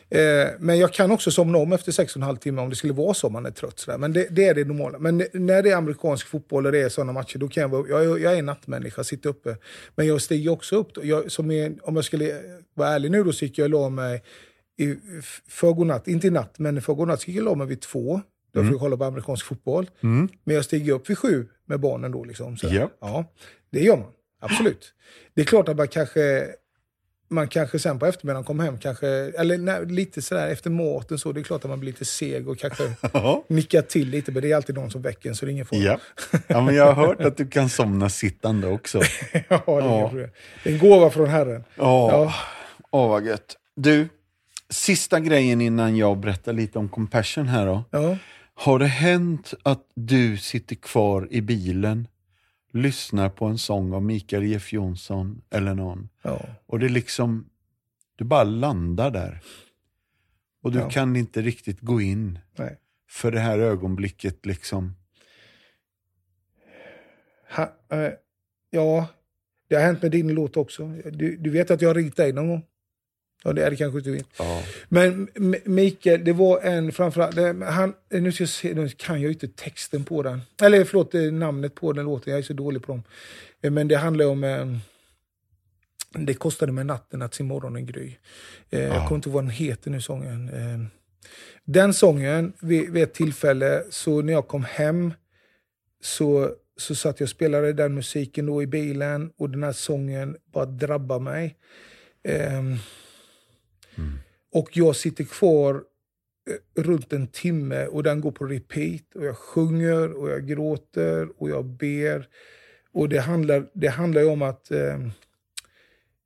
Ja. 0.09 0.18
Eh, 0.18 0.49
men 0.59 0.78
jag 0.78 0.93
kan 0.93 1.11
också 1.11 1.30
somna 1.30 1.59
om 1.59 1.72
efter 1.72 1.93
6,5 1.93 2.36
timmar 2.36 2.62
om 2.62 2.70
det 2.70 2.76
skulle 2.76 2.93
vara 2.93 3.14
så 3.14 3.28
man 3.28 3.47
är 3.47 3.51
trött. 3.51 3.78
Sådär. 3.78 3.99
Men 3.99 4.12
det, 4.12 4.26
det, 4.30 4.45
är 4.45 4.55
det 4.55 4.64
normala. 4.64 4.99
Men 4.99 5.24
när 5.32 5.62
det 5.62 5.70
är 5.70 5.76
amerikansk 5.76 6.26
fotboll 6.26 6.66
och 6.66 6.72
det 6.72 6.78
är 6.78 6.88
sådana 6.88 7.12
matcher, 7.12 7.38
då 7.38 7.49
kan 7.49 7.61
jag 7.61 7.68
vara, 7.68 7.88
jag, 7.88 8.20
jag 8.20 8.38
är 8.38 8.43
nattmänniska, 8.43 9.05
sitter 9.05 9.30
uppe. 9.30 9.57
Men 9.95 10.07
jag 10.07 10.22
stiger 10.22 10.51
också 10.51 10.76
upp. 10.76 10.90
Jag, 11.03 11.24
är, 11.24 11.88
om 11.88 11.97
jag 11.97 12.05
skulle 12.05 12.40
vara 12.74 12.88
ärlig 12.88 13.11
nu 13.11 13.24
då 13.24 13.32
så 13.32 13.45
gick 13.45 13.59
jag 13.59 13.64
och 13.64 13.70
la 13.70 13.88
mig 13.88 14.22
i 14.78 14.97
förrgår 15.49 16.01
inte 16.07 16.26
i 16.26 16.30
natt, 16.30 16.59
men 16.59 16.78
i 16.78 16.80
förrgår 16.80 17.07
natt 17.07 17.28
gick 17.28 17.36
jag 17.36 17.47
och 17.47 17.51
la 17.51 17.55
mig 17.55 17.66
vid 17.66 17.80
två. 17.80 18.20
Då 18.53 18.61
mm. 18.61 18.68
får 18.68 18.74
jag 18.74 18.80
kolla 18.80 18.97
på 18.97 19.05
amerikansk 19.05 19.47
fotboll. 19.47 19.90
Mm. 20.01 20.28
Men 20.45 20.57
jag 20.57 20.64
stiger 20.64 20.93
upp 20.93 21.11
vid 21.11 21.18
sju 21.18 21.49
med 21.66 21.80
barnen 21.80 22.12
då. 22.12 22.24
Liksom, 22.24 22.57
så. 22.57 22.68
Yep. 22.68 22.90
Ja, 23.01 23.24
det 23.70 23.80
gör 23.80 23.97
man. 23.97 24.12
Absolut. 24.43 24.95
Det 25.34 25.40
är 25.40 25.45
klart 25.45 25.68
att 25.68 25.76
man 25.76 25.88
kanske, 25.88 26.47
man 27.28 27.49
kanske 27.49 27.78
sen 27.78 27.99
på 27.99 28.07
eftermiddagen 28.07 28.45
kommer 28.45 28.64
hem, 28.64 28.78
kanske, 28.78 29.09
eller 29.09 29.59
nej, 29.59 29.86
lite 29.86 30.22
sådär 30.22 30.49
efter 30.49 30.70
maten 30.70 31.18
så, 31.18 31.32
det 31.32 31.40
är 31.40 31.45
klart 31.45 31.64
att 31.64 31.70
man 31.70 31.80
blir 31.80 31.93
lite 31.93 32.05
seg 32.05 32.49
och 32.49 32.59
kanske 32.59 32.93
nickar 33.49 33.82
till 33.82 34.09
lite, 34.09 34.32
men 34.32 34.43
det 34.43 34.53
är 34.53 34.57
alltid 34.57 34.74
någon 34.74 34.90
som 34.90 35.03
väcker 35.03 35.28
en 35.28 35.36
så 35.36 35.45
det 35.47 35.51
är 35.51 35.53
ingen 35.53 35.66
fara. 35.66 35.80
Ja. 35.80 35.99
ja, 36.47 36.61
men 36.61 36.74
jag 36.74 36.93
har 36.93 37.07
hört 37.07 37.20
att 37.20 37.36
du 37.36 37.49
kan 37.49 37.68
somna 37.68 38.09
sittande 38.09 38.68
också. 38.68 38.99
ja, 39.49 39.62
det 39.66 39.72
är, 39.72 39.78
ja. 39.78 40.11
är 40.62 40.72
en 40.72 40.78
gåva 40.78 41.11
från 41.11 41.28
Herren. 41.28 41.64
Ja, 41.74 42.11
ja. 42.12 42.34
Åh, 42.90 43.09
vad 43.09 43.26
gött. 43.26 43.57
Du, 43.76 44.09
sista 44.70 45.20
grejen 45.20 45.61
innan 45.61 45.97
jag 45.97 46.18
berättar 46.18 46.53
lite 46.53 46.78
om 46.78 46.88
compassion 46.88 47.49
här 47.49 47.66
då. 47.66 47.84
Ja. 47.90 48.16
Har 48.55 48.78
det 48.78 48.86
hänt 48.86 49.55
att 49.62 49.82
du 49.95 50.36
sitter 50.36 50.76
kvar 50.76 51.28
i 51.30 51.40
bilen 51.40 52.09
lyssnar 52.73 53.29
på 53.29 53.45
en 53.45 53.59
sång 53.59 53.93
av 53.93 54.03
Mikael 54.03 54.45
Jeff 54.45 54.73
Jonsson 54.73 55.43
eller 55.51 55.75
någon. 55.75 56.09
Ja. 56.23 56.41
Och 56.66 56.79
det 56.79 56.89
liksom, 56.89 57.51
du 58.16 58.25
bara 58.25 58.45
landar 58.45 59.11
där. 59.11 59.41
Och 60.62 60.73
du 60.73 60.79
ja. 60.79 60.91
kan 60.91 61.16
inte 61.16 61.43
riktigt 61.43 61.81
gå 61.81 62.01
in 62.01 62.39
Nej. 62.59 62.79
för 63.09 63.31
det 63.31 63.41
här 63.41 63.59
ögonblicket 63.59 64.47
liksom. 64.47 64.95
Ha, 67.57 67.62
äh, 67.89 68.12
ja, 68.70 69.07
det 69.68 69.75
har 69.75 69.83
hänt 69.83 70.03
med 70.03 70.11
din 70.11 70.29
låt 70.29 70.57
också. 70.57 70.89
Du, 70.89 71.37
du 71.37 71.51
vet 71.51 71.70
att 71.70 71.83
jag 71.83 71.89
har 71.89 71.95
ringt 71.95 72.16
dig 72.16 72.33
någon 72.33 72.49
gång? 72.49 72.62
Ja, 73.45 73.53
det 73.53 73.64
är 73.64 73.70
det 73.70 73.76
kanske 73.76 73.99
inte 73.99 74.11
vet. 74.11 74.26
Ja. 74.38 74.62
Men 74.88 75.28
Mikael, 75.64 76.24
det 76.24 76.32
var 76.32 76.61
en 76.61 76.93
framförallt... 76.93 77.64
Han, 77.64 77.95
nu, 78.11 78.32
ska 78.32 78.43
jag 78.43 78.49
se, 78.49 78.74
nu 78.74 78.88
kan 78.88 79.14
jag 79.14 79.22
ju 79.22 79.32
inte 79.32 79.49
texten 79.49 80.05
på 80.05 80.22
den. 80.22 80.40
Eller 80.62 80.84
förlåt, 80.84 81.14
eh, 81.14 81.22
namnet 81.22 81.74
på 81.74 81.93
den 81.93 82.05
låten. 82.05 82.30
Jag 82.30 82.38
är 82.38 82.43
så 82.43 82.53
dålig 82.53 82.82
på 82.82 82.93
dem. 82.93 83.03
Eh, 83.62 83.70
men 83.70 83.88
det 83.88 83.97
handlar 83.97 84.26
om... 84.26 84.45
Eh, 84.45 84.66
det 86.14 86.34
kostade 86.34 86.72
mig 86.72 86.84
natten 86.84 87.22
att 87.22 87.34
se 87.34 87.45
morgonen 87.45 87.86
gry. 87.86 88.16
Ja. 88.70 88.78
Jag 88.78 89.09
kommer 89.09 89.14
inte 89.14 89.28
ihåg 89.28 89.34
vad 89.34 89.45
den 89.45 89.51
heter 89.51 89.90
nu, 89.90 90.01
sången. 90.01 90.51
Den 91.64 91.95
sången, 91.95 92.53
vid, 92.61 92.90
vid 92.90 93.03
ett 93.03 93.14
tillfälle, 93.14 93.84
så 93.90 94.22
när 94.22 94.32
jag 94.32 94.49
kom 94.49 94.64
hem 94.64 95.14
så, 96.03 96.51
så 96.76 96.95
satt 96.95 97.20
jag 97.20 97.26
och 97.26 97.30
spelade 97.30 97.72
den 97.72 97.95
musiken 97.95 98.47
då 98.47 98.62
i 98.62 98.66
bilen 98.66 99.32
och 99.36 99.51
den 99.51 99.62
här 99.62 99.72
sången 99.72 100.36
bara 100.53 100.66
drabbade 100.66 101.20
mig. 101.20 101.57
Mm. 102.24 102.78
Och 104.53 104.69
jag 104.73 104.97
sitter 104.97 105.25
kvar 105.25 105.75
eh, 105.75 106.83
runt 106.83 107.13
en 107.13 107.27
timme 107.27 107.87
och 107.87 108.03
den 108.03 108.21
går 108.21 108.33
på 108.33 108.45
repeat. 108.45 109.15
Och 109.15 109.25
jag 109.25 109.37
sjunger 109.37 110.13
och 110.13 110.31
jag 110.31 110.47
gråter 110.47 111.29
och 111.39 111.51
jag 111.51 111.65
ber. 111.65 112.29
Och 112.93 113.09
det 113.09 113.19
handlar, 113.19 113.67
det 113.73 113.89
handlar 113.89 114.21
ju 114.23 114.29
om 114.29 114.43
att 114.43 114.71
eh, 114.71 114.95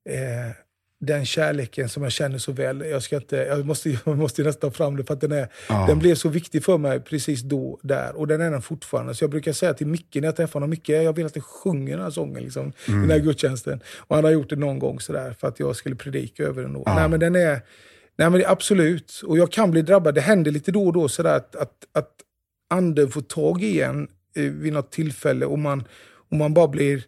eh, 0.09 0.53
den 0.99 1.27
kärleken 1.27 1.89
som 1.89 2.03
jag 2.03 2.13
känner 2.13 2.39
så 2.39 2.53
väl. 2.53 2.81
Jag, 2.81 3.03
ska 3.03 3.17
inte, 3.17 3.37
jag, 3.37 3.67
måste, 3.67 3.91
jag 4.05 4.19
måste 4.19 4.43
nästan 4.43 4.71
ta 4.71 4.77
fram 4.77 4.97
det 4.97 5.05
för 5.05 5.15
att 5.15 5.21
den, 5.21 5.33
är, 5.33 5.49
ja. 5.69 5.85
den 5.89 5.99
blev 5.99 6.15
så 6.15 6.29
viktig 6.29 6.65
för 6.65 6.79
mig 6.79 7.01
precis 7.01 7.43
då 7.43 7.79
där. 7.83 8.17
Och 8.17 8.27
den 8.27 8.41
är 8.41 8.51
den 8.51 8.63
fortfarande. 8.63 9.15
Så 9.15 9.25
jag 9.25 9.31
brukar 9.31 9.53
säga 9.53 9.75
till 9.75 9.87
Micke 9.87 10.15
när 10.15 10.25
jag 10.25 10.37
träffar 10.37 10.53
honom, 10.53 10.71
Micke 10.71 10.89
jag 10.89 11.13
vill 11.13 11.27
att 11.27 11.35
du 11.35 11.41
sjunger 11.41 11.93
den 11.93 12.05
här 12.05 12.11
sången, 12.11 12.43
liksom, 12.43 12.73
mm. 12.89 13.01
den 13.01 13.11
här 13.11 13.19
gudstjänsten. 13.19 13.81
Och 13.97 14.17
han 14.17 14.25
har 14.25 14.31
gjort 14.31 14.51
det 14.51 14.57
någon 14.57 14.79
gång 14.79 15.01
sådär 15.01 15.37
för 15.41 15.49
att 15.49 15.61
jag 15.61 15.77
skulle 15.77 15.97
predika 15.97 16.43
över 16.43 16.63
den. 16.63 16.73
Då. 16.73 16.83
Ja. 16.87 16.95
Nej 16.95 17.09
men 17.09 17.21
den 17.21 17.37
är, 17.37 17.61
nej 18.17 18.31
men 18.31 18.43
absolut. 18.47 19.23
Och 19.27 19.39
jag 19.39 19.53
kan 19.53 19.71
bli 19.71 19.83
drabbad. 19.83 20.15
Det 20.15 20.21
händer 20.21 20.51
lite 20.51 20.73
då 20.73 20.87
och 20.87 20.93
då 20.93 21.09
sådär 21.09 21.37
att, 21.37 21.57
att, 21.57 21.87
att 21.93 22.13
anden 22.71 23.11
får 23.11 23.21
tag 23.21 23.63
i 23.63 23.81
en 23.81 24.09
eh, 24.37 24.43
vid 24.43 24.73
något 24.73 24.93
tillfälle 24.93 25.47
och 25.47 25.59
man, 25.59 25.85
och 26.31 26.37
man 26.37 26.55
bara 26.55 26.69
blir 26.69 27.05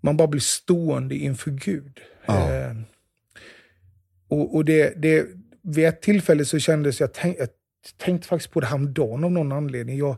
man 0.00 0.16
bara 0.16 0.28
blir 0.28 0.40
stående 0.40 1.14
inför 1.14 1.50
Gud. 1.50 2.00
Ja. 2.26 2.52
Eh, 2.52 2.74
och, 4.28 4.54
och 4.54 4.64
det, 4.64 5.02
det, 5.02 5.26
vid 5.62 5.86
ett 5.86 6.02
tillfälle 6.02 6.44
så 6.44 6.58
kändes 6.58 7.00
jag, 7.00 7.14
tänk, 7.14 7.36
jag 7.38 7.48
tänkte 7.96 8.28
faktiskt 8.28 8.52
på 8.52 8.60
det 8.60 8.66
häromdagen 8.66 9.24
av 9.24 9.32
någon 9.32 9.52
anledning. 9.52 9.98
Jag, 9.98 10.16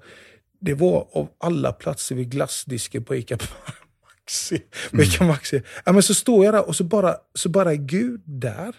det 0.61 0.75
var 0.75 1.09
av 1.13 1.29
alla 1.39 1.73
platser 1.73 2.15
vid 2.15 2.31
glassdisken 2.31 3.05
på 3.05 3.15
Ica 3.15 3.39
Maxi. 4.05 4.63
Mm. 4.93 5.05
Ica 5.05 5.25
Maxi. 5.25 5.63
Ja, 5.85 5.93
men 5.93 6.03
så 6.03 6.15
står 6.15 6.45
jag 6.45 6.55
där 6.55 6.69
och 6.69 6.77
så 6.77 6.85
bara, 6.85 7.17
så 7.35 7.49
bara 7.49 7.73
är 7.73 7.77
Gud 7.77 8.23
där. 8.25 8.75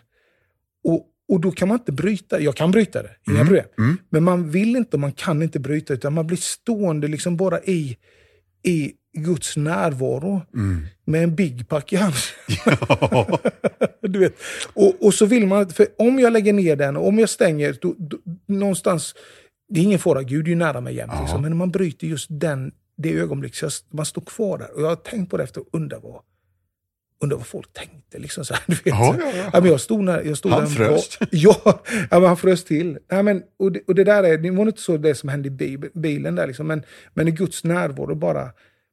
Och, 0.83 1.07
och 1.31 1.39
då 1.39 1.51
kan 1.51 1.67
man 1.67 1.77
inte 1.77 1.91
bryta. 1.91 2.39
Jag 2.39 2.55
kan 2.55 2.71
bryta 2.71 3.03
det, 3.03 3.09
inga 3.27 3.35
mm. 3.35 3.47
problem. 3.47 3.65
Mm. 3.77 3.97
Men 4.09 4.23
man 4.23 4.49
vill 4.49 4.75
inte 4.75 4.95
och 4.95 4.99
man 4.99 5.11
kan 5.11 5.41
inte 5.41 5.59
bryta, 5.59 5.93
utan 5.93 6.13
man 6.13 6.27
blir 6.27 6.37
stående 6.37 7.07
liksom 7.07 7.37
bara 7.37 7.61
i, 7.61 7.97
i 8.63 8.93
Guds 9.13 9.57
närvaro 9.57 10.41
mm. 10.53 10.85
med 11.05 11.23
en 11.23 11.35
Big 11.35 11.69
Pack 11.69 11.93
i 11.93 11.95
handen. 11.95 12.19
Ja. 12.65 13.39
du 14.01 14.19
vet. 14.19 14.35
Och, 14.73 15.05
och 15.05 15.13
så 15.13 15.25
vill 15.25 15.47
man, 15.47 15.69
för 15.69 15.87
om 15.97 16.19
jag 16.19 16.33
lägger 16.33 16.53
ner 16.53 16.75
den, 16.75 16.97
och 16.97 17.07
om 17.07 17.19
jag 17.19 17.29
stänger, 17.29 17.77
då, 17.81 17.95
då, 17.97 18.17
någonstans, 18.45 19.15
det 19.69 19.79
är 19.79 19.83
ingen 19.83 19.99
fara, 19.99 20.23
Gud 20.23 20.45
är 20.45 20.49
ju 20.49 20.55
nära 20.55 20.81
mig 20.81 20.95
jämt. 20.95 21.13
Liksom. 21.21 21.41
Men 21.41 21.51
när 21.51 21.57
man 21.57 21.71
bryter 21.71 22.07
just 22.07 22.27
den, 22.29 22.71
det 22.97 23.13
ögonblick, 23.13 23.55
så 23.55 23.69
man 23.91 24.05
står 24.05 24.21
kvar 24.21 24.57
där. 24.57 24.75
Och 24.75 24.81
jag 24.81 24.87
har 24.87 24.95
tänkt 24.95 25.29
på 25.29 25.37
det 25.37 25.43
efter 25.43 25.61
och 25.61 25.69
undrar 25.71 25.99
vad, 25.99 26.21
undrar 27.21 27.37
vad 27.37 27.47
folk 27.47 27.73
tänkte. 27.73 28.19
Liksom 28.19 28.45
så 28.45 28.53
här, 28.53 28.63
du 28.67 28.75
vet. 28.75 28.85
Ja, 28.85 29.15
ja, 29.19 29.31
ja. 29.35 29.49
ja 29.53 29.61
men 29.61 29.69
jag 29.69 29.81
stod 29.81 30.03
när, 30.03 30.21
jag 30.21 30.37
stod 30.37 30.51
han 30.51 30.67
frös. 30.67 31.19
Ja, 31.31 31.83
ja 32.09 32.19
men 32.19 32.23
han 32.23 32.37
frös 32.37 32.63
till. 32.63 32.97
Ja, 33.07 33.23
men, 33.23 33.43
och, 33.59 33.71
det, 33.71 33.81
och 33.87 33.95
det 33.95 34.03
där 34.03 34.23
är, 34.23 34.37
det 34.37 34.51
var 34.51 34.65
inte 34.65 34.81
så 34.81 34.97
det 34.97 35.15
som 35.15 35.29
hände 35.29 35.65
i 35.65 35.77
bilen 35.93 36.35
där, 36.35 36.47
liksom, 36.47 36.67
men, 36.67 36.83
men 37.13 37.27
i 37.27 37.31
Guds 37.31 37.63
närvaro 37.63 38.15
bara 38.15 38.49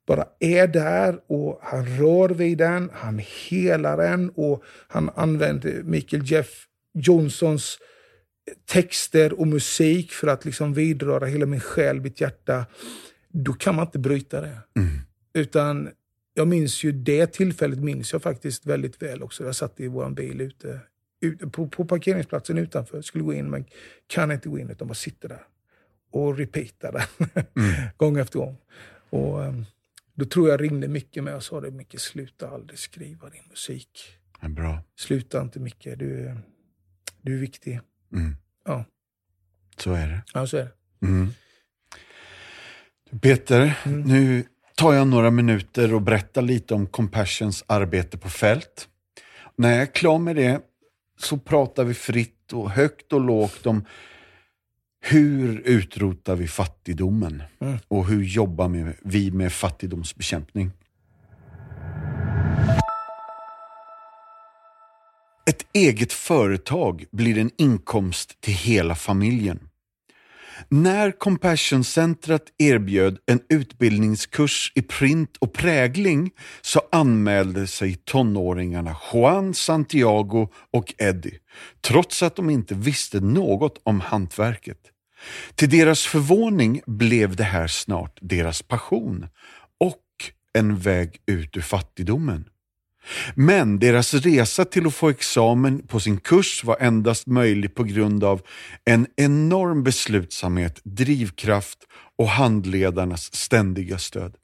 bara 0.09 0.25
är 0.41 0.67
där 0.67 1.19
och 1.27 1.61
han 1.63 1.87
rör 1.87 2.29
vid 2.29 2.59
den, 2.59 2.91
han 2.95 3.21
helar 3.49 3.97
den 3.97 4.31
och 4.31 4.65
han 4.89 5.11
använder 5.15 5.83
Michael 5.83 6.31
Jeff 6.31 6.67
Johnsons 6.95 7.79
texter 8.67 9.41
och 9.41 9.47
musik 9.47 10.13
för 10.13 10.29
att 10.29 10.45
liksom 10.45 10.75
vidröra 10.75 11.27
hela 11.27 11.47
min 11.47 11.61
själ, 11.61 12.01
mitt 12.01 12.21
hjärta. 12.21 12.67
Då 13.29 13.53
kan 13.53 13.75
man 13.75 13.87
inte 13.87 13.99
bryta 13.99 14.41
det. 14.41 14.59
Mm. 14.77 14.89
Utan 15.35 15.89
jag 16.39 16.49
minns 16.49 16.85
ju 16.85 16.93
det 16.93 17.27
tillfället 17.27 17.79
minns 17.79 18.13
jag 18.13 18.23
faktiskt 18.23 18.67
väldigt 18.67 19.03
väl 19.03 19.23
också. 19.23 19.45
Jag 19.45 19.57
satt 19.57 19.81
i 19.81 19.89
vår 19.89 20.11
bil 20.11 20.41
ute, 20.41 20.81
ute 21.21 21.47
på, 21.47 21.69
på 21.69 21.85
parkeringsplatsen 21.85 22.59
utanför, 22.59 23.03
skulle 23.03 23.25
gå 23.25 23.33
in 23.33 23.51
men 23.51 23.65
kan 24.07 24.33
inte 24.33 24.49
gå 24.49 24.59
in 24.59 24.71
utan 24.71 24.89
bara 24.89 24.95
sitter 24.95 25.29
där 25.29 25.43
och 26.11 26.37
repeatar 26.37 26.93
den 26.93 27.45
mm. 27.57 27.89
gång 27.97 28.19
efter 28.19 28.39
gång. 28.39 28.57
Och, 29.11 29.41
um, 29.41 29.65
då 30.15 30.25
tror 30.25 30.49
jag 30.49 30.63
ringde 30.63 30.89
Micke 30.89 31.17
med 31.17 31.35
och 31.35 31.43
sa 31.43 31.61
det, 31.61 31.71
Micke 31.71 32.01
sluta 32.01 32.49
aldrig 32.49 32.79
skriva 32.79 33.31
din 33.31 33.45
musik. 33.51 34.01
Ja, 34.41 34.49
bra. 34.49 34.83
Sluta 34.97 35.41
inte 35.41 35.61
Micke, 35.61 35.85
du, 35.85 36.37
du 37.23 37.35
är 37.35 37.41
viktig. 37.41 37.81
Mm. 38.13 38.37
Ja. 38.65 38.85
Så 39.77 39.93
är 39.93 40.09
det. 40.09 40.23
Ja, 40.35 40.47
så 40.47 40.57
är 40.57 40.65
det. 40.65 41.07
Mm. 41.07 41.29
Peter, 43.21 43.79
mm. 43.85 44.01
nu 44.01 44.45
tar 44.79 44.93
jag 44.93 45.07
några 45.07 45.31
minuter 45.31 45.95
och 45.95 46.03
berättar 46.03 46.43
lite 46.43 46.75
om 46.75 46.87
Compassions 46.87 47.65
arbete 47.67 48.19
på 48.19 48.29
fält. 48.29 48.89
När 49.57 49.71
jag 49.71 49.83
är 49.83 49.87
klar 49.87 50.19
med 50.19 50.37
det 50.37 50.61
så 51.21 51.39
pratar 51.39 51.85
vi 51.85 51.95
fritt 51.95 52.53
och 52.53 52.71
högt 52.71 53.13
och 53.13 53.21
lågt 53.21 53.67
om 53.67 53.85
hur 55.01 55.61
utrotar 55.65 56.37
vi 56.37 56.49
fattigdomen? 56.49 57.43
Mm. 57.61 57.79
Och 57.89 58.07
hur 58.07 58.23
jobbar 58.23 58.95
vi 59.03 59.31
med 59.31 59.53
fattigdomsbekämpning? 59.53 60.71
Ett 65.51 65.67
eget 65.73 66.13
företag 66.13 67.05
blir 67.11 67.39
en 67.39 67.51
inkomst 67.57 68.41
till 68.41 68.55
hela 68.55 68.95
familjen. 68.95 69.69
När 70.69 71.11
Compassion-centret 71.11 72.43
erbjöd 72.59 73.19
en 73.27 73.41
utbildningskurs 73.49 74.73
i 74.75 74.83
print 74.83 75.37
och 75.37 75.53
prägling 75.53 76.31
så 76.61 76.81
anmälde 76.93 77.67
sig 77.67 77.95
tonåringarna 77.95 78.97
Juan, 79.13 79.55
Santiago 79.55 80.49
och 80.73 80.95
Eddie, 80.99 81.39
trots 81.81 82.23
att 82.23 82.37
de 82.37 82.51
inte 82.51 82.75
visste 82.75 83.21
något 83.21 83.81
om 83.83 84.01
hantverket. 84.01 84.79
Till 85.55 85.71
deras 85.71 86.07
förvåning 86.07 86.81
blev 86.87 87.37
det 87.37 87.45
här 87.45 87.67
snart 87.67 88.19
deras 88.21 88.63
passion 88.63 89.27
och 89.81 90.03
en 90.53 90.79
väg 90.79 91.17
ut 91.27 91.57
ur 91.57 91.61
fattigdomen. 91.61 92.45
Men 93.35 93.79
deras 93.79 94.15
resa 94.15 94.65
till 94.65 94.87
att 94.87 94.95
få 94.95 95.09
examen 95.09 95.87
på 95.87 96.01
sin 96.01 96.21
kurs 96.21 96.65
var 96.65 96.77
endast 96.81 97.27
möjlig 97.27 97.75
på 97.75 97.85
grund 97.85 98.25
av 98.25 98.43
en 98.85 99.07
enorm 99.17 99.83
beslutsamhet, 99.83 100.81
drivkraft 100.85 101.79
och 102.19 102.29
handledarnas 102.29 103.35
ständiga 103.35 103.99
stöd. 103.99 104.35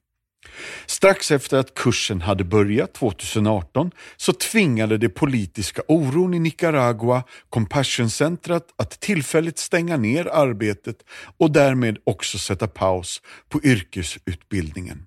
Strax 0.87 1.31
efter 1.31 1.57
att 1.59 1.75
kursen 1.75 2.21
hade 2.21 2.45
börjat 2.45 2.95
2018 2.95 3.91
så 4.17 4.33
tvingade 4.33 4.99
det 4.99 5.09
politiska 5.09 5.83
oron 5.89 6.35
i 6.35 6.39
Nicaragua 6.39 7.23
Compassion-centret 7.51 8.67
att 8.77 9.01
tillfälligt 9.01 9.59
stänga 9.59 9.97
ner 9.97 10.27
arbetet 10.27 10.97
och 11.39 11.53
därmed 11.53 11.99
också 12.05 12.39
sätta 12.39 12.67
paus 12.67 13.23
på 13.49 13.63
yrkesutbildningen. 13.63 15.07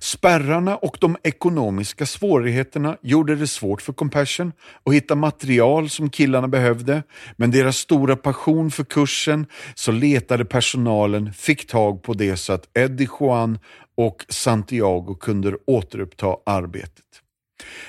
Spärrarna 0.00 0.76
och 0.76 0.96
de 1.00 1.16
ekonomiska 1.22 2.06
svårigheterna 2.06 2.96
gjorde 3.02 3.36
det 3.36 3.46
svårt 3.46 3.82
för 3.82 3.92
Compassion 3.92 4.52
att 4.84 4.94
hitta 4.94 5.14
material 5.14 5.90
som 5.90 6.10
killarna 6.10 6.48
behövde, 6.48 7.02
men 7.36 7.50
deras 7.50 7.76
stora 7.76 8.16
passion 8.16 8.70
för 8.70 8.84
kursen 8.84 9.46
så 9.74 9.92
letade 9.92 10.44
personalen 10.44 11.32
fick 11.32 11.66
tag 11.66 12.02
på 12.02 12.14
det 12.14 12.36
så 12.36 12.52
att 12.52 12.78
Eddie 12.78 13.08
Juan 13.20 13.58
och 13.96 14.24
Santiago 14.28 15.14
kunde 15.14 15.56
återuppta 15.66 16.36
arbetet. 16.46 17.04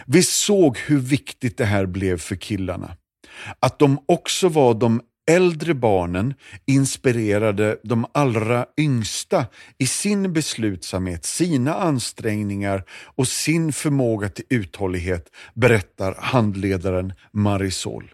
Vi 0.06 0.24
såg 0.24 0.78
hur 0.78 1.00
viktigt 1.00 1.58
det 1.58 1.66
här 1.66 1.86
blev 1.86 2.18
för 2.18 2.36
killarna. 2.36 2.98
Att 3.60 3.80
de 3.80 4.00
också 4.06 4.50
var 4.50 4.74
de 4.74 5.02
äldre 5.32 5.74
barnen 5.74 6.34
inspirerade 6.66 7.80
de 7.84 8.06
allra 8.12 8.66
yngsta 8.78 9.46
i 9.78 9.88
sin 9.88 10.34
beslutsamhet, 10.34 11.26
sina 11.26 11.74
ansträngningar 11.74 12.84
och 12.90 13.28
sin 13.28 13.74
förmåga 13.74 14.30
till 14.30 14.46
uthållighet, 14.50 15.30
berättar 15.54 16.16
handledaren 16.20 17.14
Marisol. 17.32 18.14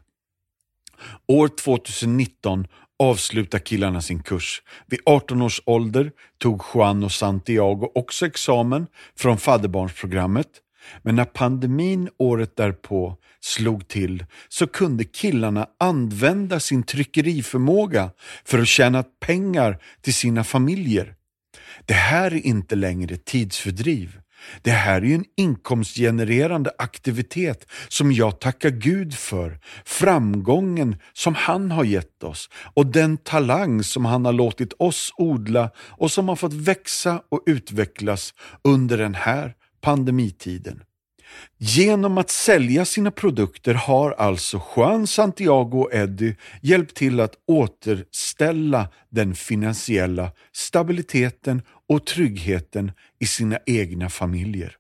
År 1.28 1.48
2019 1.48 2.68
avslutar 3.00 3.60
killarna 3.60 4.02
sin 4.02 4.24
kurs. 4.24 4.62
Vid 4.88 5.00
18 5.06 5.42
års 5.42 5.62
ålder 5.66 6.12
tog 6.38 6.62
Juan 6.74 7.04
och 7.04 7.12
Santiago 7.12 7.92
också 7.96 8.26
examen 8.26 8.88
från 9.16 9.38
fadderbarnsprogrammet. 9.38 10.48
Men 11.02 11.16
när 11.16 11.26
pandemin 11.26 12.10
året 12.18 12.56
därpå 12.56 13.18
slog 13.42 13.88
till 13.88 14.26
så 14.50 14.68
kunde 14.68 15.04
killarna 15.04 15.68
använda 15.80 16.60
sin 16.60 16.84
tryckeriförmåga 16.84 18.12
för 18.46 18.60
att 18.60 18.68
tjäna 18.68 19.04
pengar 19.04 19.78
till 20.02 20.14
sina 20.14 20.44
familjer. 20.44 21.16
Det 21.86 21.94
här 21.94 22.34
är 22.34 22.46
inte 22.46 22.76
längre 22.76 23.18
tidsfördriv. 23.18 24.20
Det 24.62 24.72
här 24.72 25.02
är 25.02 25.06
ju 25.06 25.16
en 25.16 25.26
inkomstgenererande 25.38 26.72
aktivitet 26.78 27.72
som 27.88 28.12
jag 28.12 28.40
tackar 28.40 28.70
Gud 28.70 29.14
för. 29.14 29.60
Framgången 29.86 30.96
som 31.14 31.36
han 31.36 31.72
har 31.72 31.84
gett 31.84 32.24
oss 32.24 32.50
och 32.74 32.86
den 32.86 33.18
talang 33.18 33.84
som 33.84 34.06
han 34.06 34.26
har 34.26 34.34
låtit 34.34 34.74
oss 34.80 35.14
odla 35.18 35.72
och 35.78 36.12
som 36.12 36.30
har 36.30 36.36
fått 36.36 36.54
växa 36.54 37.22
och 37.30 37.44
utvecklas 37.46 38.34
under 38.64 38.98
den 38.98 39.16
här 39.16 39.54
pandemitiden. 39.82 40.84
Genom 41.58 42.18
att 42.18 42.30
sälja 42.30 42.86
sina 42.86 43.12
produkter 43.12 43.74
har 43.74 44.12
alltså 44.12 44.62
Juan, 44.76 45.08
Santiago 45.08 45.80
och 45.80 45.94
Eddie 45.94 46.36
hjälpt 46.62 46.96
till 46.96 47.20
att 47.20 47.34
återställa 47.48 48.90
den 49.10 49.36
finansiella 49.36 50.32
stabiliteten 50.52 51.62
och 51.90 52.06
tryggheten 52.06 52.92
i 53.20 53.26
sina 53.26 53.60
egna 53.66 54.10
familjer. 54.10 54.76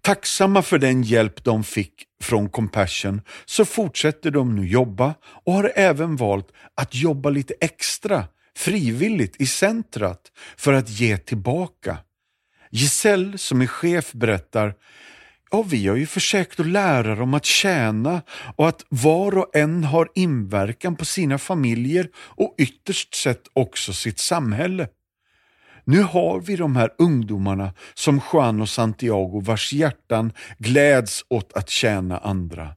Tacksamma 0.00 0.62
för 0.62 0.78
den 0.78 1.02
hjälp 1.02 1.44
de 1.44 1.64
fick 1.64 2.04
från 2.22 2.48
Compassion 2.48 3.20
så 3.44 3.64
fortsätter 3.64 4.30
de 4.30 4.56
nu 4.56 4.66
jobba 4.66 5.14
och 5.22 5.52
har 5.52 5.72
även 5.76 6.16
valt 6.16 6.48
att 6.74 6.94
jobba 6.94 7.30
lite 7.30 7.54
extra 7.60 8.24
frivilligt 8.56 9.40
i 9.40 9.46
centrat 9.46 10.32
för 10.56 10.72
att 10.72 10.88
ge 10.88 11.16
tillbaka. 11.16 11.98
Giselle 12.70 13.38
som 13.38 13.60
är 13.60 13.66
chef 13.66 14.12
berättar 14.12 14.74
Ja, 15.52 15.62
vi 15.62 15.86
har 15.86 15.96
ju 15.96 16.06
försökt 16.06 16.60
att 16.60 16.66
lära 16.66 17.14
dem 17.14 17.34
att 17.34 17.44
tjäna 17.44 18.22
och 18.56 18.68
att 18.68 18.84
var 18.88 19.38
och 19.38 19.56
en 19.56 19.84
har 19.84 20.08
inverkan 20.14 20.96
på 20.96 21.04
sina 21.04 21.38
familjer 21.38 22.08
och 22.16 22.54
ytterst 22.58 23.14
sett 23.14 23.42
också 23.52 23.92
sitt 23.92 24.18
samhälle. 24.18 24.88
Nu 25.84 26.02
har 26.02 26.40
vi 26.40 26.56
de 26.56 26.76
här 26.76 26.90
ungdomarna 26.98 27.74
som 27.94 28.20
Juan 28.32 28.60
och 28.60 28.68
Santiago 28.68 29.40
vars 29.40 29.72
hjärtan 29.72 30.32
gläds 30.58 31.24
åt 31.28 31.52
att 31.52 31.70
tjäna 31.70 32.18
andra. 32.18 32.68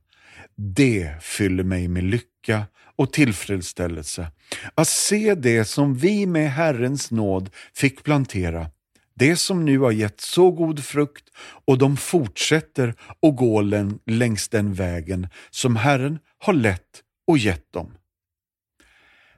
Det 0.55 1.11
fyller 1.21 1.63
mig 1.63 1.87
med 1.87 2.03
lycka 2.03 2.63
och 2.95 3.13
tillfredsställelse. 3.13 4.27
Att 4.75 4.87
se 4.87 5.35
det 5.35 5.65
som 5.65 5.95
vi 5.95 6.25
med 6.25 6.51
Herrens 6.51 7.11
nåd 7.11 7.49
fick 7.73 8.03
plantera 8.03 8.67
det 9.15 9.35
som 9.35 9.65
nu 9.65 9.79
har 9.79 9.91
gett 9.91 10.21
så 10.21 10.51
god 10.51 10.83
frukt 10.83 11.29
och 11.65 11.77
de 11.77 11.97
fortsätter 11.97 12.95
att 13.21 13.35
gå 13.35 13.61
längs 14.05 14.49
den 14.49 14.73
vägen 14.73 15.27
som 15.49 15.75
Herren 15.75 16.19
har 16.37 16.53
lett 16.53 17.03
och 17.27 17.37
gett 17.37 17.73
dem. 17.73 17.97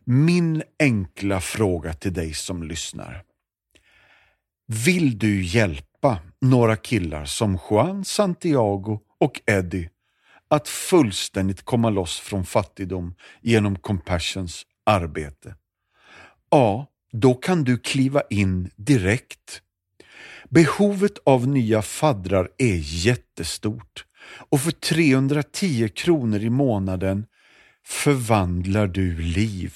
Min 0.04 0.64
enkla 0.80 1.42
fråga 1.42 1.94
till 1.94 2.14
dig 2.14 2.34
som 2.34 2.64
lyssnar. 2.64 3.24
Vill 4.68 5.18
du 5.18 5.44
hjälpa 5.44 6.20
några 6.42 6.76
killar 6.76 7.26
som 7.26 7.60
Juan, 7.70 8.06
Santiago 8.06 9.00
och 9.20 9.42
Eddie 9.46 9.90
att 10.48 10.68
fullständigt 10.68 11.66
komma 11.66 11.90
loss 11.90 12.20
från 12.20 12.46
fattigdom 12.46 13.16
genom 13.42 13.76
Compassions 13.76 14.66
arbete? 14.86 15.56
Ja, 16.50 16.88
då 17.12 17.34
kan 17.34 17.64
du 17.64 17.78
kliva 17.78 18.22
in 18.30 18.72
direkt. 18.76 19.62
Behovet 20.50 21.18
av 21.26 21.48
nya 21.48 21.82
faddrar 21.82 22.50
är 22.58 22.76
jättestort 22.82 24.06
och 24.50 24.62
för 24.62 24.72
310 24.72 25.90
kronor 25.96 26.40
i 26.40 26.50
månaden 26.50 27.26
förvandlar 27.86 28.88
du 28.88 29.18
liv. 29.18 29.74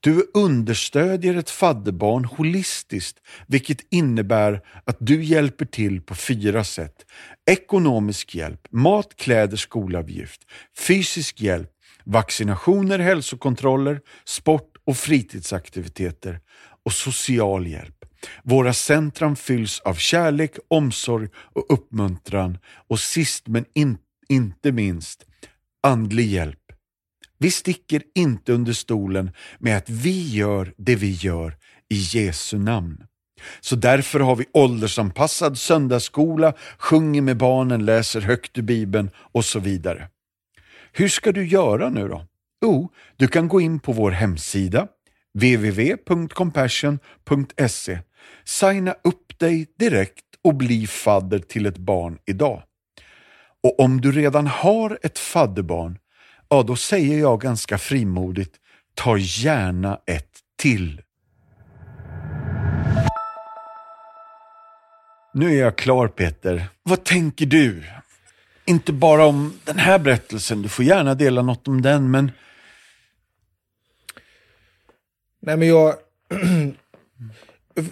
Du 0.00 0.30
understödjer 0.34 1.36
ett 1.36 1.50
fadderbarn 1.50 2.24
holistiskt, 2.24 3.18
vilket 3.46 3.86
innebär 3.90 4.60
att 4.84 4.96
du 5.00 5.24
hjälper 5.24 5.64
till 5.64 6.00
på 6.00 6.14
fyra 6.14 6.64
sätt. 6.64 7.06
Ekonomisk 7.50 8.34
hjälp, 8.34 8.68
mat, 8.70 9.16
kläder, 9.16 9.56
skolavgift, 9.56 10.40
fysisk 10.78 11.40
hjälp, 11.40 11.70
vaccinationer, 12.04 12.98
hälsokontroller, 12.98 14.00
sport 14.24 14.72
och 14.86 14.96
fritidsaktiviteter 14.96 16.40
och 16.86 16.92
social 16.92 17.66
hjälp. 17.66 18.04
Våra 18.42 18.72
centrum 18.72 19.36
fylls 19.36 19.80
av 19.80 19.94
kärlek, 19.94 20.56
omsorg 20.68 21.28
och 21.36 21.64
uppmuntran 21.68 22.58
och 22.88 23.00
sist 23.00 23.48
men 23.48 23.64
in, 23.74 23.98
inte 24.28 24.72
minst 24.72 25.24
andlig 25.82 26.26
hjälp. 26.26 26.58
Vi 27.38 27.50
sticker 27.50 28.02
inte 28.14 28.52
under 28.52 28.72
stolen 28.72 29.30
med 29.58 29.76
att 29.76 29.90
vi 29.90 30.28
gör 30.30 30.74
det 30.76 30.94
vi 30.94 31.10
gör 31.10 31.56
i 31.88 31.96
Jesu 31.96 32.58
namn. 32.58 33.04
Så 33.60 33.76
därför 33.76 34.20
har 34.20 34.36
vi 34.36 34.44
åldersanpassad 34.52 35.58
söndagsskola, 35.58 36.54
sjunger 36.78 37.22
med 37.22 37.36
barnen, 37.36 37.84
läser 37.84 38.20
högt 38.20 38.58
ur 38.58 38.62
Bibeln 38.62 39.10
och 39.16 39.44
så 39.44 39.58
vidare. 39.58 40.08
Hur 40.92 41.08
ska 41.08 41.32
du 41.32 41.46
göra 41.46 41.88
nu 41.88 42.08
då? 42.08 42.26
Jo, 42.62 42.92
du 43.16 43.28
kan 43.28 43.48
gå 43.48 43.60
in 43.60 43.80
på 43.80 43.92
vår 43.92 44.10
hemsida 44.10 44.88
www.compassion.se 45.36 47.98
Signa 48.44 48.94
upp 49.04 49.38
dig 49.38 49.66
direkt 49.78 50.24
och 50.44 50.54
bli 50.54 50.86
fadder 50.86 51.38
till 51.38 51.66
ett 51.66 51.78
barn 51.78 52.18
idag. 52.26 52.62
Och 53.62 53.80
om 53.80 54.00
du 54.00 54.12
redan 54.12 54.46
har 54.46 54.98
ett 55.02 55.18
fadderbarn, 55.18 55.98
ja 56.48 56.62
då 56.62 56.76
säger 56.76 57.18
jag 57.18 57.40
ganska 57.40 57.78
frimodigt, 57.78 58.54
ta 58.94 59.18
gärna 59.18 60.00
ett 60.06 60.30
till. 60.58 61.02
Nu 65.34 65.54
är 65.54 65.60
jag 65.60 65.76
klar 65.76 66.08
Peter. 66.08 66.66
Vad 66.82 67.04
tänker 67.04 67.46
du? 67.46 67.82
Inte 68.64 68.92
bara 68.92 69.26
om 69.26 69.52
den 69.64 69.78
här 69.78 69.98
berättelsen, 69.98 70.62
du 70.62 70.68
får 70.68 70.84
gärna 70.84 71.14
dela 71.14 71.42
något 71.42 71.68
om 71.68 71.82
den, 71.82 72.10
men... 72.10 72.32
Nej 75.46 75.56
men 75.56 75.68
jag... 75.68 75.94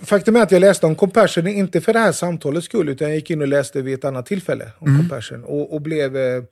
Faktum 0.03 0.37
är 0.37 0.43
att 0.43 0.53
jag 0.53 0.61
läste 0.61 0.87
om 0.87 0.95
Compassion, 0.95 1.47
inte 1.47 1.81
för 1.81 1.93
det 1.93 1.99
här 1.99 2.13
samtalets 2.13 2.67
skull, 2.67 2.89
utan 2.89 3.09
jag 3.09 3.17
gick 3.17 3.31
in 3.31 3.43
och 3.43 3.49
läste 3.49 3.83
vid 3.83 3.95
ett 3.95 4.05
annat 4.05 4.27
tillfälle 4.27 4.71
om 4.79 4.89
mm. 4.89 5.01
Compassion. 5.01 5.45
Och, 5.45 5.75
och 5.75 5.83
blev, 5.83 6.17
eh, 6.17 6.43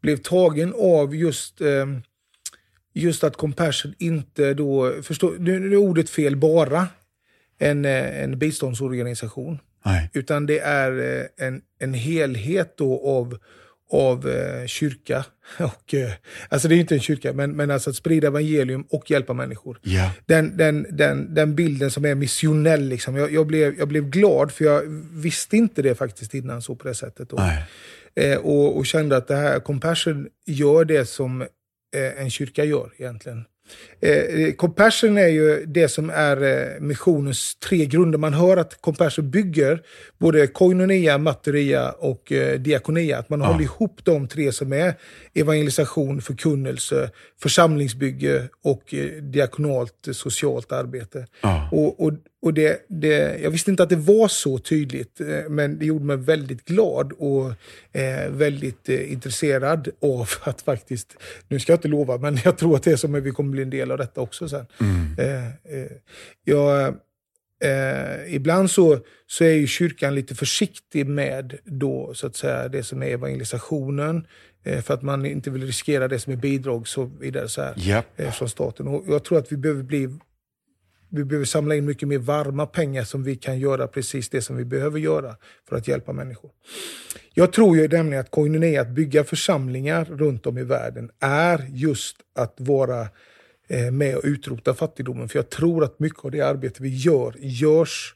blev 0.00 0.16
tagen 0.16 0.74
av 0.76 1.14
just, 1.14 1.60
eh, 1.60 1.86
just 2.94 3.24
att 3.24 3.36
Compassion 3.36 3.94
inte 3.98 4.54
då, 4.54 5.02
förstå, 5.02 5.34
nu, 5.38 5.58
nu 5.58 5.72
är 5.72 5.76
ordet 5.76 6.10
fel, 6.10 6.36
bara 6.36 6.86
en, 7.58 7.84
eh, 7.84 8.22
en 8.22 8.38
biståndsorganisation. 8.38 9.58
Nej. 9.84 10.10
Utan 10.12 10.46
det 10.46 10.58
är 10.58 11.28
en, 11.36 11.62
en 11.78 11.94
helhet 11.94 12.74
då 12.76 13.08
av 13.08 13.38
av 13.90 14.28
eh, 14.28 14.66
kyrka. 14.66 15.24
Och, 15.58 15.94
eh, 15.94 16.10
alltså 16.48 16.68
det 16.68 16.74
är 16.74 16.76
inte 16.76 16.94
en 16.94 17.00
kyrka, 17.00 17.32
men, 17.32 17.52
men 17.56 17.70
alltså 17.70 17.90
att 17.90 17.96
sprida 17.96 18.26
evangelium 18.26 18.82
och 18.90 19.10
hjälpa 19.10 19.32
människor. 19.32 19.80
Yeah. 19.82 20.10
Den, 20.26 20.56
den, 20.56 20.86
den, 20.90 21.34
den 21.34 21.54
bilden 21.54 21.90
som 21.90 22.04
är 22.04 22.14
missionell. 22.14 22.88
Liksom. 22.88 23.16
Jag, 23.16 23.32
jag, 23.32 23.46
blev, 23.46 23.78
jag 23.78 23.88
blev 23.88 24.10
glad, 24.10 24.52
för 24.52 24.64
jag 24.64 24.82
visste 25.12 25.56
inte 25.56 25.82
det 25.82 25.94
faktiskt 25.94 26.34
innan 26.34 26.62
så 26.62 26.74
på 26.74 26.88
det 26.88 26.94
sättet. 26.94 27.32
Och, 27.32 27.40
eh, 28.14 28.38
och, 28.38 28.76
och, 28.76 28.86
kände 28.86 29.16
att 29.16 29.28
det 29.28 29.36
här 29.36 29.60
Compassion 29.60 30.28
gör 30.46 30.84
det 30.84 31.06
som 31.06 31.42
eh, 31.42 32.20
en 32.20 32.30
kyrka 32.30 32.64
gör 32.64 32.90
egentligen. 32.98 33.44
Eh, 34.00 34.10
eh, 34.10 34.52
compassion 34.52 35.18
är 35.18 35.28
ju 35.28 35.64
det 35.66 35.88
som 35.88 36.10
är 36.10 36.42
eh, 36.42 36.80
missionens 36.80 37.56
tre 37.56 37.86
grunder. 37.86 38.18
Man 38.18 38.34
hör 38.34 38.56
att 38.56 38.80
Compassion 38.80 39.30
bygger 39.30 39.82
både 40.18 40.46
koinonia, 40.46 41.18
materia 41.18 41.90
och 41.90 42.32
eh, 42.32 42.60
diakonia. 42.60 43.18
Att 43.18 43.30
man 43.30 43.40
ja. 43.40 43.46
håller 43.46 43.64
ihop 43.64 44.00
de 44.02 44.28
tre 44.28 44.52
som 44.52 44.72
är 44.72 44.94
evangelisation, 45.34 46.20
förkunnelse, 46.20 47.10
församlingsbygge 47.42 48.48
och 48.64 48.94
eh, 48.94 49.22
diakonalt 49.22 50.08
socialt 50.12 50.72
arbete. 50.72 51.26
Ja. 51.42 51.68
Och, 51.72 52.04
och, 52.04 52.12
och 52.42 52.54
det, 52.54 52.86
det, 52.88 53.40
jag 53.42 53.50
visste 53.50 53.70
inte 53.70 53.82
att 53.82 53.88
det 53.88 53.96
var 53.96 54.28
så 54.28 54.58
tydligt, 54.58 55.20
eh, 55.20 55.48
men 55.48 55.78
det 55.78 55.86
gjorde 55.86 56.04
mig 56.04 56.16
väldigt 56.16 56.64
glad 56.64 57.12
och 57.12 57.46
eh, 57.92 58.30
väldigt 58.30 58.88
eh, 58.88 59.12
intresserad 59.12 59.88
av 60.02 60.28
att 60.42 60.62
faktiskt, 60.62 61.16
nu 61.48 61.60
ska 61.60 61.72
jag 61.72 61.78
inte 61.78 61.88
lova, 61.88 62.18
men 62.18 62.38
jag 62.44 62.58
tror 62.58 62.76
att 62.76 62.82
det 62.82 62.92
är 62.92 62.96
som 62.96 63.14
att 63.14 63.22
vi 63.22 63.30
kommer 63.30 63.50
bli 63.50 63.62
en 63.62 63.70
del 63.70 63.90
av 63.90 63.98
detta 63.98 64.20
också 64.20 64.48
sen. 64.48 64.66
Mm. 64.80 65.16
Eh, 65.18 65.46
eh, 65.46 65.90
jag, 66.44 66.94
eh, 67.64 68.34
ibland 68.34 68.70
så, 68.70 68.98
så 69.26 69.44
är 69.44 69.52
ju 69.52 69.66
kyrkan 69.66 70.14
lite 70.14 70.34
försiktig 70.34 71.06
med 71.06 71.58
då, 71.64 72.14
så 72.14 72.26
att 72.26 72.36
säga, 72.36 72.68
det 72.68 72.82
som 72.82 73.02
är 73.02 73.06
evangelisationen, 73.06 74.26
för 74.82 74.94
att 74.94 75.02
man 75.02 75.26
inte 75.26 75.50
vill 75.50 75.66
riskera 75.66 76.08
det 76.08 76.18
som 76.18 76.32
är 76.32 76.36
bidrag 76.36 76.88
så 76.88 77.04
vidare 77.20 77.48
så 77.48 77.62
här, 77.62 77.74
yep. 77.78 78.34
från 78.34 78.48
staten. 78.48 78.88
Och 78.88 79.04
jag 79.08 79.24
tror 79.24 79.38
att 79.38 79.52
vi 79.52 79.56
behöver 79.56 79.82
bli 79.82 80.08
vi 81.10 81.24
behöver 81.24 81.46
samla 81.46 81.74
in 81.74 81.84
mycket 81.84 82.08
mer 82.08 82.18
varma 82.18 82.66
pengar 82.66 83.04
som 83.04 83.24
vi 83.24 83.36
kan 83.36 83.58
göra 83.58 83.86
precis 83.86 84.28
det 84.28 84.42
som 84.42 84.56
vi 84.56 84.64
behöver 84.64 84.98
göra 84.98 85.36
för 85.68 85.76
att 85.76 85.88
hjälpa 85.88 86.12
människor. 86.12 86.50
Jag 87.34 87.52
tror 87.52 87.76
ju 87.76 87.88
nämligen 87.88 88.20
att 88.20 88.30
koinonia, 88.30 88.80
att 88.80 88.88
bygga 88.88 89.24
församlingar 89.24 90.04
runt 90.04 90.46
om 90.46 90.58
i 90.58 90.62
världen, 90.62 91.10
är 91.20 91.66
just 91.72 92.16
att 92.34 92.54
vara 92.56 93.08
eh, 93.68 93.90
med 93.90 94.16
och 94.16 94.24
utrota 94.24 94.74
fattigdomen. 94.74 95.28
För 95.28 95.38
jag 95.38 95.50
tror 95.50 95.84
att 95.84 95.98
mycket 95.98 96.24
av 96.24 96.30
det 96.30 96.40
arbete 96.40 96.82
vi 96.82 96.88
gör, 96.88 97.34
görs, 97.38 98.14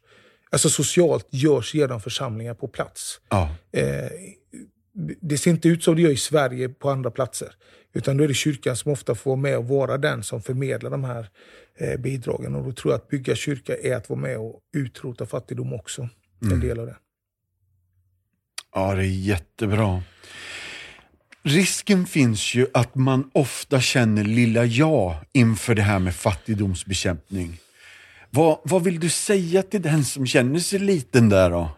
alltså 0.51 0.68
socialt, 0.68 1.26
görs 1.30 1.74
genom 1.74 2.01
församlingar 2.01 2.55
på 2.55 2.68
plats. 2.68 3.20
Ja. 3.28 3.55
Eh, 3.72 4.11
det 5.20 5.38
ser 5.38 5.51
inte 5.51 5.68
ut 5.68 5.84
som 5.84 5.97
det 5.97 6.03
gör 6.03 6.11
i 6.11 6.16
Sverige 6.16 6.68
på 6.68 6.90
andra 6.90 7.11
platser. 7.11 7.55
Utan 7.93 8.16
då 8.16 8.24
är 8.24 8.28
det 8.28 8.34
kyrkan 8.34 8.76
som 8.76 8.93
ofta 8.93 9.14
får 9.14 9.30
vara 9.30 9.40
med 9.40 9.59
och 9.59 9.68
vara 9.68 9.99
den 9.99 10.22
som 10.22 10.43
förmedlar 10.43 10.90
de 10.90 11.05
här 11.05 11.28
eh, 11.78 12.01
bidragen. 12.01 12.55
Och 12.55 12.64
då 12.64 12.72
tror 12.72 12.93
jag 12.93 12.99
att 12.99 13.09
bygga 13.09 13.34
kyrka 13.34 13.76
är 13.76 13.97
att 13.97 14.09
vara 14.09 14.20
med 14.20 14.38
och 14.38 14.61
utrota 14.76 15.26
fattigdom 15.26 15.72
också. 15.72 16.09
Mm. 16.43 16.55
En 16.55 16.61
del 16.61 16.80
av 16.80 16.86
det. 16.86 16.97
Ja, 18.74 18.95
det 18.95 19.03
är 19.03 19.07
jättebra. 19.07 20.03
Risken 21.43 22.07
finns 22.07 22.55
ju 22.55 22.66
att 22.74 22.95
man 22.95 23.30
ofta 23.32 23.80
känner 23.80 24.24
lilla 24.24 24.64
jag 24.64 25.14
inför 25.32 25.74
det 25.74 25.82
här 25.82 25.99
med 25.99 26.14
fattigdomsbekämpning. 26.14 27.61
Vad, 28.30 28.59
vad 28.64 28.84
vill 28.84 29.01
du 29.01 29.09
säga 29.09 29.62
till 29.62 29.82
den 29.82 30.05
som 30.05 30.26
känner 30.26 30.59
sig 30.59 30.78
liten 30.78 31.28
där 31.28 31.51
då? 31.51 31.70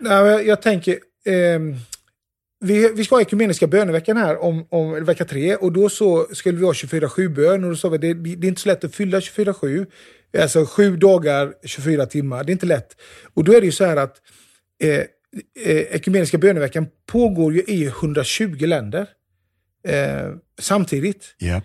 Nej, 0.00 0.12
jag, 0.12 0.46
jag 0.46 0.62
tänker... 0.62 0.98
ehm, 1.24 1.76
vi, 2.64 2.92
vi 2.94 3.04
ska 3.04 3.14
ha 3.14 3.22
ekumeniska 3.22 3.66
böneveckan 3.66 4.16
här 4.16 4.42
om, 4.42 4.66
om 4.70 5.04
vecka 5.04 5.24
tre 5.24 5.56
och 5.56 5.72
då 5.72 5.88
så 5.88 6.26
skulle 6.32 6.58
vi 6.58 6.64
ha 6.64 6.72
24-7-bön 6.72 7.64
och 7.64 7.70
då 7.70 7.76
sa 7.76 7.88
vi 7.88 7.94
att 7.94 8.00
det, 8.00 8.14
det 8.14 8.46
är 8.46 8.48
inte 8.48 8.60
så 8.60 8.68
lätt 8.68 8.84
att 8.84 8.94
fylla 8.94 9.20
24-7. 9.20 9.86
Alltså 10.38 10.66
sju 10.66 10.96
dagar, 10.96 11.52
24 11.64 12.06
timmar. 12.06 12.44
Det 12.44 12.50
är 12.50 12.52
inte 12.52 12.66
lätt. 12.66 12.96
Och 13.34 13.44
då 13.44 13.52
är 13.52 13.60
det 13.60 13.66
ju 13.66 13.72
så 13.72 13.84
här 13.84 13.96
att 13.96 14.16
eh, 14.82 14.90
eh, 14.94 15.06
ekumeniska 15.66 16.38
böneveckan 16.38 16.86
pågår 17.06 17.52
ju 17.54 17.62
i 17.62 17.84
120 17.84 18.66
länder 18.66 19.06
eh, 19.88 20.30
samtidigt. 20.60 21.34
Yeah. 21.38 21.62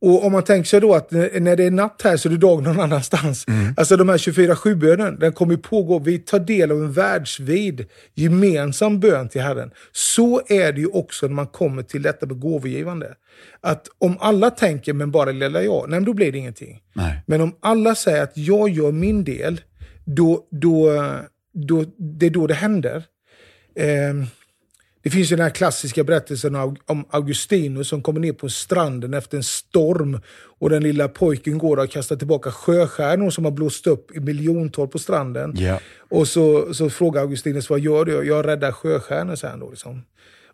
Och 0.00 0.24
om 0.24 0.32
man 0.32 0.42
tänker 0.42 0.68
sig 0.68 0.80
då 0.80 0.94
att 0.94 1.10
när 1.10 1.56
det 1.56 1.64
är 1.64 1.70
natt 1.70 2.00
här 2.04 2.16
så 2.16 2.28
är 2.28 2.30
det 2.30 2.38
dag 2.38 2.62
någon 2.62 2.80
annanstans. 2.80 3.46
Alltså 3.76 3.96
de 3.96 4.08
här 4.08 4.16
24-7-bönen, 4.16 5.18
den 5.18 5.32
kommer 5.32 5.52
ju 5.52 5.58
pågå. 5.58 5.98
Vi 5.98 6.18
tar 6.18 6.38
del 6.38 6.70
av 6.70 6.78
en 6.78 6.92
världsvid 6.92 7.86
gemensam 8.14 9.00
bön 9.00 9.28
till 9.28 9.40
Herren. 9.40 9.70
Så 9.92 10.42
är 10.48 10.72
det 10.72 10.80
ju 10.80 10.86
också 10.86 11.26
när 11.26 11.34
man 11.34 11.46
kommer 11.46 11.82
till 11.82 12.02
detta 12.02 12.26
med 12.26 12.40
gåvogivande. 12.40 13.14
Att 13.60 13.86
om 13.98 14.16
alla 14.20 14.50
tänker 14.50 14.92
men 14.92 15.10
bara 15.10 15.30
lilla 15.30 15.62
jag, 15.62 15.88
nej 15.88 16.00
men 16.00 16.04
då 16.04 16.12
blir 16.12 16.32
det 16.32 16.38
ingenting. 16.38 16.80
Nej. 16.94 17.22
Men 17.26 17.40
om 17.40 17.56
alla 17.60 17.94
säger 17.94 18.22
att 18.22 18.36
jag 18.36 18.68
gör 18.68 18.92
min 18.92 19.24
del, 19.24 19.60
då, 20.04 20.48
då, 20.50 20.92
då, 21.52 21.84
det 21.98 22.26
är 22.26 22.30
då 22.30 22.46
det 22.46 22.54
händer. 22.54 23.04
Ehm, 23.76 24.26
det 25.06 25.10
finns 25.10 25.32
ju 25.32 25.36
den 25.36 25.42
här 25.42 25.50
klassiska 25.50 26.04
berättelsen 26.04 26.54
om 26.86 27.04
Augustinus 27.10 27.88
som 27.88 28.02
kommer 28.02 28.20
ner 28.20 28.32
på 28.32 28.48
stranden 28.48 29.14
efter 29.14 29.36
en 29.36 29.42
storm 29.42 30.20
och 30.58 30.70
den 30.70 30.82
lilla 30.82 31.08
pojken 31.08 31.58
går 31.58 31.76
och 31.76 31.90
kastar 31.90 32.16
tillbaka 32.16 32.50
sjöstjärnor 32.50 33.30
som 33.30 33.44
har 33.44 33.52
blåst 33.52 33.86
upp 33.86 34.16
i 34.16 34.20
miljontal 34.20 34.88
på 34.88 34.98
stranden. 34.98 35.54
Ja. 35.56 35.80
Och 36.10 36.28
så, 36.28 36.74
så 36.74 36.90
frågar 36.90 37.20
Augustinus, 37.20 37.70
vad 37.70 37.80
gör 37.80 38.04
du? 38.04 38.12
Jag 38.12 38.46
räddar 38.46 38.72
sjöstjärnor, 38.72 39.36
säger 39.36 39.50
han 39.50 39.60
då. 39.60 39.70
Liksom. 39.70 40.02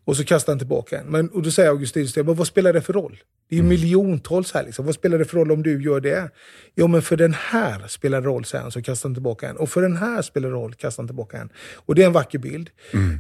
Och 0.05 0.17
så 0.17 0.25
kastar 0.25 0.53
han 0.53 0.59
tillbaka 0.59 0.99
en. 1.01 1.07
Men, 1.07 1.29
och 1.29 1.43
då 1.43 1.51
säger 1.51 1.71
Augustinus, 1.71 2.17
men 2.17 2.35
vad 2.35 2.47
spelar 2.47 2.73
det 2.73 2.81
för 2.81 2.93
roll? 2.93 3.19
Det 3.49 3.55
är 3.55 3.57
ju 3.57 3.65
miljontals 3.65 4.53
här. 4.53 4.65
Liksom. 4.65 4.87
Vad 4.87 4.95
spelar 4.95 5.19
det 5.19 5.25
för 5.25 5.37
roll 5.37 5.53
om 5.53 5.63
du 5.63 5.83
gör 5.83 6.01
det? 6.01 6.31
Ja, 6.75 6.87
men 6.87 7.03
för 7.03 7.17
den 7.17 7.35
här 7.35 7.89
spelar 7.89 8.21
det 8.21 8.27
roll, 8.27 8.45
säger 8.45 8.63
han. 8.63 8.73
Så 8.73 8.83
kastar 8.83 9.09
han 9.09 9.15
tillbaka 9.15 9.49
en. 9.49 9.57
Och 9.57 9.71
för 9.71 9.83
den 9.83 9.97
här 9.97 10.23
spelar 10.23 10.49
det 10.49 10.55
roll, 10.55 10.75
kastar 10.75 11.03
han 11.03 11.09
tillbaka 11.09 11.39
en. 11.39 11.49
Och 11.77 11.95
det 11.95 12.03
är 12.03 12.07
en 12.07 12.13
vacker 12.13 12.39
bild. 12.39 12.71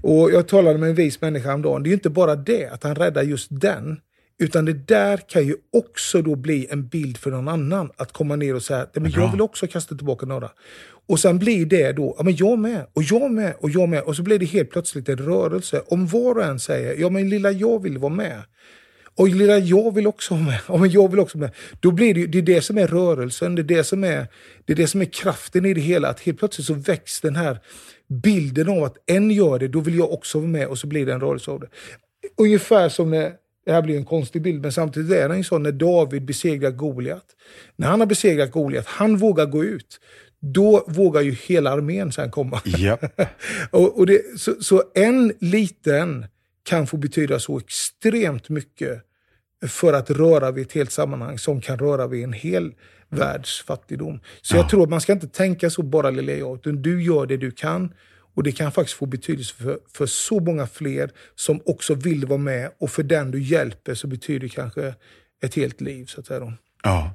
Och 0.02 0.30
jag 0.32 0.48
talade 0.48 0.78
med 0.78 0.88
en 0.88 0.94
vis 0.94 1.20
människa 1.20 1.48
häromdagen. 1.48 1.82
Det 1.82 1.86
är 1.86 1.90
ju 1.90 1.94
inte 1.94 2.10
bara 2.10 2.36
det, 2.36 2.66
att 2.66 2.82
han 2.82 2.94
räddar 2.94 3.22
just 3.22 3.48
den. 3.50 4.00
Utan 4.42 4.64
det 4.64 4.72
där 4.72 5.16
kan 5.28 5.46
ju 5.46 5.56
också 5.72 6.22
då 6.22 6.36
bli 6.36 6.66
en 6.70 6.88
bild 6.88 7.18
för 7.18 7.30
någon 7.30 7.48
annan. 7.48 7.90
Att 7.96 8.12
komma 8.12 8.36
ner 8.36 8.54
och 8.54 8.62
säga, 8.62 8.78
"Nej, 8.78 9.02
men 9.02 9.10
jag 9.10 9.32
vill 9.32 9.40
också 9.40 9.66
kasta 9.66 9.94
tillbaka 9.94 10.26
några. 10.26 10.50
Och 11.08 11.20
sen 11.20 11.38
blir 11.38 11.66
det 11.66 11.92
då, 11.92 12.14
ja 12.18 12.24
men 12.24 12.36
jag 12.36 12.58
med, 12.58 12.86
och 12.92 13.02
jag 13.02 13.30
med, 13.30 13.54
och 13.60 13.70
jag 13.70 13.88
med. 13.88 14.02
Och 14.02 14.16
så 14.16 14.22
blir 14.22 14.38
det 14.38 14.44
helt 14.44 14.70
plötsligt 14.70 15.08
en 15.08 15.16
rörelse. 15.16 15.82
Om 15.86 16.06
var 16.06 16.34
och 16.34 16.44
en 16.44 16.58
säger, 16.58 17.00
ja 17.00 17.10
men 17.10 17.28
lilla 17.28 17.50
jag 17.50 17.82
vill 17.82 17.98
vara 17.98 18.12
med. 18.12 18.42
Och 19.14 19.28
lilla 19.28 19.58
jag 19.58 19.94
vill 19.94 20.06
också 20.06 20.34
vara 20.34 20.44
med. 20.44 20.60
Ja, 20.68 20.76
men 20.76 20.90
jag 20.90 21.10
vill 21.10 21.20
också 21.20 21.38
vara 21.38 21.48
med. 21.48 21.56
Då 21.80 21.90
blir 21.90 22.14
det, 22.14 22.26
det 22.26 22.38
är 22.38 22.42
det 22.42 22.62
som 22.62 22.78
är 22.78 22.86
rörelsen, 22.86 23.54
det 23.54 23.62
är 23.62 23.76
det 23.76 23.84
som 23.84 24.04
är, 24.04 24.26
det 24.64 24.72
är 24.72 24.76
det 24.76 24.86
som 24.86 25.00
är 25.00 25.04
kraften 25.04 25.66
i 25.66 25.74
det 25.74 25.80
hela. 25.80 26.08
Att 26.08 26.20
helt 26.20 26.38
plötsligt 26.38 26.66
så 26.66 26.74
väcks 26.74 27.20
den 27.20 27.36
här 27.36 27.58
bilden 28.22 28.68
av 28.68 28.84
att 28.84 28.96
en 29.06 29.30
gör 29.30 29.58
det, 29.58 29.68
då 29.68 29.80
vill 29.80 29.98
jag 29.98 30.12
också 30.12 30.38
vara 30.38 30.48
med 30.48 30.66
och 30.66 30.78
så 30.78 30.86
blir 30.86 31.06
det 31.06 31.12
en 31.12 31.20
rörelse 31.20 31.50
av 31.50 31.60
det. 31.60 31.68
Ungefär 32.36 32.88
som 32.88 33.10
när, 33.10 33.32
det 33.64 33.72
här 33.72 33.82
blir 33.82 33.96
en 33.96 34.04
konstig 34.04 34.42
bild, 34.42 34.62
men 34.62 34.72
samtidigt 34.72 35.12
är 35.12 35.28
den 35.28 35.44
så 35.44 35.58
när 35.58 35.72
David 35.72 36.24
besegrar 36.24 36.70
Goliat. 36.70 37.24
När 37.76 37.88
han 37.88 38.00
har 38.00 38.06
besegrat 38.06 38.50
Goliat, 38.50 38.86
han 38.86 39.16
vågar 39.16 39.46
gå 39.46 39.64
ut. 39.64 40.00
Då 40.40 40.84
vågar 40.88 41.20
ju 41.20 41.30
hela 41.32 41.70
armén 41.70 42.12
sen 42.12 42.30
komma. 42.30 42.60
Ja. 42.64 42.98
och, 43.70 43.98
och 43.98 44.06
det, 44.06 44.40
så, 44.40 44.54
så 44.60 44.82
en 44.94 45.32
liten 45.40 46.26
kan 46.62 46.86
få 46.86 46.96
betyda 46.96 47.38
så 47.38 47.58
extremt 47.58 48.48
mycket 48.48 49.02
för 49.68 49.92
att 49.92 50.10
röra 50.10 50.50
vid 50.50 50.66
ett 50.66 50.72
helt 50.72 50.92
sammanhang 50.92 51.38
som 51.38 51.60
kan 51.60 51.78
röra 51.78 52.06
vid 52.06 52.24
en 52.24 52.32
hel 52.32 52.72
världs 53.08 53.62
fattigdom. 53.62 54.20
Så 54.42 54.56
jag 54.56 54.68
tror 54.68 54.82
att 54.82 54.90
man 54.90 55.00
ska 55.00 55.12
inte 55.12 55.28
tänka 55.28 55.70
så 55.70 55.82
bara 55.82 56.10
lilla 56.10 56.32
jag, 56.32 56.56
utan 56.56 56.82
du 56.82 57.02
gör 57.02 57.26
det 57.26 57.36
du 57.36 57.50
kan. 57.50 57.94
Och 58.34 58.42
det 58.42 58.52
kan 58.52 58.72
faktiskt 58.72 58.98
få 58.98 59.06
betydelse 59.06 59.54
för, 59.54 59.78
för 59.92 60.06
så 60.06 60.40
många 60.40 60.66
fler 60.66 61.10
som 61.34 61.60
också 61.66 61.94
vill 61.94 62.26
vara 62.26 62.38
med. 62.38 62.70
Och 62.80 62.90
för 62.90 63.02
den 63.02 63.30
du 63.30 63.42
hjälper 63.42 63.94
så 63.94 64.06
betyder 64.06 64.40
det 64.40 64.48
kanske 64.48 64.94
ett 65.44 65.54
helt 65.54 65.80
liv. 65.80 66.06
Så 66.06 66.20
att 66.20 66.26
säga. 66.26 66.40
då. 66.40 66.52
Ja. 66.82 67.12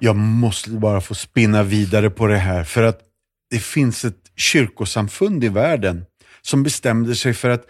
Jag 0.00 0.16
måste 0.16 0.70
bara 0.70 1.00
få 1.00 1.14
spinna 1.14 1.62
vidare 1.62 2.10
på 2.10 2.26
det 2.26 2.36
här, 2.36 2.64
för 2.64 2.82
att 2.82 3.00
det 3.50 3.58
finns 3.58 4.04
ett 4.04 4.32
kyrkosamfund 4.36 5.44
i 5.44 5.48
världen 5.48 6.04
som 6.42 6.62
bestämde 6.62 7.14
sig 7.14 7.34
för 7.34 7.50
att 7.50 7.66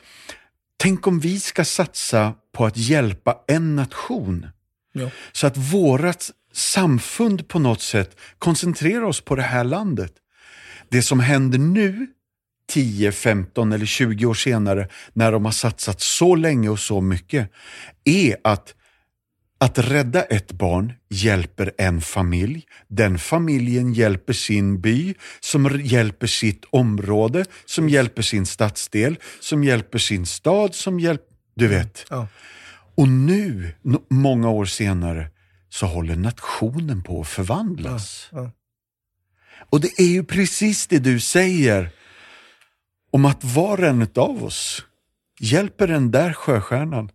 tänk 0.76 1.06
om 1.06 1.20
vi 1.20 1.40
ska 1.40 1.64
satsa 1.64 2.34
på 2.52 2.66
att 2.66 2.76
hjälpa 2.76 3.38
en 3.48 3.76
nation. 3.76 4.46
Ja. 4.92 5.10
Så 5.32 5.46
att 5.46 5.56
vårat 5.56 6.30
samfund 6.52 7.48
på 7.48 7.58
något 7.58 7.80
sätt 7.80 8.16
koncentrerar 8.38 9.02
oss 9.02 9.20
på 9.20 9.34
det 9.34 9.42
här 9.42 9.64
landet. 9.64 10.12
Det 10.88 11.02
som 11.02 11.20
händer 11.20 11.58
nu, 11.58 12.06
10, 12.68 13.12
15 13.12 13.72
eller 13.72 13.86
20 13.86 14.26
år 14.26 14.34
senare, 14.34 14.88
när 15.12 15.32
de 15.32 15.44
har 15.44 15.52
satsat 15.52 16.00
så 16.00 16.34
länge 16.34 16.68
och 16.68 16.80
så 16.80 17.00
mycket, 17.00 17.50
är 18.04 18.36
att 18.44 18.74
att 19.58 19.78
rädda 19.78 20.22
ett 20.22 20.52
barn 20.52 20.92
hjälper 21.10 21.72
en 21.78 22.00
familj. 22.00 22.64
Den 22.88 23.18
familjen 23.18 23.92
hjälper 23.92 24.32
sin 24.32 24.80
by, 24.80 25.14
som 25.40 25.80
hjälper 25.84 26.26
sitt 26.26 26.64
område, 26.70 27.44
som 27.64 27.88
hjälper 27.88 28.22
sin 28.22 28.46
stadsdel, 28.46 29.18
som 29.40 29.64
hjälper 29.64 29.98
sin 29.98 30.26
stad, 30.26 30.74
som 30.74 31.00
hjälper... 31.00 31.26
Du 31.54 31.66
vet. 31.66 32.06
Ja. 32.10 32.28
Och 32.94 33.08
nu, 33.08 33.74
många 34.10 34.50
år 34.50 34.64
senare, 34.64 35.30
så 35.68 35.86
håller 35.86 36.16
nationen 36.16 37.02
på 37.02 37.20
att 37.20 37.28
förvandlas. 37.28 38.28
Ja. 38.32 38.50
Och 39.70 39.80
det 39.80 40.00
är 40.00 40.06
ju 40.08 40.24
precis 40.24 40.86
det 40.86 40.98
du 40.98 41.20
säger 41.20 41.90
om 43.10 43.24
att 43.24 43.44
var 43.44 43.78
en 43.78 44.08
av 44.14 44.44
oss 44.44 44.82
hjälper 45.40 45.86
den 45.86 46.10
där 46.10 46.32
sjöstjärnan. 46.32 47.10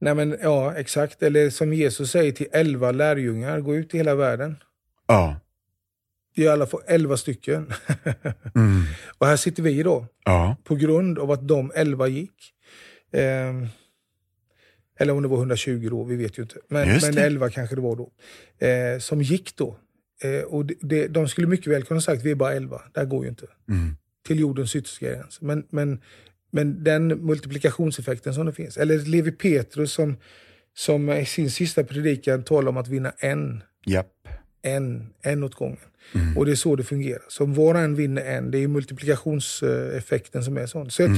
Nej, 0.00 0.14
men, 0.14 0.36
ja, 0.42 0.74
exakt. 0.74 1.22
Eller 1.22 1.50
som 1.50 1.72
Jesus 1.72 2.10
säger 2.10 2.32
till 2.32 2.46
elva 2.52 2.92
lärjungar, 2.92 3.60
gå 3.60 3.76
ut 3.76 3.94
i 3.94 3.96
hela 3.96 4.14
världen. 4.14 4.56
Ja. 5.06 5.40
I 6.34 6.48
alla 6.48 6.66
fall 6.66 6.80
elva 6.86 7.16
stycken. 7.16 7.72
Mm. 8.54 8.82
och 9.18 9.26
här 9.26 9.36
sitter 9.36 9.62
vi 9.62 9.82
då, 9.82 10.06
Ja. 10.24 10.56
på 10.64 10.74
grund 10.74 11.18
av 11.18 11.30
att 11.30 11.48
de 11.48 11.72
elva 11.74 12.08
gick. 12.08 12.54
Ehm, 13.12 13.66
eller 14.98 15.12
om 15.12 15.22
det 15.22 15.28
var 15.28 15.36
120 15.38 15.88
då, 15.90 16.04
vi 16.04 16.16
vet 16.16 16.38
ju 16.38 16.42
inte. 16.42 16.56
Men, 16.68 16.88
men 16.88 17.14
det. 17.14 17.22
11 17.26 17.50
kanske 17.50 17.74
det 17.74 17.80
var 17.80 17.96
då. 17.96 18.12
Eh, 18.66 18.98
som 18.98 19.22
gick 19.22 19.56
då. 19.56 19.76
Eh, 20.22 20.42
och 20.42 20.66
det, 20.66 20.74
det, 20.80 21.08
de 21.08 21.28
skulle 21.28 21.46
mycket 21.46 21.72
väl 21.72 21.82
kunna 21.82 22.00
sagt 22.00 22.22
vi 22.22 22.30
är 22.30 22.34
bara 22.34 22.52
11, 22.52 22.82
det 22.94 23.00
här 23.00 23.06
går 23.06 23.24
ju 23.24 23.30
inte. 23.30 23.46
Mm. 23.68 23.96
Till 24.26 24.40
jordens 24.40 24.76
yttersta 24.76 25.06
gräns. 25.06 25.40
Men, 25.40 25.66
men, 25.70 26.00
men 26.50 26.84
den 26.84 27.08
multiplikationseffekten 27.08 28.34
som 28.34 28.46
det 28.46 28.52
finns. 28.52 28.76
Eller 28.76 28.98
Levi 28.98 29.32
Petrus 29.32 29.92
som, 29.92 30.16
som 30.74 31.10
i 31.10 31.26
sin 31.26 31.50
sista 31.50 31.84
predikan 31.84 32.42
talar 32.42 32.68
om 32.68 32.76
att 32.76 32.88
vinna 32.88 33.12
en 33.18 33.62
Japp. 33.86 34.28
en, 34.62 35.06
en 35.22 35.44
åt 35.44 35.54
gången. 35.54 35.78
Och 36.36 36.46
det 36.46 36.50
är 36.50 36.56
så 36.56 36.76
det 36.76 36.84
fungerar. 36.84 37.22
Så 37.28 37.44
om 37.44 37.54
var 37.54 37.74
och 37.74 37.80
en 37.80 37.94
vinner 37.94 38.22
en, 38.22 38.50
det 38.50 38.58
är 38.58 38.68
multiplikationseffekten 38.68 40.44
som 40.44 40.56
är 40.56 40.66
sån. 40.66 40.90
Så, 40.90 41.02
jag, 41.02 41.10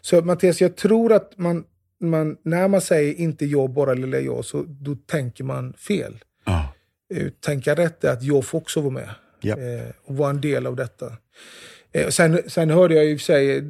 så 0.00 0.22
Mattias, 0.22 0.60
jag 0.60 0.76
tror 0.76 1.12
att 1.12 1.38
man, 1.38 1.64
man, 2.00 2.36
när 2.42 2.68
man 2.68 2.80
säger 2.80 3.14
inte 3.14 3.46
jag, 3.46 3.70
bara 3.70 3.94
lilla 3.94 4.20
jag, 4.20 4.44
så 4.44 4.64
då 4.68 4.96
tänker 5.06 5.44
man 5.44 5.72
fel. 5.72 6.18
Eh, 7.14 7.28
Tänka 7.40 7.74
rätt 7.74 8.04
är 8.04 8.12
att 8.12 8.22
jag 8.22 8.44
får 8.44 8.58
också 8.58 8.80
vara 8.80 8.92
med 8.92 9.08
Japp. 9.40 9.58
eh, 9.58 9.90
och 10.04 10.16
vara 10.16 10.30
en 10.30 10.40
del 10.40 10.66
av 10.66 10.76
detta. 10.76 11.16
Eh, 11.92 12.08
sen, 12.08 12.42
sen 12.46 12.70
hörde 12.70 12.94
jag 12.94 13.06
i 13.06 13.16
och 13.16 13.20
för 13.20 13.24
sig, 13.24 13.64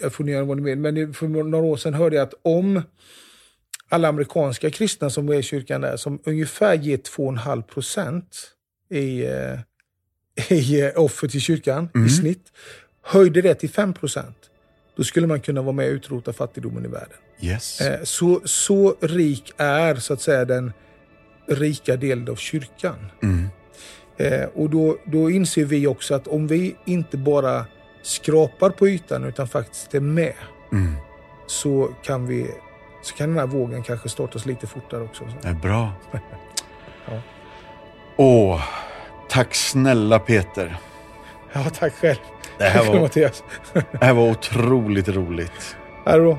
jag 0.00 0.12
göra 0.32 0.44
vad 0.44 0.56
ni 0.56 0.62
vill, 0.62 0.78
men 0.78 1.14
för 1.14 1.28
några 1.28 1.64
år 1.64 1.76
sedan 1.76 1.94
hörde 1.94 2.16
jag 2.16 2.22
att 2.22 2.34
om 2.42 2.82
alla 3.88 4.08
amerikanska 4.08 4.70
kristna 4.70 5.10
som 5.10 5.28
är 5.28 5.34
i 5.34 5.42
kyrkan 5.42 5.80
där, 5.80 5.96
som 5.96 6.18
ungefär 6.24 6.74
ger 6.74 6.96
2,5 6.96 7.62
procent 7.62 8.50
i, 8.90 9.24
i 10.54 10.90
offer 10.96 11.28
till 11.28 11.40
kyrkan 11.40 11.88
i 12.06 12.10
snitt, 12.10 12.52
höjde 13.02 13.42
det 13.42 13.54
till 13.54 13.70
5 13.70 13.94
procent, 13.94 14.36
då 14.96 15.04
skulle 15.04 15.26
man 15.26 15.40
kunna 15.40 15.62
vara 15.62 15.72
med 15.72 15.86
och 15.86 15.92
utrota 15.92 16.32
fattigdomen 16.32 16.84
i 16.84 16.88
världen. 16.88 17.16
Yes. 17.40 17.80
Så, 18.04 18.40
så 18.44 18.96
rik 19.00 19.52
är 19.56 19.94
så 19.96 20.12
att 20.14 20.20
säga 20.20 20.44
den 20.44 20.72
rika 21.46 21.96
delen 21.96 22.28
av 22.28 22.36
kyrkan. 22.36 23.10
Mm. 23.22 23.48
Eh, 24.16 24.48
och 24.54 24.70
då, 24.70 24.96
då 25.04 25.30
inser 25.30 25.64
vi 25.64 25.86
också 25.86 26.14
att 26.14 26.26
om 26.28 26.46
vi 26.46 26.76
inte 26.84 27.16
bara 27.16 27.66
skrapar 28.02 28.70
på 28.70 28.88
ytan 28.88 29.24
utan 29.24 29.48
faktiskt 29.48 29.94
är 29.94 30.00
med 30.00 30.34
Mm. 30.72 30.94
så 31.46 31.90
kan, 32.02 32.26
vi, 32.26 32.50
så 33.02 33.14
kan 33.14 33.28
den 33.28 33.38
här 33.38 33.46
vågen 33.46 33.82
kanske 33.82 34.08
startas 34.08 34.46
lite 34.46 34.66
fortare 34.66 35.02
också. 35.02 35.24
Det 35.42 35.48
är 35.48 35.54
bra. 35.54 35.92
Ja. 37.06 37.20
Åh, 38.16 38.62
tack 39.28 39.54
snälla 39.54 40.18
Peter. 40.18 40.76
Ja, 41.52 41.64
tack 41.78 41.92
själv. 41.94 42.18
Det 42.58 42.64
här 42.64 42.84
var, 42.84 43.10
det 43.74 44.04
här 44.04 44.12
var 44.12 44.30
otroligt 44.30 45.08
roligt. 45.08 45.76
Här 46.06 46.18
då. 46.18 46.38